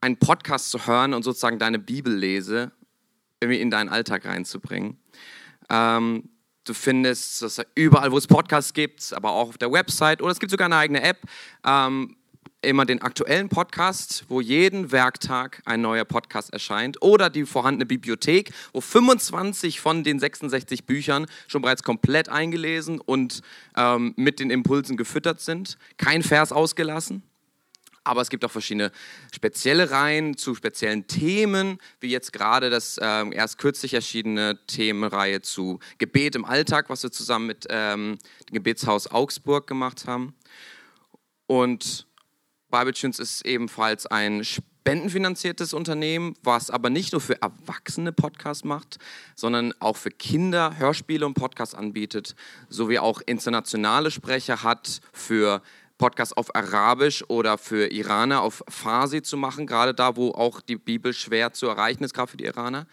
einen 0.00 0.16
Podcast 0.16 0.70
zu 0.70 0.86
hören 0.86 1.14
und 1.14 1.24
sozusagen 1.24 1.58
deine 1.58 1.78
Bibellese 1.78 2.72
irgendwie 3.40 3.60
in 3.60 3.70
deinen 3.70 3.88
Alltag 3.88 4.24
reinzubringen. 4.26 4.98
Ähm, 5.68 6.28
du 6.64 6.74
findest 6.74 7.42
das 7.42 7.60
überall, 7.74 8.12
wo 8.12 8.18
es 8.18 8.26
Podcasts 8.26 8.72
gibt, 8.72 9.12
aber 9.12 9.30
auch 9.30 9.48
auf 9.48 9.58
der 9.58 9.72
Website 9.72 10.22
oder 10.22 10.32
es 10.32 10.38
gibt 10.38 10.50
sogar 10.50 10.66
eine 10.66 10.76
eigene 10.76 11.02
App. 11.02 11.18
Ähm, 11.64 12.16
immer 12.62 12.84
den 12.84 13.00
aktuellen 13.00 13.48
Podcast, 13.48 14.24
wo 14.28 14.40
jeden 14.40 14.92
Werktag 14.92 15.62
ein 15.64 15.80
neuer 15.80 16.04
Podcast 16.04 16.52
erscheint, 16.52 17.00
oder 17.02 17.30
die 17.30 17.46
vorhandene 17.46 17.86
Bibliothek, 17.86 18.52
wo 18.72 18.80
25 18.80 19.80
von 19.80 20.04
den 20.04 20.18
66 20.18 20.84
Büchern 20.84 21.26
schon 21.48 21.62
bereits 21.62 21.82
komplett 21.82 22.28
eingelesen 22.28 23.00
und 23.00 23.40
ähm, 23.76 24.12
mit 24.16 24.40
den 24.40 24.50
Impulsen 24.50 24.96
gefüttert 24.96 25.40
sind. 25.40 25.78
Kein 25.96 26.22
Vers 26.22 26.52
ausgelassen. 26.52 27.22
Aber 28.02 28.22
es 28.22 28.30
gibt 28.30 28.44
auch 28.44 28.50
verschiedene 28.50 28.92
spezielle 29.32 29.90
Reihen 29.90 30.36
zu 30.36 30.54
speziellen 30.54 31.06
Themen, 31.06 31.78
wie 32.00 32.08
jetzt 32.08 32.32
gerade 32.32 32.70
das 32.70 32.98
ähm, 33.00 33.32
erst 33.32 33.58
kürzlich 33.58 33.94
erschienene 33.94 34.58
Themenreihe 34.66 35.42
zu 35.42 35.80
Gebet 35.98 36.34
im 36.34 36.44
Alltag, 36.44 36.88
was 36.88 37.02
wir 37.02 37.10
zusammen 37.10 37.46
mit 37.46 37.66
ähm, 37.68 38.18
dem 38.48 38.54
Gebetshaus 38.54 39.08
Augsburg 39.08 39.66
gemacht 39.66 40.06
haben. 40.06 40.34
Und 41.46 42.06
Bible 42.70 42.94
Tunes 42.94 43.18
ist 43.18 43.44
ebenfalls 43.44 44.06
ein 44.06 44.44
spendenfinanziertes 44.44 45.74
Unternehmen, 45.74 46.34
was 46.42 46.70
aber 46.70 46.88
nicht 46.88 47.12
nur 47.12 47.20
für 47.20 47.42
Erwachsene 47.42 48.12
Podcasts 48.12 48.64
macht, 48.64 48.98
sondern 49.34 49.74
auch 49.80 49.96
für 49.96 50.10
Kinder 50.10 50.78
Hörspiele 50.78 51.26
und 51.26 51.34
Podcasts 51.34 51.74
anbietet, 51.74 52.34
sowie 52.68 52.98
auch 52.98 53.20
internationale 53.26 54.10
Sprecher 54.10 54.62
hat 54.62 55.00
für 55.12 55.62
Podcasts 56.00 56.34
auf 56.34 56.54
Arabisch 56.56 57.22
oder 57.28 57.58
für 57.58 57.92
Iraner 57.92 58.40
auf 58.40 58.64
Farsi 58.68 59.20
zu 59.20 59.36
machen, 59.36 59.66
gerade 59.66 59.92
da, 59.92 60.16
wo 60.16 60.30
auch 60.30 60.62
die 60.62 60.76
Bibel 60.76 61.12
schwer 61.12 61.52
zu 61.52 61.66
erreichen 61.66 62.02
ist, 62.02 62.14
gerade 62.14 62.30
für 62.30 62.38
die 62.38 62.46
Iraner. 62.46 62.86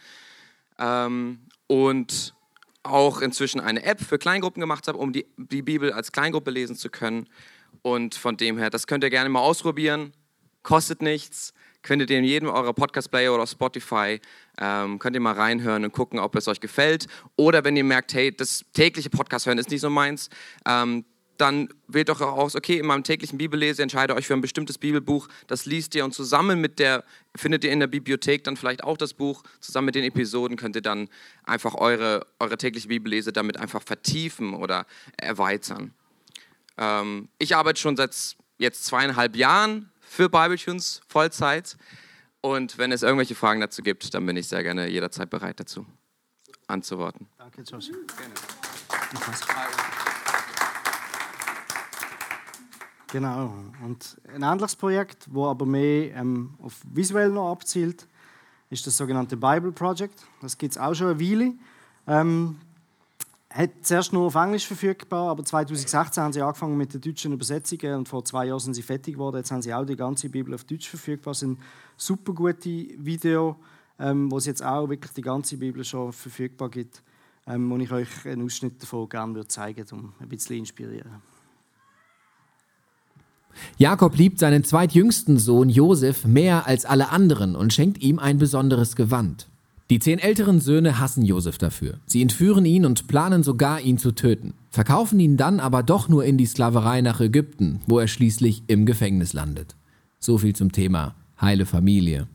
Ähm, 0.77 1.39
und 1.67 2.35
auch 2.83 3.21
inzwischen 3.21 3.61
eine 3.61 3.83
App 3.83 4.01
für 4.01 4.17
Kleingruppen 4.17 4.59
gemacht 4.59 4.89
habe, 4.89 4.97
um 4.97 5.13
die, 5.13 5.25
die 5.37 5.61
Bibel 5.61 5.93
als 5.93 6.11
Kleingruppe 6.11 6.51
lesen 6.51 6.75
zu 6.75 6.89
können. 6.89 7.29
Und 7.81 8.13
von 8.13 8.35
dem 8.35 8.57
her, 8.57 8.69
das 8.69 8.87
könnt 8.87 9.05
ihr 9.05 9.09
gerne 9.09 9.29
mal 9.29 9.39
ausprobieren. 9.39 10.11
Kostet 10.61 11.01
nichts. 11.01 11.53
Findet 11.81 12.09
ihr 12.09 12.19
in 12.19 12.25
jedem 12.25 12.49
eurer 12.49 12.73
Podcast-Player 12.73 13.33
oder 13.33 13.47
Spotify. 13.47 14.19
Ähm, 14.59 14.99
könnt 14.99 15.15
ihr 15.15 15.21
mal 15.21 15.33
reinhören 15.33 15.85
und 15.85 15.93
gucken, 15.93 16.19
ob 16.19 16.35
es 16.35 16.49
euch 16.49 16.59
gefällt. 16.59 17.07
Oder 17.37 17.63
wenn 17.63 17.77
ihr 17.77 17.85
merkt, 17.85 18.13
hey, 18.13 18.35
das 18.35 18.65
tägliche 18.73 19.09
Podcast 19.09 19.45
hören 19.45 19.59
ist 19.59 19.69
nicht 19.69 19.79
so 19.79 19.89
meins, 19.89 20.29
ähm, 20.65 21.05
dann 21.37 21.69
wählt 21.87 22.09
doch 22.09 22.21
aus, 22.21 22.55
okay, 22.55 22.77
in 22.79 22.85
meinem 22.85 23.03
täglichen 23.03 23.37
Bibellese 23.37 23.81
entscheide 23.83 24.15
euch 24.15 24.27
für 24.27 24.33
ein 24.33 24.41
bestimmtes 24.41 24.77
Bibelbuch, 24.77 25.27
das 25.47 25.65
liest 25.65 25.95
ihr 25.95 26.05
und 26.05 26.13
zusammen 26.13 26.59
mit 26.59 26.79
der, 26.79 27.03
findet 27.35 27.63
ihr 27.63 27.71
in 27.71 27.79
der 27.79 27.87
Bibliothek 27.87 28.43
dann 28.43 28.57
vielleicht 28.57 28.83
auch 28.83 28.97
das 28.97 29.13
Buch, 29.13 29.43
zusammen 29.59 29.85
mit 29.85 29.95
den 29.95 30.03
Episoden 30.03 30.57
könnt 30.57 30.75
ihr 30.75 30.81
dann 30.81 31.09
einfach 31.43 31.75
eure, 31.75 32.25
eure 32.39 32.57
tägliche 32.57 32.87
Bibellese 32.87 33.31
damit 33.31 33.57
einfach 33.57 33.81
vertiefen 33.83 34.53
oder 34.53 34.85
erweitern. 35.17 35.93
Ähm, 36.77 37.29
ich 37.39 37.55
arbeite 37.55 37.79
schon 37.79 37.95
seit 37.95 38.35
jetzt 38.57 38.85
zweieinhalb 38.85 39.35
Jahren 39.35 39.91
für 40.01 40.29
Bibletunes 40.29 41.01
Vollzeit 41.07 41.77
und 42.41 42.77
wenn 42.77 42.91
es 42.91 43.03
irgendwelche 43.03 43.35
Fragen 43.35 43.61
dazu 43.61 43.81
gibt, 43.81 44.13
dann 44.13 44.25
bin 44.25 44.37
ich 44.37 44.47
sehr 44.47 44.63
gerne 44.63 44.87
jederzeit 44.87 45.29
bereit 45.29 45.59
dazu 45.59 45.85
anzuworten. 46.67 47.27
Danke, 47.37 47.61
Josh. 47.61 47.89
Gerne. 47.89 48.33
Genau. 53.07 53.53
Und 53.83 54.17
ein 54.33 54.43
ähnliches 54.43 54.75
Projekt, 54.75 55.27
wo 55.31 55.47
aber 55.47 55.65
mehr 55.65 56.13
ähm, 56.15 56.55
auf 56.61 56.81
visuell 56.91 57.29
noch 57.29 57.51
abzielt, 57.51 58.07
ist 58.69 58.85
das 58.85 58.97
sogenannte 58.97 59.37
Bible 59.37 59.71
Project. 59.71 60.25
Das 60.41 60.57
gibt 60.57 60.73
es 60.73 60.77
auch 60.77 60.93
schon 60.93 61.07
eine 61.07 61.19
Weile. 61.19 61.53
Ähm, 62.05 62.57
hat 63.49 63.69
zuerst 63.81 64.11
nur 64.11 64.25
auf 64.25 64.35
Englisch 64.35 64.67
verfügbar, 64.67 65.29
aber 65.29 65.43
2016 65.43 66.21
haben 66.21 66.33
sie 66.33 66.41
angefangen 66.41 66.77
mit 66.77 66.93
den 66.93 67.01
deutschen 67.01 67.31
Übersetzungen 67.31 67.95
und 67.95 68.09
vor 68.09 68.23
zwei 68.25 68.45
Jahren 68.45 68.59
sind 68.59 68.73
sie 68.73 68.81
fertig 68.81 69.13
geworden. 69.13 69.37
Jetzt 69.37 69.51
haben 69.51 69.61
sie 69.61 69.73
auch 69.73 69.85
die 69.85 69.95
ganze 69.95 70.29
Bibel 70.29 70.53
auf 70.53 70.65
Deutsch 70.65 70.89
verfügbar. 70.89 71.31
Das 71.31 71.39
sind 71.39 71.57
super 71.95 72.33
gute 72.33 72.69
Videos, 72.69 73.55
ähm, 73.99 74.29
wo 74.29 74.37
es 74.37 74.45
jetzt 74.45 74.63
auch 74.63 74.89
wirklich 74.89 75.13
die 75.13 75.21
ganze 75.21 75.57
Bibel 75.57 75.83
schon 75.85 76.11
verfügbar 76.11 76.69
gibt, 76.69 77.01
ähm, 77.47 77.69
wo 77.69 77.77
ich 77.77 77.91
euch 77.91 78.25
einen 78.25 78.45
Ausschnitt 78.45 78.81
davon 78.81 79.07
gerne 79.07 79.33
würde 79.33 79.47
zeigen, 79.47 79.85
um 79.91 80.13
ein 80.19 80.27
bisschen 80.27 80.57
inspirieren. 80.57 81.21
Jakob 83.77 84.17
liebt 84.17 84.39
seinen 84.39 84.63
zweitjüngsten 84.63 85.37
Sohn 85.37 85.69
Josef 85.69 86.25
mehr 86.25 86.67
als 86.67 86.85
alle 86.85 87.09
anderen 87.09 87.55
und 87.55 87.73
schenkt 87.73 88.01
ihm 88.01 88.19
ein 88.19 88.37
besonderes 88.37 88.95
Gewand. 88.95 89.47
Die 89.89 89.99
zehn 89.99 90.19
älteren 90.19 90.59
Söhne 90.59 90.99
hassen 90.99 91.23
Josef 91.23 91.57
dafür. 91.57 91.99
Sie 92.05 92.21
entführen 92.21 92.65
ihn 92.65 92.85
und 92.85 93.07
planen 93.07 93.43
sogar, 93.43 93.79
ihn 93.79 93.97
zu 93.97 94.11
töten, 94.11 94.53
verkaufen 94.69 95.19
ihn 95.19 95.37
dann 95.37 95.59
aber 95.61 95.81
doch 95.81 96.09
nur 96.09 96.25
in 96.25 96.37
die 96.37 96.45
Sklaverei 96.45 97.01
nach 97.01 97.21
Ägypten, 97.21 97.79
wo 97.87 97.99
er 97.99 98.07
schließlich 98.07 98.63
im 98.67 98.85
Gefängnis 98.85 99.31
landet. 99.33 99.75
So 100.19 100.37
viel 100.37 100.55
zum 100.55 100.71
Thema 100.71 101.15
heile 101.39 101.65
Familie. 101.65 102.27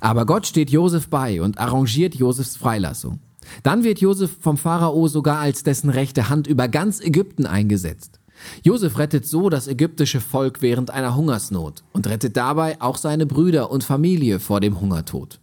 Aber 0.00 0.26
Gott 0.26 0.46
steht 0.46 0.70
Josef 0.70 1.08
bei 1.08 1.40
und 1.40 1.58
arrangiert 1.58 2.14
Josefs 2.14 2.56
Freilassung. 2.56 3.20
Dann 3.62 3.84
wird 3.84 4.00
Josef 4.00 4.36
vom 4.38 4.58
Pharao 4.58 5.08
sogar 5.08 5.38
als 5.38 5.62
dessen 5.62 5.88
rechte 5.88 6.28
Hand 6.28 6.46
über 6.46 6.68
ganz 6.68 7.00
Ägypten 7.00 7.46
eingesetzt. 7.46 8.20
Josef 8.62 8.98
rettet 8.98 9.26
so 9.26 9.48
das 9.48 9.68
ägyptische 9.68 10.20
Volk 10.20 10.62
während 10.62 10.90
einer 10.90 11.16
Hungersnot 11.16 11.82
und 11.92 12.06
rettet 12.06 12.36
dabei 12.36 12.80
auch 12.80 12.96
seine 12.96 13.26
Brüder 13.26 13.70
und 13.70 13.84
Familie 13.84 14.40
vor 14.40 14.60
dem 14.60 14.80
Hungertod. 14.80 15.40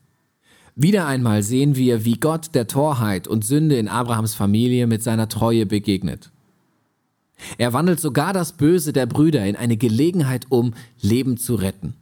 Wieder 0.76 1.06
einmal 1.06 1.44
sehen 1.44 1.76
wir, 1.76 2.06
wie 2.06 2.20
Gott 2.20 2.56
der 2.56 2.68
Torheit 2.68 3.28
und 3.28 3.46
Sünde 3.46 3.78
in 3.78 3.88
Abrahams 3.88 4.34
Familie 4.34 4.88
mit 4.88 5.04
seiner 5.04 5.28
Treue 5.28 5.66
begegnet. 5.66 6.32
Er 7.58 7.74
wandelt 7.74 8.00
sogar 8.00 8.34
das 8.34 8.54
Böse 8.54 8.94
der 8.94 9.06
Brüder 9.06 9.46
in 9.46 9.56
eine 9.56 9.78
Gelegenheit 9.78 10.46
um, 10.50 10.74
Leben 11.02 11.38
zu 11.38 11.56
retten. 11.56 11.96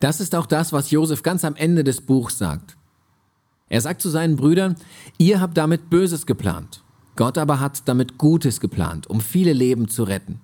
Das 0.00 0.20
ist 0.20 0.34
auch 0.34 0.46
das, 0.46 0.72
was 0.72 0.90
Josef 0.90 1.22
ganz 1.22 1.44
am 1.44 1.56
Ende 1.56 1.84
des 1.84 2.00
Buchs 2.00 2.38
sagt. 2.38 2.76
Er 3.68 3.80
sagt 3.80 4.02
zu 4.02 4.08
seinen 4.08 4.36
Brüdern, 4.36 4.74
ihr 5.18 5.40
habt 5.40 5.56
damit 5.56 5.90
Böses 5.90 6.26
geplant, 6.26 6.82
Gott 7.16 7.38
aber 7.38 7.60
hat 7.60 7.86
damit 7.88 8.18
Gutes 8.18 8.60
geplant, 8.60 9.08
um 9.08 9.20
viele 9.20 9.52
Leben 9.52 9.88
zu 9.88 10.04
retten. 10.04 10.40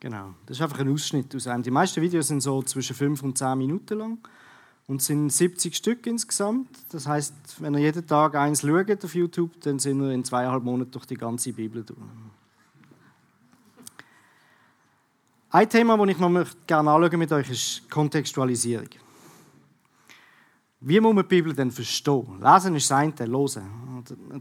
Genau, 0.00 0.34
das 0.46 0.56
ist 0.56 0.62
einfach 0.62 0.78
ein 0.78 0.92
Ausschnitt 0.92 1.34
aus 1.36 1.46
einem. 1.46 1.62
Die 1.62 1.70
meisten 1.70 2.00
Videos 2.00 2.28
sind 2.28 2.40
so 2.40 2.62
zwischen 2.62 2.96
5 2.96 3.22
und 3.22 3.36
10 3.36 3.58
Minuten 3.58 3.98
lang 3.98 4.18
und 4.86 5.02
sind 5.02 5.30
70 5.30 5.76
Stück 5.76 6.06
insgesamt. 6.06 6.68
Das 6.90 7.06
heißt, 7.06 7.34
wenn 7.58 7.74
ihr 7.74 7.80
jeden 7.80 8.06
Tag 8.06 8.34
eins 8.34 8.62
schaut 8.62 9.04
auf 9.04 9.14
YouTube, 9.14 9.60
dann 9.60 9.78
sind 9.78 10.00
wir 10.00 10.10
in 10.10 10.24
zweieinhalb 10.24 10.64
Monaten 10.64 10.90
durch 10.90 11.04
die 11.04 11.16
ganze 11.16 11.52
Bibel 11.52 11.84
durch. 11.84 11.98
Ein 15.50 15.68
Thema, 15.68 15.96
das 15.98 16.08
ich 16.08 16.18
noch 16.18 16.46
gerne 16.66 16.90
anschauen 16.90 17.18
mit 17.18 17.32
euch, 17.32 17.50
ist 17.50 17.90
Kontextualisierung. 17.90 18.88
Wie 20.82 20.98
muss 20.98 21.14
man 21.14 21.24
die 21.24 21.28
Bibel 21.28 21.54
denn 21.54 21.70
verstehen? 21.70 22.40
Lesen 22.40 22.74
ist 22.74 22.90
das 22.90 22.98
eine. 22.98 23.12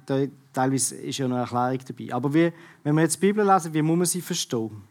Da, 0.05 0.25
teilweise 0.53 0.95
ist 0.95 1.17
ja 1.17 1.27
noch 1.27 1.35
eine 1.35 1.43
Erklärung 1.43 1.79
dabei. 1.85 2.13
Aber 2.13 2.33
wie, 2.33 2.53
wenn 2.83 2.95
wir 2.95 3.01
jetzt 3.01 3.17
die 3.17 3.27
Bibel 3.27 3.45
lesen, 3.45 3.73
wie 3.73 3.81
muss 3.81 3.97
man 3.97 4.05
sie 4.05 4.21
verstehen? 4.21 4.83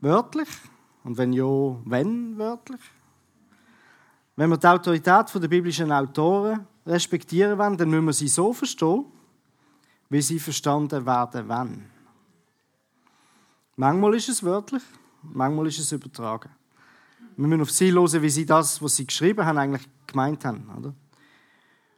Wörtlich? 0.00 0.48
Und 1.02 1.18
wenn 1.18 1.32
ja, 1.32 1.44
wenn 1.84 2.38
wörtlich? 2.38 2.80
Wenn 4.36 4.50
wir 4.50 4.56
die 4.56 4.66
Autorität 4.66 5.34
der 5.34 5.48
biblischen 5.48 5.90
Autoren 5.90 6.66
respektieren 6.86 7.58
wollen, 7.58 7.76
dann 7.76 7.90
müssen 7.90 8.06
wir 8.06 8.12
sie 8.12 8.28
so 8.28 8.52
verstehen, 8.52 9.04
wie 10.08 10.22
sie 10.22 10.38
verstanden 10.38 11.04
werden 11.04 11.48
wollen. 11.48 11.90
Manchmal 13.76 14.14
ist 14.14 14.28
es 14.28 14.42
wörtlich, 14.42 14.82
manchmal 15.22 15.66
ist 15.66 15.78
es 15.80 15.92
übertragen. 15.92 16.50
Wir 17.40 17.46
müssen 17.46 17.62
auf 17.62 17.70
sie 17.70 17.90
hören, 17.90 18.20
wie 18.20 18.28
sie 18.28 18.44
das, 18.44 18.82
was 18.82 18.96
sie 18.96 19.06
geschrieben 19.06 19.46
haben, 19.46 19.56
eigentlich 19.56 19.88
gemeint 20.06 20.44
haben. 20.44 20.68
Oder? 20.76 20.94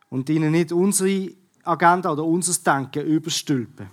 Und 0.09 0.31
ihnen 0.31 0.53
nicht 0.53 0.71
unsere 0.71 1.33
Agenda 1.65 2.13
oder 2.13 2.25
unser 2.25 2.53
Denken 2.63 3.05
überstülpen. 3.05 3.89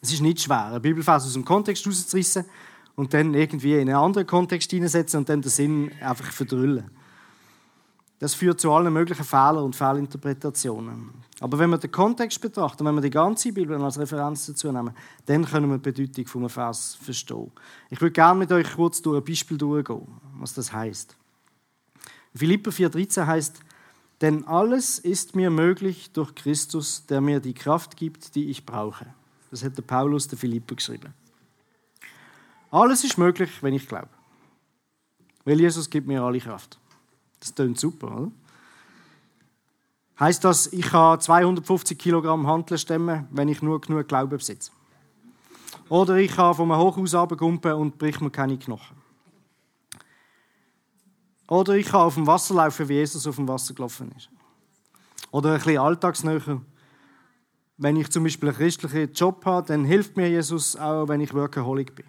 Es 0.00 0.12
ist 0.12 0.20
nicht 0.20 0.40
schwer, 0.40 0.66
eine 0.66 0.78
Bibelfers 0.78 1.24
aus 1.24 1.32
dem 1.32 1.44
Kontext 1.44 1.84
rauszureissen 1.84 2.44
und 2.94 3.12
dann 3.12 3.34
irgendwie 3.34 3.74
in 3.74 3.88
einen 3.88 3.96
anderen 3.96 4.28
Kontext 4.28 4.70
hineinsetzen 4.70 5.18
und 5.18 5.28
dann 5.28 5.42
den 5.42 5.50
Sinn 5.50 5.90
einfach 6.00 6.30
verdrüllen. 6.30 6.88
Das 8.20 8.34
führt 8.34 8.60
zu 8.60 8.72
allen 8.72 8.92
möglichen 8.92 9.24
Fehlern 9.24 9.58
und 9.58 9.76
Fehlinterpretationen. 9.76 11.10
Aber 11.40 11.58
wenn 11.58 11.70
wir 11.70 11.78
den 11.78 11.92
Kontext 11.92 12.40
betrachten, 12.40 12.84
wenn 12.84 12.94
wir 12.96 13.00
die 13.00 13.10
ganze 13.10 13.52
Bibel 13.52 13.80
als 13.80 13.98
Referenz 13.98 14.46
dazu 14.46 14.72
nehmen, 14.72 14.92
dann 15.26 15.44
können 15.44 15.70
wir 15.70 15.78
die 15.78 15.92
Bedeutung 15.92 16.26
vom 16.26 16.48
Vers 16.48 16.98
verstehen. 17.00 17.52
Ich 17.90 18.00
würde 18.00 18.12
gerne 18.12 18.40
mit 18.40 18.50
euch 18.50 18.74
kurz 18.74 19.00
durch 19.02 19.18
ein 19.18 19.24
Beispiel 19.24 19.56
durchgehen, 19.56 20.06
was 20.40 20.54
das 20.54 20.72
heißt. 20.72 21.16
Philipper 22.34 22.72
4,13 22.72 23.26
heißt: 23.26 23.60
Denn 24.20 24.44
alles 24.48 24.98
ist 24.98 25.36
mir 25.36 25.50
möglich 25.50 26.10
durch 26.12 26.34
Christus, 26.34 27.06
der 27.06 27.20
mir 27.20 27.38
die 27.38 27.54
Kraft 27.54 27.96
gibt, 27.96 28.34
die 28.34 28.50
ich 28.50 28.66
brauche. 28.66 29.06
Das 29.52 29.62
hat 29.62 29.76
der 29.76 29.82
Paulus 29.82 30.26
der 30.26 30.38
Philipper 30.38 30.74
geschrieben. 30.74 31.14
Alles 32.70 33.04
ist 33.04 33.16
möglich, 33.16 33.50
wenn 33.62 33.74
ich 33.74 33.86
glaube. 33.86 34.08
Weil 35.44 35.60
Jesus 35.60 35.88
gibt 35.88 36.06
mir 36.06 36.20
alle 36.22 36.40
Kraft. 36.40 36.78
Das 37.40 37.54
klingt 37.54 37.78
super, 37.78 38.16
oder? 38.16 38.32
Heißt 40.18 40.42
das, 40.44 40.72
ich 40.72 40.92
habe 40.92 41.20
250 41.22 41.96
Kilogramm 41.96 42.46
Hanteln 42.46 42.78
stemmen, 42.78 43.28
wenn 43.30 43.48
ich 43.48 43.62
nur 43.62 43.80
genug 43.80 44.08
Glauben 44.08 44.36
besitze? 44.36 44.72
Oder 45.88 46.16
ich 46.16 46.34
kann 46.34 46.54
von 46.54 46.70
einem 46.70 46.80
Hochhaus 46.80 47.14
runtergumpen 47.14 47.72
und 47.74 47.98
bricht 47.98 48.20
mir 48.20 48.30
keine 48.30 48.58
Knochen. 48.58 48.96
Oder 51.46 51.74
ich 51.74 51.86
kann 51.86 52.02
auf 52.02 52.14
dem 52.14 52.26
Wasser 52.26 52.54
laufen, 52.54 52.88
wie 52.88 52.94
Jesus 52.94 53.26
auf 53.26 53.36
dem 53.36 53.48
Wasser 53.48 53.74
gelaufen 53.74 54.12
ist. 54.16 54.28
Oder 55.30 55.52
ein 55.52 55.58
bisschen 55.58 55.78
alltagsnäher. 55.78 56.60
Wenn 57.76 57.96
ich 57.96 58.10
zum 58.10 58.24
Beispiel 58.24 58.48
einen 58.48 58.58
christlichen 58.58 59.12
Job 59.12 59.44
habe, 59.46 59.68
dann 59.68 59.84
hilft 59.84 60.16
mir 60.16 60.28
Jesus 60.28 60.76
auch, 60.76 61.06
wenn 61.06 61.20
ich 61.20 61.32
Workaholic 61.32 61.94
bin. 61.94 62.06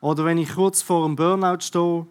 Oder 0.00 0.24
wenn 0.24 0.38
ich 0.38 0.54
kurz 0.54 0.82
vor 0.82 1.04
einem 1.04 1.16
Burnout 1.16 1.60
stehe, 1.60 2.06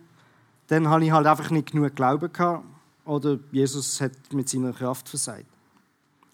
dann 0.69 0.87
habe 0.87 1.03
ich 1.03 1.11
halt 1.11 1.25
einfach 1.25 1.49
nicht 1.49 1.71
genug 1.71 1.95
Glauben 1.95 2.31
gehabt. 2.31 2.63
Oder 3.03 3.39
Jesus 3.51 3.99
hat 4.01 4.11
mit 4.31 4.47
seiner 4.47 4.71
Kraft 4.71 5.09
versagt. 5.09 5.47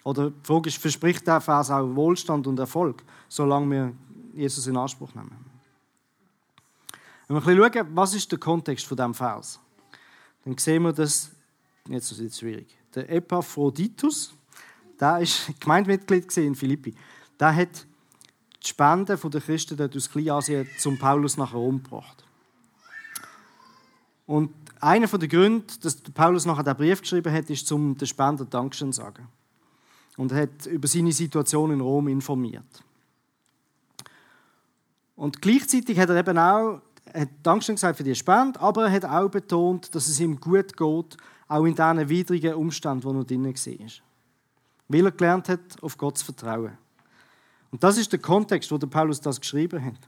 Oder 0.04 0.30
die 0.30 0.36
Frage 0.44 0.68
ist, 0.68 0.78
verspricht 0.78 1.26
der 1.26 1.40
Vers 1.40 1.72
auch 1.72 1.96
Wohlstand 1.96 2.46
und 2.46 2.60
Erfolg, 2.60 3.02
solange 3.30 3.72
wir 3.72 3.94
Jesus 4.34 4.68
in 4.68 4.76
Anspruch 4.76 5.16
nehmen? 5.16 5.32
Wenn 7.28 7.38
wir 7.38 7.42
ein 7.42 7.58
bisschen 7.58 7.74
schauen, 7.74 7.96
was 7.96 8.14
ist 8.14 8.32
der 8.32 8.38
Kontext 8.38 8.86
von 8.86 8.98
diesem 8.98 9.14
Vers, 9.14 9.60
dann 10.44 10.58
sehen 10.58 10.84
wir, 10.84 10.92
dass, 10.92 11.32
jetzt 11.88 12.12
ist 12.12 12.20
es 12.20 12.40
schwierig, 12.40 12.68
der 12.94 13.10
Epaphroditus, 13.10 14.34
der 15.00 15.20
ist 15.20 15.50
Gemeindemitglied 15.62 16.36
in 16.38 16.56
Philippi, 16.56 16.94
der 17.40 17.56
hat 17.56 17.88
die 18.62 18.68
Spenden 18.68 19.18
der 19.18 19.42
Christen 19.42 19.78
dort 19.78 19.96
aus 19.96 20.12
Kleinasien 20.12 20.68
zum 20.78 21.00
Paulus 21.00 21.38
nach 21.38 21.54
Rom 21.54 21.82
gebracht. 21.82 22.25
Und 24.26 24.52
einer 24.80 25.08
der 25.08 25.28
Gründe, 25.28 25.66
dass 25.82 25.98
Paulus 25.98 26.46
nachher 26.46 26.64
den 26.64 26.76
Brief 26.76 27.02
geschrieben 27.02 27.34
hat, 27.34 27.50
ist, 27.50 27.72
um 27.72 27.98
den 27.98 28.08
Spender 28.08 28.46
Dankeschön 28.46 28.92
zu 28.92 29.02
sagen. 29.02 29.28
Und 30.18 30.32
er 30.32 30.44
hat 30.44 30.66
über 30.66 30.88
seine 30.88 31.12
Situation 31.12 31.72
in 31.72 31.82
Rom 31.82 32.08
informiert. 32.08 32.84
Und 35.16 35.42
gleichzeitig 35.42 36.00
hat 36.00 36.10
er 36.10 36.18
eben 36.18 36.38
auch 36.38 36.82
hat 37.14 37.30
Dankeschön 37.44 37.76
gesagt 37.76 37.98
für 37.98 38.04
die 38.04 38.16
Spende, 38.16 38.60
aber 38.60 38.86
er 38.86 38.92
hat 38.92 39.06
auch 39.06 39.30
betont, 39.30 39.94
dass 39.96 40.08
es 40.08 40.20
ihm 40.20 40.40
gut 40.40 40.76
geht, 40.76 41.18
auch 41.48 41.66
in 41.66 41.76
diesen 41.76 42.10
widrigen 42.10 42.56
Umständen, 42.56 43.04
wo 43.04 43.12
er 43.12 43.24
drin 43.24 43.46
war. 43.46 43.88
Weil 44.88 45.06
er 45.06 45.12
gelernt 45.12 45.50
hat, 45.50 45.82
auf 45.82 45.98
Gott 45.98 46.18
zu 46.18 46.26
vertrauen. 46.26 46.78
Und 47.72 47.84
das 47.84 47.98
ist 47.98 48.12
der 48.12 48.20
Kontext, 48.20 48.72
wo 48.72 48.78
der 48.78 48.88
Paulus 48.88 49.22
das 49.22 49.40
geschrieben 49.40 49.84
hat. 49.84 50.00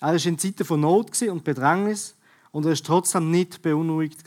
Er 0.00 0.08
war 0.08 0.26
in 0.26 0.38
Zeiten 0.38 0.64
von 0.64 0.80
Not 0.80 1.22
und 1.22 1.44
Bedrängnis 1.44 2.14
und 2.54 2.64
er 2.64 2.70
war 2.70 2.76
trotzdem 2.76 3.32
nicht 3.32 3.62
beunruhigt, 3.62 4.22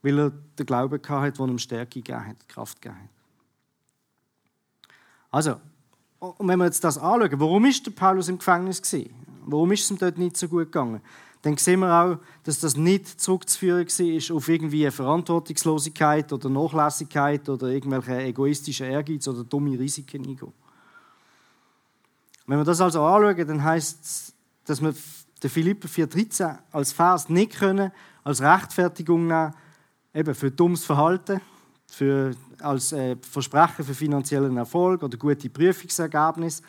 weil 0.00 0.18
er 0.18 0.30
den 0.30 0.64
Glauben 0.64 0.98
hatte, 1.06 1.32
der 1.36 1.46
ihm 1.46 1.58
Stärke 1.58 2.00
gegeben 2.00 2.26
hat, 2.28 2.48
Kraft 2.48 2.80
gegeben 2.80 3.02
hat. 3.02 3.10
Also, 5.30 5.60
und 6.18 6.48
wenn 6.48 6.58
wir 6.58 6.64
jetzt 6.64 6.82
das 6.82 6.96
anschauen, 6.96 7.38
warum 7.38 7.66
ist 7.66 7.84
der 7.84 7.90
Paulus 7.90 8.30
im 8.30 8.38
Gefängnis 8.38 8.80
gewesen? 8.80 9.14
Warum 9.44 9.70
ist 9.70 9.84
es 9.84 9.90
ihm 9.90 9.98
dort 9.98 10.16
nicht 10.16 10.38
so 10.38 10.48
gut 10.48 10.72
gegangen? 10.72 11.02
Dann 11.42 11.58
sehen 11.58 11.80
wir 11.80 11.92
auch, 11.92 12.16
dass 12.44 12.58
das 12.60 12.74
nicht 12.74 13.20
zurückzuführen 13.20 13.86
war 13.86 14.36
auf 14.36 14.48
irgendwie 14.48 14.90
Verantwortungslosigkeit 14.90 16.32
oder 16.32 16.48
Nachlässigkeit 16.48 17.46
oder 17.50 17.66
irgendwelche 17.66 18.18
egoistischen 18.22 18.86
Ehrgeiz 18.86 19.28
oder 19.28 19.44
dumme 19.44 19.78
Risiken. 19.78 20.24
Wenn 22.46 22.58
wir 22.58 22.64
das 22.64 22.80
also 22.80 23.02
anschauen, 23.02 23.46
dann 23.46 23.62
heißt 23.62 24.04
es, 24.04 24.34
dass 24.64 24.80
wir 24.80 24.94
den 25.42 25.50
Philipper 25.50 25.88
4,13 25.88 26.58
als 26.70 26.92
Vers 26.92 27.28
nicht 27.28 27.58
können, 27.58 27.90
als 28.24 28.40
Rechtfertigung 28.40 29.26
nehmen, 29.26 29.54
eben 30.14 30.34
für 30.34 30.50
dummes 30.50 30.84
Verhalten, 30.84 31.40
für, 31.86 32.34
als 32.60 32.92
äh, 32.92 33.16
Versprechen 33.20 33.84
für 33.84 33.94
finanziellen 33.94 34.56
Erfolg 34.56 35.02
oder 35.02 35.18
gute 35.18 35.50
Prüfungsergebnisse 35.50 36.62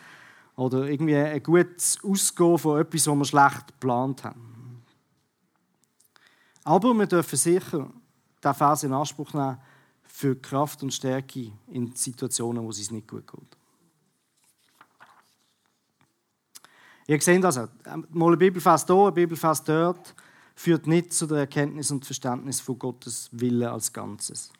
oder 0.56 0.88
irgendwie 0.88 1.16
ein 1.16 1.42
gutes 1.42 1.98
Ausgehen 2.04 2.58
von 2.58 2.80
etwas, 2.80 3.06
was 3.06 3.16
wir 3.16 3.24
schlecht 3.24 3.66
geplant 3.68 4.24
haben. 4.24 4.82
Aber 6.64 6.94
wir 6.94 7.06
dürfen 7.06 7.36
sicher 7.36 7.90
diesen 8.42 8.54
Vers 8.54 8.82
in 8.82 8.92
Anspruch 8.92 9.32
nehmen 9.32 9.58
für 10.04 10.36
Kraft 10.36 10.82
und 10.82 10.92
Stärke 10.92 11.52
in 11.68 11.94
Situationen, 11.94 12.62
wo 12.62 12.70
es 12.70 12.90
nicht 12.90 13.08
gut 13.08 13.26
geht. 13.26 13.63
Ihr 17.06 17.20
seht 17.20 17.44
also, 17.44 17.68
mal 18.10 18.32
ein 18.32 18.38
Bibelfest 18.38 18.86
hier, 18.86 19.06
ein 19.06 19.14
Bibelfest 19.14 19.68
dort, 19.68 20.14
führt 20.54 20.86
nicht 20.86 21.12
zu 21.12 21.26
der 21.26 21.38
Erkenntnis 21.38 21.90
und 21.90 22.04
Verständnis 22.04 22.60
von 22.60 22.78
Gottes 22.78 23.28
Wille 23.32 23.70
als 23.70 23.92
Ganzes. 23.92 24.52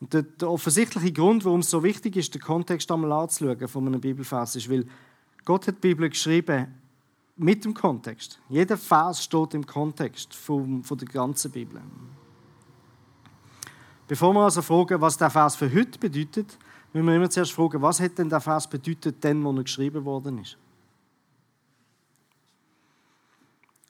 Und 0.00 0.12
der, 0.12 0.22
der, 0.22 0.50
offensichtliche 0.50 1.12
Grund, 1.12 1.44
warum 1.44 1.60
es 1.60 1.70
so 1.70 1.82
wichtig 1.82 2.16
ist, 2.16 2.34
den 2.34 2.42
Kontext 2.42 2.90
einmal 2.90 3.12
anzuschauen 3.12 3.68
von 3.68 3.86
einem 3.86 4.00
Bibelfers, 4.00 4.56
ist, 4.56 4.70
weil 4.70 4.86
Gott 5.44 5.66
hat 5.66 5.76
die 5.76 5.88
Bibel 5.88 6.08
geschrieben 6.08 6.74
mit 7.36 7.64
dem 7.64 7.72
Kontext. 7.72 8.38
Jeder 8.48 8.76
Vers 8.76 9.24
steht 9.24 9.54
im 9.54 9.64
Kontext 9.64 10.34
von, 10.34 10.84
von 10.84 10.98
der 10.98 11.08
ganzen 11.08 11.50
Bibel. 11.50 11.80
Bevor 14.06 14.32
wir 14.34 14.44
also 14.44 14.62
fragen, 14.62 15.00
was 15.00 15.16
der 15.16 15.30
Vers 15.30 15.56
für 15.56 15.72
heute 15.72 15.98
bedeutet, 15.98 16.58
müssen 16.92 17.06
wir 17.06 17.16
immer 17.16 17.30
zuerst 17.30 17.52
fragen, 17.52 17.82
was 17.82 18.00
hat 18.00 18.18
denn 18.18 18.28
der 18.28 18.40
Vers 18.40 18.68
bedeutet, 18.68 19.22
denn, 19.22 19.42
wo 19.44 19.52
er 19.52 19.62
geschrieben 19.62 20.04
worden 20.04 20.38
ist. 20.38 20.56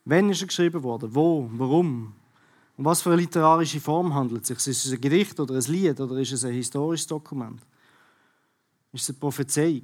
Wann 0.08 0.30
ist 0.30 0.40
er 0.40 0.46
geschrieben 0.46 0.82
worden? 0.82 1.14
Wo? 1.14 1.50
Warum? 1.52 2.14
Um 2.78 2.84
was 2.86 3.02
für 3.02 3.10
eine 3.10 3.20
literarische 3.20 3.78
Form 3.78 4.14
handelt 4.14 4.40
es 4.40 4.48
sich? 4.48 4.56
Ist 4.68 4.86
es 4.86 4.92
ein 4.92 5.00
Gedicht 5.02 5.38
oder 5.38 5.54
ein 5.54 5.62
Lied 5.64 6.00
oder 6.00 6.16
ist 6.16 6.32
es 6.32 6.46
ein 6.46 6.54
historisches 6.54 7.06
Dokument? 7.06 7.60
Ist 8.90 9.02
es 9.02 9.10
eine 9.10 9.18
Prophezeiung? 9.18 9.82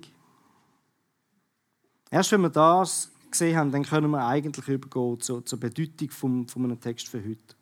Erst 2.11 2.33
wenn 2.33 2.41
wir 2.41 2.49
das 2.49 3.11
gesehen 3.31 3.55
haben, 3.55 3.71
dann 3.71 3.85
können 3.85 4.11
wir 4.13 4.27
eigentlich 4.27 4.67
übergehen 4.67 5.21
zur, 5.21 5.45
zur 5.45 5.61
Bedeutung 5.61 6.09
von, 6.09 6.49
von 6.49 6.65
einem 6.65 6.81
Text 6.81 7.09
für 7.09 7.23
heute. 7.23 7.55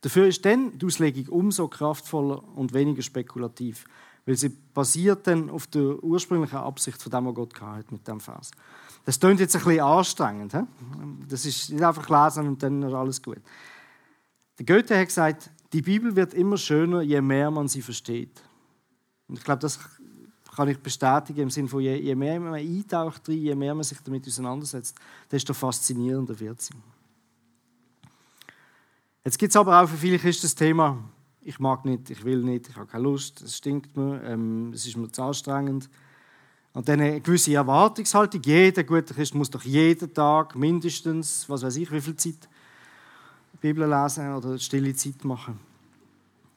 Dafür 0.00 0.28
ist 0.28 0.46
dann 0.46 0.78
die 0.78 0.86
Auslegung 0.86 1.28
umso 1.28 1.68
kraftvoller 1.68 2.42
und 2.56 2.72
weniger 2.72 3.02
spekulativ, 3.02 3.84
weil 4.26 4.36
sie 4.36 4.48
basiert 4.48 5.26
dann 5.26 5.48
auf 5.48 5.68
der 5.68 6.02
ursprünglichen 6.02 6.58
Absicht 6.58 7.00
von 7.00 7.10
dem, 7.10 7.26
was 7.26 7.34
Gott 7.34 7.60
hat 7.60 7.90
mit 7.92 8.06
dem 8.06 8.20
Vers. 8.20 8.50
Das 9.04 9.20
klingt 9.20 9.38
jetzt 9.38 9.54
ein 9.54 9.62
bisschen 9.62 9.80
anstrengend. 9.80 10.52
He? 10.52 10.62
Das 11.28 11.46
ist 11.46 11.70
nicht 11.70 11.82
einfach 11.82 12.08
lesen 12.08 12.48
und 12.48 12.62
dann 12.62 12.82
ist 12.82 12.92
alles 12.92 13.22
gut. 13.22 13.38
Der 14.58 14.66
Goethe 14.66 14.98
hat 14.98 15.06
gesagt, 15.06 15.50
die 15.72 15.82
Bibel 15.82 16.16
wird 16.16 16.34
immer 16.34 16.56
schöner, 16.56 17.02
je 17.02 17.20
mehr 17.20 17.50
man 17.50 17.68
sie 17.68 17.82
versteht. 17.82 18.42
Und 19.28 19.38
ich 19.38 19.44
glaube, 19.44 19.60
das 19.60 19.78
kann 20.56 20.68
ich 20.68 20.78
bestätigen 20.78 21.42
im 21.42 21.50
Sinne 21.50 21.68
von, 21.68 21.80
je, 21.80 21.94
je 21.96 22.14
mehr 22.14 22.40
man 22.40 22.54
eintaucht 22.54 23.28
je 23.28 23.54
mehr 23.54 23.74
man 23.74 23.84
sich 23.84 23.98
damit 24.00 24.26
auseinandersetzt, 24.26 24.96
desto 25.30 25.52
faszinierender 25.54 26.38
wird 26.40 26.60
sie. 26.62 26.74
Jetzt 29.24 29.38
gibt 29.38 29.50
es 29.50 29.56
aber 29.56 29.82
auch 29.82 29.88
für 29.88 29.96
viele 29.96 30.18
Christen 30.18 30.46
das 30.46 30.54
Thema, 30.54 30.98
ich 31.46 31.60
mag 31.60 31.84
nicht, 31.84 32.10
ich 32.10 32.24
will 32.24 32.42
nicht, 32.42 32.68
ich 32.68 32.76
habe 32.76 32.86
keine 32.86 33.04
Lust, 33.04 33.40
es 33.40 33.56
stinkt 33.56 33.96
mir, 33.96 34.20
ähm, 34.24 34.72
es 34.74 34.86
ist 34.86 34.96
mir 34.96 35.10
zu 35.10 35.22
anstrengend. 35.22 35.88
Und 36.72 36.88
dann 36.88 37.00
eine 37.00 37.20
gewisse 37.20 37.54
Erwartungshaltung. 37.54 38.42
Jeder 38.44 38.84
gute 38.84 39.14
Christ 39.14 39.34
muss 39.34 39.48
doch 39.48 39.62
jeden 39.62 40.12
Tag 40.12 40.56
mindestens, 40.56 41.48
was 41.48 41.62
weiß 41.62 41.76
ich, 41.76 41.90
wie 41.90 42.00
viel 42.00 42.16
Zeit 42.16 42.48
Bibel 43.60 43.88
lesen 43.88 44.34
oder 44.34 44.58
stille 44.58 44.94
Zeit 44.94 45.24
machen. 45.24 45.58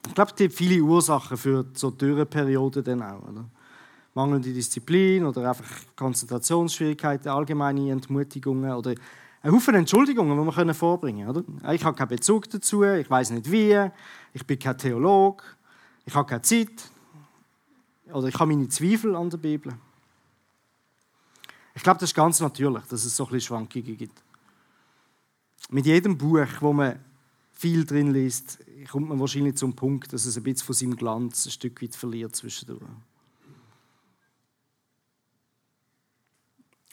Ich 0.07 0.13
glaube, 0.13 0.31
es 0.31 0.35
gibt 0.35 0.53
viele 0.53 0.81
Ursachen 0.81 1.37
für 1.37 1.65
so 1.73 1.91
Dürreperioden 1.91 2.83
dann 2.83 3.01
auch. 3.01 3.21
Oder? 3.29 3.45
Mangelnde 4.13 4.51
Disziplin 4.51 5.23
oder 5.23 5.49
einfach 5.49 5.65
Konzentrationsschwierigkeiten, 5.95 7.29
allgemeine 7.29 7.91
Entmutigungen 7.91 8.73
oder 8.73 8.95
ein 9.41 9.51
Haufen 9.53 9.75
Entschuldigungen, 9.75 10.37
die 10.37 10.57
wir 10.57 10.73
vorbringen 10.73 11.33
können. 11.33 11.61
Ich 11.73 11.83
habe 11.83 11.95
keinen 11.95 12.09
Bezug 12.09 12.49
dazu, 12.49 12.83
ich 12.83 13.09
weiß 13.09 13.31
nicht 13.31 13.49
wie, 13.51 13.89
ich 14.33 14.45
bin 14.45 14.59
kein 14.59 14.77
Theologe, 14.77 15.43
ich 16.05 16.13
habe 16.13 16.27
keine 16.27 16.41
Zeit 16.41 16.91
oder 18.11 18.27
ich 18.27 18.35
habe 18.35 18.53
meine 18.53 18.67
Zweifel 18.67 19.15
an 19.15 19.29
der 19.29 19.37
Bibel. 19.37 19.73
Ich 21.73 21.83
glaube, 21.83 21.99
das 21.99 22.09
ist 22.09 22.15
ganz 22.15 22.41
natürlich, 22.41 22.83
dass 22.85 23.05
es 23.05 23.15
so 23.15 23.25
ein 23.25 23.31
bisschen 23.31 23.47
Schwankungen 23.47 23.95
gibt. 23.95 24.21
Mit 25.69 25.85
jedem 25.85 26.17
Buch, 26.17 26.47
wo 26.59 26.73
man 26.73 26.99
viel 27.53 27.85
drin 27.85 28.11
liest, 28.11 28.59
kommt 28.91 29.07
man 29.07 29.19
wahrscheinlich 29.19 29.55
zum 29.55 29.75
Punkt, 29.75 30.11
dass 30.11 30.25
es 30.25 30.35
ein 30.35 30.43
bisschen 30.43 30.65
von 30.65 30.75
seinem 30.75 30.95
Glanz 30.95 31.45
ein 31.45 31.51
Stück 31.51 31.81
weit 31.81 31.95
verliert 31.95 32.35
zwischendurch. 32.35 32.81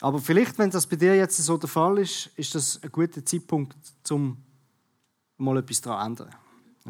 Aber 0.01 0.19
vielleicht, 0.19 0.59
wenn 0.59 0.71
das 0.71 0.87
bei 0.87 0.97
dir 0.97 1.17
jetzt 1.17 1.37
so 1.37 1.57
der 1.57 1.69
Fall 1.69 1.99
ist, 1.99 2.31
ist 2.37 2.55
das 2.55 2.83
ein 2.83 2.93
guter 2.93 3.25
Zeitpunkt, 3.25 3.77
um 4.11 4.37
mal 5.39 5.57
etwas 5.59 5.81
daran 5.81 6.17
zu 6.17 6.25
ändern. 6.25 6.39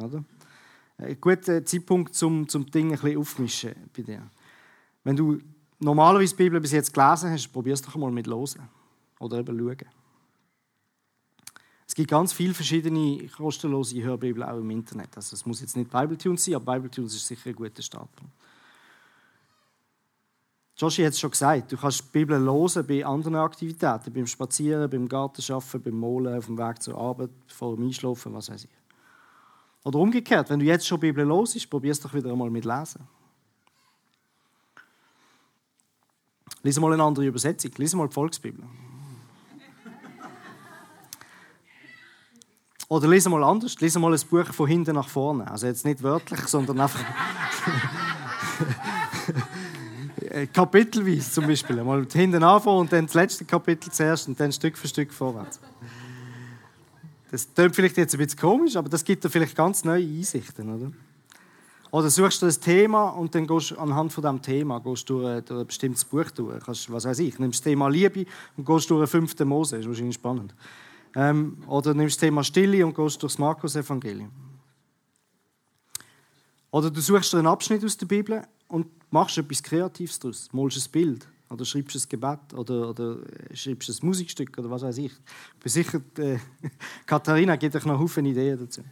Oder? 0.02 0.24
Ein 0.98 1.20
guter 1.20 1.64
Zeitpunkt, 1.64 2.20
um, 2.22 2.46
um 2.52 2.66
Dinge 2.70 2.94
ein 2.94 3.00
bisschen 3.00 3.18
aufmischen 3.18 3.74
bei 3.94 4.02
dir. 4.02 4.22
Wenn 5.04 5.16
du 5.16 5.38
normalerweise 5.78 6.34
die 6.34 6.42
Bibel 6.42 6.60
bis 6.60 6.72
jetzt 6.72 6.92
gelesen 6.92 7.30
hast, 7.30 7.48
probier 7.52 7.74
es 7.74 7.82
doch 7.82 7.94
mal 7.96 8.10
mit 8.10 8.26
Losen 8.26 8.68
oder 9.20 9.38
eben 9.38 9.58
schauen. 9.58 9.90
Es 11.86 11.94
gibt 11.94 12.10
ganz 12.10 12.32
viele 12.32 12.52
verschiedene 12.52 13.28
kostenlose 13.28 14.02
Hörbibel 14.02 14.42
auch 14.42 14.58
im 14.58 14.70
Internet. 14.70 15.10
Also 15.14 15.34
es 15.34 15.46
muss 15.46 15.60
jetzt 15.60 15.76
nicht 15.76 15.90
Bibletunes 15.90 16.44
sein, 16.44 16.56
aber 16.56 16.74
Bibletunes 16.74 17.14
ist 17.14 17.26
sicher 17.26 17.50
ein 17.50 17.56
guter 17.56 17.82
Startpunkt. 17.82 18.32
Joshi 20.78 21.04
hat 21.04 21.14
es 21.14 21.20
schon 21.20 21.30
gesagt, 21.30 21.72
du 21.72 21.76
kannst 21.78 22.04
die 22.04 22.10
Bibel 22.12 22.38
hören 22.38 22.86
bei 22.86 23.04
anderen 23.04 23.36
Aktivitäten, 23.36 24.12
beim 24.12 24.26
Spazieren, 24.26 24.90
beim 24.90 25.08
Gartenschaffen, 25.08 25.80
beim 25.80 25.98
Molen, 25.98 26.36
auf 26.36 26.46
dem 26.46 26.58
Weg 26.58 26.82
zur 26.82 26.98
Arbeit, 26.98 27.30
vor 27.46 27.76
dem 27.76 27.86
Einschlafen, 27.86 28.34
was 28.34 28.50
weiß 28.50 28.64
ich. 28.64 28.70
Oder 29.84 29.98
umgekehrt, 29.98 30.50
wenn 30.50 30.58
du 30.58 30.66
jetzt 30.66 30.86
schon 30.86 31.00
die 31.00 31.06
Bibel 31.06 31.26
hörst, 31.26 31.70
probier 31.70 31.92
es 31.92 32.00
doch 32.00 32.12
wieder 32.12 32.30
einmal 32.30 32.50
mit 32.50 32.66
Lesen. 32.66 33.08
Lies 36.62 36.78
mal 36.78 36.92
eine 36.92 37.04
andere 37.04 37.24
Übersetzung, 37.24 37.70
lies 37.78 37.94
mal 37.94 38.08
die 38.08 38.14
Volksbibel. 38.14 38.64
Oder 42.88 43.08
lese 43.08 43.30
mal 43.30 43.42
anders, 43.42 43.80
lese 43.80 43.98
mal 43.98 44.12
ein 44.12 44.20
Buch 44.28 44.52
von 44.52 44.66
hinten 44.66 44.94
nach 44.94 45.08
vorne. 45.08 45.50
Also 45.50 45.66
jetzt 45.66 45.84
nicht 45.84 46.02
wörtlich, 46.02 46.40
sondern 46.46 46.80
einfach 46.80 47.00
kapitelweise 50.52 51.30
zum 51.30 51.46
Beispiel. 51.46 51.82
Mal 51.82 52.06
hinten 52.12 52.42
anfangen 52.42 52.80
und 52.80 52.92
dann 52.92 53.06
das 53.06 53.14
letzte 53.14 53.44
Kapitel 53.44 53.90
zuerst 53.90 54.28
und 54.28 54.38
dann 54.38 54.52
Stück 54.52 54.76
für 54.76 54.88
Stück 54.88 55.12
vorwärts. 55.12 55.60
Das 57.30 57.48
klingt 57.54 57.74
vielleicht 57.74 57.96
jetzt 57.96 58.14
ein 58.14 58.18
bisschen 58.18 58.38
komisch, 58.38 58.76
aber 58.76 58.88
das 58.88 59.04
gibt 59.04 59.24
dir 59.24 59.30
vielleicht 59.30 59.56
ganz 59.56 59.84
neue 59.84 60.04
Einsichten, 60.04 60.74
oder? 60.74 60.92
Oder 61.90 62.10
suchst 62.10 62.42
du 62.42 62.46
ein 62.46 62.60
Thema 62.60 63.10
und 63.10 63.34
dann 63.34 63.46
gehst 63.46 63.70
du 63.70 63.78
anhand 63.78 64.12
von 64.12 64.22
diesem 64.22 64.42
Thema 64.42 64.80
gehst 64.80 65.08
du 65.08 65.20
durch, 65.20 65.44
durch 65.44 65.60
ein 65.60 65.66
bestimmtes 65.66 66.04
Buch 66.04 66.30
durch. 66.30 66.62
Kannst, 66.62 66.92
was 66.92 67.04
weiß 67.04 67.20
ich, 67.20 67.38
nimmst 67.38 67.60
das 67.60 67.64
Thema 67.64 67.88
Liebe 67.88 68.26
und 68.56 68.66
gehst 68.66 68.90
durch 68.90 69.02
ein 69.02 69.06
fünften 69.06 69.48
Mose. 69.48 69.76
Das 69.76 69.84
ist 69.84 69.88
wahrscheinlich 69.88 70.16
spannend. 70.16 70.54
Ähm, 71.14 71.56
oder 71.66 71.94
nimmst 71.94 72.16
das 72.16 72.20
Thema 72.20 72.44
Stille 72.44 72.84
und 72.84 72.94
gehst 72.94 73.22
durch 73.22 73.32
das 73.32 73.38
Markus-Evangelium. 73.38 74.30
Oder 76.76 76.90
du 76.90 77.00
suchst 77.00 77.34
einen 77.34 77.46
Abschnitt 77.46 77.82
aus 77.86 77.96
der 77.96 78.04
Bibel 78.04 78.42
und 78.68 78.86
machst 79.10 79.38
etwas 79.38 79.62
Kreatives 79.62 80.18
daraus. 80.18 80.50
Malst 80.52 80.76
ein 80.76 80.92
Bild 80.92 81.26
oder 81.48 81.64
schreibst 81.64 81.96
ein 81.96 82.06
Gebet 82.06 82.52
oder, 82.52 82.90
oder 82.90 83.16
schreibst 83.54 83.88
ein 83.88 84.06
Musikstück 84.06 84.58
oder 84.58 84.68
was 84.68 84.82
weiß 84.82 84.98
ich. 84.98 85.12
Ich 85.12 85.58
bin 85.58 85.72
sicher, 85.72 86.02
äh, 86.18 86.36
Katharina 87.06 87.56
gibt 87.56 87.76
euch 87.76 87.86
noch 87.86 87.98
Haufen 87.98 88.26
Ideen 88.26 88.58
dazu. 88.58 88.82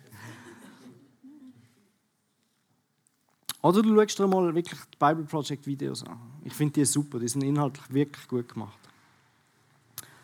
Oder 3.61 3.83
du 3.83 3.95
schaust 3.95 4.19
dir 4.19 4.29
mal 4.29 4.55
wirklich 4.55 4.81
die 4.81 4.97
Bible 4.99 5.25
Project 5.25 5.67
Videos 5.67 6.05
an. 6.05 6.19
Ich 6.43 6.55
finde 6.55 6.73
die 6.73 6.87
super, 6.87 7.19
die 7.19 7.29
sind 7.29 7.43
inhaltlich 7.43 7.85
wirklich 7.93 8.27
gut 8.29 8.49
gemacht. 8.49 8.79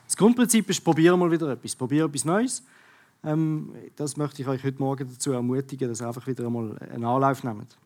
Das 0.07 0.17
Grundprinzip 0.17 0.71
ist, 0.71 0.83
probiere 0.83 1.19
mal 1.19 1.31
wieder 1.31 1.51
etwas. 1.51 1.77
Probiere 1.77 2.07
etwas 2.07 2.25
Neues. 2.25 2.63
Ähm, 3.25 3.75
das 3.97 4.17
möchte 4.17 4.43
ich 4.43 4.49
euch 4.49 4.65
heute 4.65 4.79
Morgen 4.79 5.09
dazu 5.09 5.33
ermutigen, 5.33 5.89
dass 5.89 6.01
ihr 6.01 6.07
einfach 6.07 6.27
wieder 6.27 6.47
einmal 6.47 6.79
einen 6.79 7.05
Anlauf 7.05 7.45
nehmt. 7.45 7.77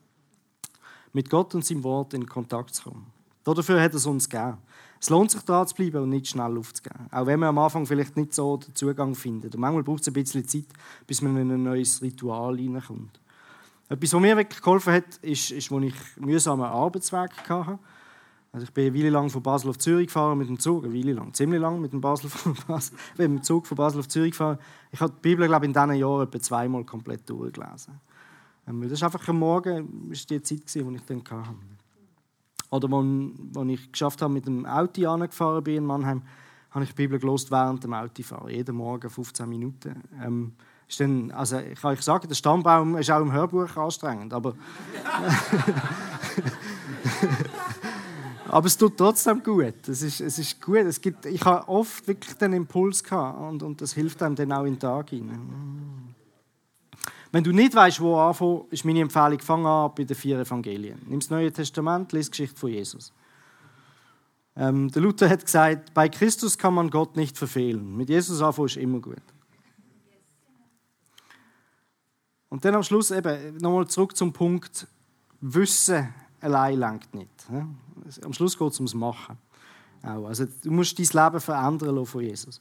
Mit 1.12 1.30
Gott 1.30 1.54
und 1.54 1.64
seinem 1.64 1.82
Wort 1.84 2.14
in 2.14 2.26
Kontakt 2.26 2.74
zu 2.74 2.90
kommen. 2.90 3.06
Dafür 3.44 3.80
hat 3.80 3.94
es 3.94 4.06
uns 4.06 4.28
gegeben. 4.28 4.58
Es 5.00 5.10
lohnt 5.10 5.30
sich, 5.30 5.42
dran 5.42 5.66
zu 5.66 5.74
bleiben 5.74 6.02
und 6.02 6.08
nicht 6.10 6.28
schnell 6.28 6.56
aufzugehen. 6.56 7.08
Auch 7.10 7.26
wenn 7.26 7.38
man 7.38 7.50
am 7.50 7.58
Anfang 7.58 7.84
vielleicht 7.84 8.16
nicht 8.16 8.32
so 8.32 8.56
den 8.56 8.74
Zugang 8.74 9.14
findet. 9.14 9.54
Und 9.54 9.60
manchmal 9.60 9.82
braucht 9.82 10.00
es 10.00 10.08
ein 10.08 10.14
bisschen 10.14 10.48
Zeit, 10.48 10.64
bis 11.06 11.20
man 11.20 11.36
in 11.36 11.50
ein 11.50 11.62
neues 11.62 12.00
Ritual 12.00 12.56
hineinkommt. 12.56 13.20
Etwas, 13.88 14.14
was 14.14 14.20
mir 14.20 14.36
wirklich 14.36 14.62
geholfen 14.62 14.94
hat, 14.94 15.16
ist, 15.20 15.50
ist 15.50 15.70
als 15.70 15.84
ich 15.84 15.94
mühsamen 16.16 16.64
Arbeitsweg 16.64 17.32
hatte. 17.48 17.78
Also 18.54 18.66
ich 18.66 18.72
bin 18.72 18.86
eine 18.86 18.96
Weile 18.96 19.10
lang 19.10 19.30
von 19.30 19.42
Basel 19.42 19.68
auf 19.68 19.78
Zürich 19.78 20.06
gefahren 20.06 20.38
mit 20.38 20.48
dem 20.48 20.60
Zug, 20.60 20.84
eine 20.84 20.94
Weile 20.94 21.12
lang, 21.12 21.34
ziemlich 21.34 21.60
lang 21.60 21.80
mit 21.80 21.92
dem, 21.92 22.00
Basel 22.00 22.30
von 22.30 22.54
Basel, 22.68 22.96
mit 23.18 23.26
dem 23.26 23.42
Zug 23.42 23.66
von 23.66 23.76
Basel 23.76 23.98
auf 23.98 24.06
Zürich 24.06 24.30
gefahren. 24.30 24.58
Ich 24.92 25.00
habe 25.00 25.12
die 25.12 25.20
Bibel, 25.22 25.48
glaube 25.48 25.66
ich, 25.66 25.70
in 25.70 25.72
diesen 25.72 25.94
Jahren 25.94 26.22
etwa 26.22 26.38
zweimal 26.38 26.84
komplett 26.84 27.28
durchgelesen. 27.28 27.98
Ähm, 28.68 28.88
das 28.88 29.00
war 29.00 29.08
einfach 29.08 29.26
am 29.26 29.40
Morgen 29.40 30.08
ist 30.12 30.30
die 30.30 30.40
Zeit, 30.40 30.72
die 30.72 30.78
ich 30.78 31.02
dann 31.04 31.20
hatte. 31.20 31.42
Oder 32.70 32.88
als 32.96 33.68
ich 33.70 33.90
geschafft 33.90 34.22
habe, 34.22 34.32
mit 34.32 34.46
dem 34.46 34.64
Auto 34.66 35.04
angefahren 35.08 35.64
bin 35.64 35.78
in 35.78 35.86
Mannheim, 35.86 36.22
habe 36.70 36.84
ich 36.84 36.90
die 36.90 36.96
Bibel 36.96 37.18
gelost 37.18 37.50
während 37.50 37.82
dem 37.82 37.92
Autofahren, 37.92 38.50
jeden 38.50 38.76
Morgen 38.76 39.10
15 39.10 39.48
Minuten. 39.48 40.00
Ähm, 40.22 40.52
ist 40.88 41.00
dann, 41.00 41.32
also 41.32 41.58
ich 41.58 41.80
kann 41.80 41.90
euch 41.90 42.02
sagen, 42.02 42.28
der 42.28 42.36
Stammbaum 42.36 42.98
ist 42.98 43.10
auch 43.10 43.20
im 43.20 43.32
Hörbuch 43.32 43.76
anstrengend, 43.76 44.32
aber 44.32 44.54
Aber 48.54 48.68
es 48.68 48.76
tut 48.76 48.96
trotzdem 48.96 49.42
gut. 49.42 49.88
Es 49.88 50.00
ist, 50.00 50.20
es 50.20 50.38
ist 50.38 50.62
gut. 50.62 50.76
Es 50.76 51.00
gibt, 51.00 51.26
ich 51.26 51.44
habe 51.44 51.68
oft 51.68 52.06
wirklich 52.06 52.34
den 52.34 52.52
Impuls 52.52 53.02
gehabt 53.02 53.40
und, 53.40 53.64
und 53.64 53.80
das 53.80 53.94
hilft 53.94 54.22
einem 54.22 54.36
dann 54.36 54.52
auch 54.52 54.62
in 54.62 54.74
den 54.74 54.78
Tag 54.78 55.10
hinein. 55.10 56.14
Wenn 57.32 57.42
du 57.42 57.50
nicht 57.50 57.74
weißt, 57.74 58.00
wo 58.00 58.16
anfangen, 58.16 58.62
ist 58.70 58.84
meine 58.84 59.00
Empfehlung, 59.00 59.40
fang 59.40 59.66
an 59.66 59.90
bei 59.96 60.04
den 60.04 60.14
vier 60.14 60.38
Evangelien. 60.38 61.02
Nimm 61.08 61.18
das 61.18 61.30
Neue 61.30 61.52
Testament, 61.52 62.12
lies 62.12 62.26
die 62.26 62.30
Geschichte 62.30 62.56
von 62.56 62.70
Jesus. 62.70 63.12
Ähm, 64.54 64.88
der 64.88 65.02
Luther 65.02 65.28
hat 65.28 65.44
gesagt, 65.44 65.92
bei 65.92 66.08
Christus 66.08 66.56
kann 66.56 66.74
man 66.74 66.90
Gott 66.90 67.16
nicht 67.16 67.36
verfehlen. 67.36 67.96
Mit 67.96 68.08
Jesus 68.08 68.40
anfangen 68.40 68.66
ist 68.66 68.76
immer 68.76 69.00
gut. 69.00 69.16
Und 72.50 72.64
dann 72.64 72.76
am 72.76 72.84
Schluss 72.84 73.10
eben 73.10 73.56
nochmal 73.56 73.88
zurück 73.88 74.16
zum 74.16 74.32
Punkt, 74.32 74.86
Wissen 75.40 76.14
allein 76.44 76.78
langt 76.78 77.14
nicht. 77.14 77.46
Am 78.22 78.32
Schluss 78.32 78.56
geht 78.56 78.72
es 78.72 78.78
ums 78.78 78.94
Machen. 78.94 79.38
Also, 80.02 80.46
du 80.62 80.70
musst 80.70 80.98
dein 80.98 81.24
Leben 81.24 81.40
verändern 81.40 82.06
von 82.06 82.22
Jesus. 82.22 82.60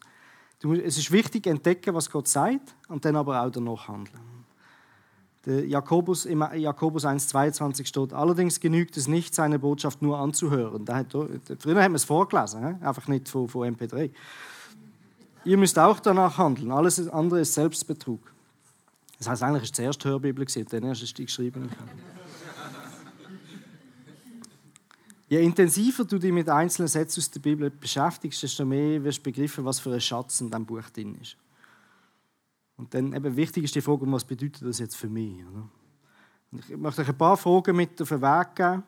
Du, 0.60 0.74
es 0.74 0.98
ist 0.98 1.12
wichtig, 1.12 1.46
entdecken, 1.46 1.94
was 1.94 2.10
Gott 2.10 2.28
sagt 2.28 2.74
und 2.88 3.04
dann 3.04 3.18
aber 3.18 3.42
auch 3.42 3.50
danach 3.50 3.88
handeln. 3.88 4.20
Der 5.46 5.66
Jakobus, 5.68 6.26
Im 6.26 6.42
Jakobus 6.56 7.04
1,22 7.04 7.86
steht, 7.86 8.14
allerdings 8.14 8.62
genügt 8.62 8.96
es 8.96 9.10
nicht, 9.10 9.36
seine 9.36 9.60
Botschaft 9.60 10.02
nur 10.02 10.18
anzuhören. 10.18 10.86
Da 10.86 10.96
hat, 10.96 11.12
früher 11.12 11.84
haben 11.84 11.92
wir 11.92 11.98
es 11.98 12.06
vorgelesen, 12.06 12.82
einfach 12.82 13.10
nicht 13.10 13.28
von, 13.28 13.50
von 13.50 13.76
MP3. 13.76 14.10
Ihr 15.44 15.58
müsst 15.58 15.78
auch 15.78 16.00
danach 16.00 16.38
handeln. 16.38 16.72
Alles 16.72 17.10
andere 17.10 17.42
ist 17.42 17.54
Selbstbetrug. 17.54 18.22
Das 19.18 19.28
heißt, 19.28 19.44
eigentlich 19.44 19.64
ist 19.64 19.72
es 19.72 19.76
zuerst 19.76 20.06
Hörbibel, 20.06 20.46
dann 20.46 20.84
erst 20.84 21.04
ist 21.04 21.18
die 21.18 21.26
geschrieben. 21.26 21.70
Je 25.34 25.42
intensiver 25.42 26.06
du 26.06 26.20
dich 26.20 26.32
mit 26.32 26.48
einzelnen 26.48 26.88
Sätzen 26.88 27.20
aus 27.20 27.32
der 27.32 27.40
Bibel 27.40 27.72
beschäftigst, 27.72 28.44
desto 28.44 28.66
mehr 28.66 29.04
wirst 29.04 29.18
du 29.18 29.24
begriffen, 29.24 29.66
was 29.66 29.80
für 29.80 29.92
ein 29.92 30.00
Schatz 30.00 30.40
in 30.42 30.52
diesem 30.52 30.64
Buch 30.64 30.88
drin 30.92 31.18
ist. 31.20 31.38
Und 32.78 32.94
dann 32.94 33.14
eben 33.14 33.36
wichtig 33.36 33.64
ist 33.64 33.74
die 33.74 33.82
Frage, 33.82 34.06
was 34.12 34.26
bedeutet 34.26 34.62
das 34.62 34.78
jetzt 34.78 34.96
für 34.96 35.10
mich? 35.10 35.44
Ich 36.70 36.78
möchte 36.78 37.02
euch 37.02 37.10
ein 37.10 37.18
paar 37.18 37.36
Fragen 37.36 37.76
mit 37.76 38.00
auf 38.00 38.10
den 38.10 38.22
Weg 38.22 38.56
geben. 38.56 38.84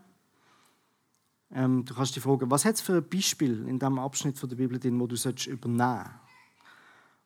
Ähm, 1.51 1.83
du 1.83 1.95
kannst 1.95 2.15
dich 2.15 2.21
fragen, 2.21 2.51
was 2.51 2.63
hat 2.63 2.75
es 2.75 2.81
für 2.81 2.97
ein 2.97 3.09
Beispiel 3.09 3.67
in 3.67 3.79
diesem 3.79 3.97
Abschnitt 3.97 4.37
von 4.37 4.47
der 4.47 4.55
Bibel 4.55 4.77
drin, 4.77 4.99
wo 4.99 5.07
du 5.07 5.15
übernehmen 5.15 5.79
sollst? 5.79 6.09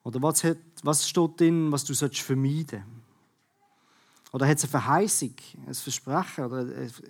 Oder 0.03 0.21
was, 0.21 0.45
hat, 0.45 0.59
was 0.81 1.09
steht 1.09 1.41
drin, 1.41 1.69
was 1.73 1.83
du 1.83 1.93
sollst 1.93 2.21
vermeiden 2.21 2.85
Oder 4.31 4.47
hat 4.47 4.59
es 4.59 4.63
eine 4.63 4.71
Verheißung, 4.71 5.33
ein 5.67 5.73
Versprechen 5.73 6.45
oder 6.45 6.59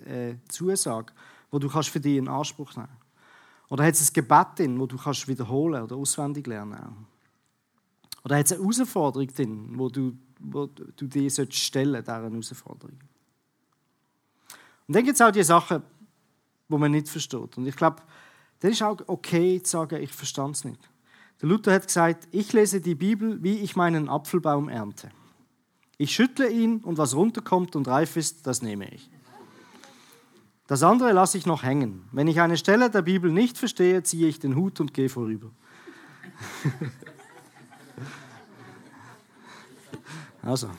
eine 0.06 0.40
Zusage, 0.48 1.12
wo 1.50 1.58
du 1.58 1.68
kannst 1.68 1.90
für 1.90 2.00
dich 2.00 2.16
in 2.16 2.28
Anspruch 2.28 2.74
nehmen 2.76 2.88
kannst. 2.88 3.70
Oder 3.70 3.84
hat 3.84 3.94
es 3.94 4.10
ein 4.10 4.12
Gebet 4.12 4.46
drin, 4.58 4.78
wo 4.78 4.86
du 4.86 4.96
kannst 4.96 5.28
wiederholen 5.28 5.82
oder 5.82 5.96
auswendig 5.96 6.46
lernen 6.46 6.78
kannst. 6.78 6.96
Oder 8.24 8.36
hat 8.38 8.46
es 8.46 8.52
eine 8.52 8.62
Herausforderung 8.62 9.28
drin, 9.28 9.70
wo 9.74 9.88
du, 9.88 10.12
wo 10.40 10.66
du 10.66 11.06
dir 11.06 11.30
stellen 11.30 11.50
sollst, 11.50 11.74
dieser 11.74 12.04
Herausforderung. 12.06 12.98
Und 14.86 14.96
dann 14.96 15.04
gibt 15.04 15.14
es 15.14 15.20
auch 15.20 15.30
die 15.30 15.44
Sachen, 15.44 15.82
die 16.68 16.76
man 16.76 16.90
nicht 16.90 17.08
versteht. 17.08 17.56
Und 17.56 17.66
ich 17.66 17.76
glaube, 17.76 18.02
dann 18.60 18.72
ist 18.72 18.82
auch 18.82 18.98
okay 19.06 19.62
zu 19.62 19.70
sagen, 19.70 20.02
ich 20.02 20.12
verstand 20.12 20.56
es 20.56 20.64
nicht. 20.64 20.90
Der 21.40 21.48
Luther 21.48 21.72
hat 21.72 21.86
gesagt, 21.86 22.28
ich 22.32 22.52
lese 22.52 22.80
die 22.80 22.94
Bibel, 22.94 23.42
wie 23.42 23.58
ich 23.60 23.76
meinen 23.76 24.08
Apfelbaum 24.08 24.68
ernte. 24.68 25.10
Ich 25.96 26.14
schüttle 26.14 26.50
ihn 26.50 26.78
und 26.78 26.98
was 26.98 27.14
runterkommt 27.14 27.76
und 27.76 27.88
reif 27.88 28.16
ist, 28.16 28.46
das 28.46 28.62
nehme 28.62 28.88
ich. 28.92 29.10
Das 30.70 30.84
andere 30.84 31.10
lasse 31.10 31.36
ich 31.36 31.46
noch 31.46 31.64
hängen. 31.64 32.04
Wenn 32.12 32.28
ich 32.28 32.40
eine 32.40 32.56
Stelle 32.56 32.88
der 32.90 33.02
Bibel 33.02 33.32
nicht 33.32 33.58
verstehe, 33.58 34.04
ziehe 34.04 34.28
ich 34.28 34.38
den 34.38 34.54
Hut 34.54 34.78
und 34.78 34.94
gehe 34.94 35.08
vorüber. 35.08 35.50
also, 40.42 40.70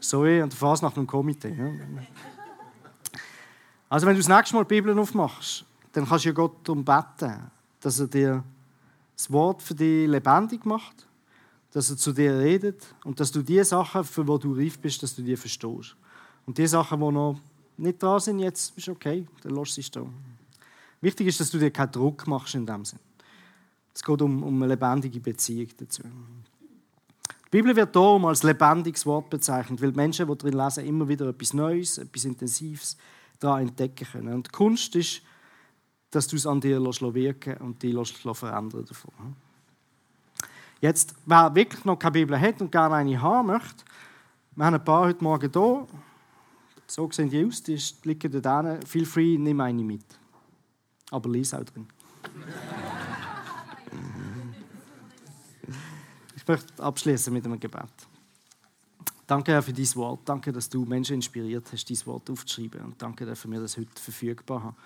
sorry, 0.00 0.40
und 0.40 0.54
fährst 0.54 0.82
nach 0.82 0.96
einem 0.96 1.06
Komitee. 1.06 1.54
Also, 3.90 4.06
wenn 4.06 4.14
du 4.14 4.22
das 4.22 4.28
nächste 4.28 4.56
Mal 4.56 4.64
die 4.64 4.68
Bibel 4.68 4.98
aufmachst, 4.98 5.66
dann 5.92 6.08
kannst 6.08 6.24
du 6.24 6.30
ja 6.30 6.34
Gott 6.34 6.56
darum 6.64 6.82
beten, 6.82 7.50
dass 7.80 8.00
er 8.00 8.06
dir 8.06 8.42
das 9.14 9.30
Wort 9.30 9.60
für 9.60 9.74
dich 9.74 10.08
lebendig 10.08 10.64
macht, 10.64 11.06
dass 11.72 11.90
er 11.90 11.98
zu 11.98 12.10
dir 12.10 12.38
redet 12.38 12.82
und 13.04 13.20
dass 13.20 13.30
du 13.30 13.42
die 13.42 13.62
Sachen, 13.64 14.02
für 14.02 14.24
die 14.24 14.38
du 14.38 14.54
reif 14.54 14.78
bist, 14.78 15.02
dass 15.02 15.14
du 15.14 15.20
die 15.20 15.36
verstehst. 15.36 15.94
Und 16.46 16.56
die 16.56 16.66
Sachen, 16.66 16.98
die 17.00 17.12
noch 17.12 17.38
nicht 17.76 18.02
da 18.02 18.20
sind 18.20 18.38
jetzt, 18.38 18.76
ist 18.76 18.88
okay, 18.88 19.26
dann 19.42 19.54
lass 19.54 19.74
sie 19.74 19.82
stehen. 19.82 20.12
Wichtig 21.00 21.26
ist, 21.26 21.40
dass 21.40 21.50
du 21.50 21.58
dir 21.58 21.70
keinen 21.70 21.92
Druck 21.92 22.26
machst 22.26 22.54
in 22.54 22.66
dem 22.66 22.84
Sinn. 22.84 22.98
Es 23.94 24.02
geht 24.02 24.22
um, 24.22 24.42
um 24.42 24.62
eine 24.62 24.74
lebendige 24.74 25.20
Beziehung 25.20 25.68
dazu. 25.76 26.02
Die 26.02 27.50
Bibel 27.50 27.76
wird 27.76 27.94
darum 27.94 28.24
als 28.24 28.42
lebendiges 28.42 29.06
Wort 29.06 29.30
bezeichnet, 29.30 29.80
weil 29.80 29.92
Menschen, 29.92 30.26
die 30.26 30.36
drin 30.36 30.54
lesen, 30.54 30.84
immer 30.84 31.06
wieder 31.06 31.28
etwas 31.28 31.52
Neues, 31.52 31.98
etwas 31.98 32.24
Intensives 32.24 32.96
daran 33.38 33.68
entdecken 33.68 34.06
können. 34.10 34.34
Und 34.34 34.48
die 34.48 34.50
Kunst 34.50 34.96
ist, 34.96 35.22
dass 36.10 36.26
du 36.26 36.36
es 36.36 36.46
an 36.46 36.60
dir 36.60 36.80
wirken 36.80 37.56
und 37.58 37.82
dich 37.82 37.94
verändern 38.32 38.84
davon. 38.84 39.36
Jetzt, 40.80 41.14
wer 41.26 41.54
wirklich 41.54 41.84
noch 41.84 41.98
keine 41.98 42.12
Bibel 42.12 42.40
hat 42.40 42.60
und 42.60 42.72
gerne 42.72 42.96
eine 42.96 43.20
haben 43.20 43.48
möchte, 43.48 43.84
wir 44.56 44.64
haben 44.66 44.74
ein 44.74 44.84
paar 44.84 45.06
heute 45.06 45.22
Morgen 45.24 45.50
hier. 45.52 45.86
So 46.86 47.10
sehen 47.10 47.30
die 47.30 47.44
aus, 47.44 47.62
die 47.62 47.78
liegen 48.04 48.42
da 48.42 48.78
Feel 48.86 49.06
free, 49.06 49.38
nimm 49.38 49.60
eine 49.60 49.82
mit. 49.82 50.04
Aber 51.10 51.30
lies 51.30 51.54
auch 51.54 51.64
drin. 51.64 51.86
ich 56.36 56.46
möchte 56.46 56.82
abschließen 56.82 57.32
mit 57.32 57.44
einem 57.44 57.58
Gebet. 57.58 57.88
Danke 59.26 59.52
Herr 59.52 59.62
für 59.62 59.72
dein 59.72 59.94
Wort. 59.94 60.20
Danke, 60.26 60.52
dass 60.52 60.68
du 60.68 60.84
Menschen 60.84 61.14
inspiriert 61.14 61.66
hast, 61.72 61.88
dein 61.88 62.06
Wort 62.06 62.28
aufzuschreiben. 62.28 62.80
Und 62.82 63.00
danke, 63.00 63.24
dass 63.24 63.48
wir 63.48 63.60
das 63.60 63.76
heute 63.78 64.00
verfügbar 64.00 64.62
haben. 64.62 64.76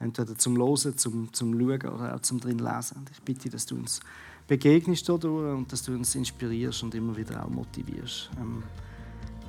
Entweder 0.00 0.36
zum 0.38 0.56
Losen, 0.56 0.96
zum, 0.96 1.32
zum 1.32 1.52
Schauen 1.52 1.92
oder 1.92 2.14
auch 2.14 2.20
zum 2.20 2.40
drin 2.40 2.58
lesen. 2.58 2.98
Und 2.98 3.10
ich 3.10 3.20
bitte, 3.20 3.50
dass 3.50 3.66
du 3.66 3.76
uns 3.76 4.00
begegnest 4.46 5.08
dadurch 5.08 5.56
und 5.56 5.70
dass 5.70 5.82
du 5.82 5.92
uns 5.92 6.14
inspirierst 6.14 6.82
und 6.82 6.94
immer 6.94 7.16
wieder 7.16 7.44
auch 7.44 7.50
motivierst, 7.50 8.30
ähm, 8.40 8.62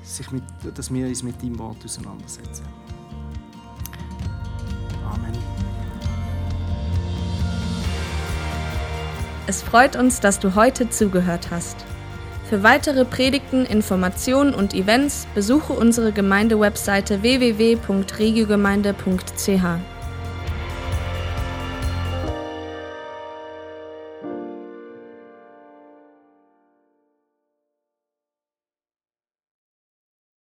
sich 0.03 0.31
mit, 0.31 0.43
dass 0.75 0.93
wir 0.93 1.07
uns 1.07 1.23
mit 1.23 1.41
deinem 1.41 1.57
Wort 1.59 1.77
auseinandersetzen. 1.83 2.65
Amen. 5.05 5.33
Es 9.47 9.61
freut 9.61 9.95
uns, 9.95 10.19
dass 10.19 10.39
du 10.39 10.55
heute 10.55 10.89
zugehört 10.89 11.51
hast. 11.51 11.85
Für 12.49 12.63
weitere 12.63 13.05
Predigten, 13.05 13.65
Informationen 13.65 14.55
und 14.55 14.73
Events 14.73 15.27
besuche 15.35 15.73
unsere 15.73 16.11
Gemeindewebseite 16.11 17.21
www.regiogemeinde.ch. 17.21 19.98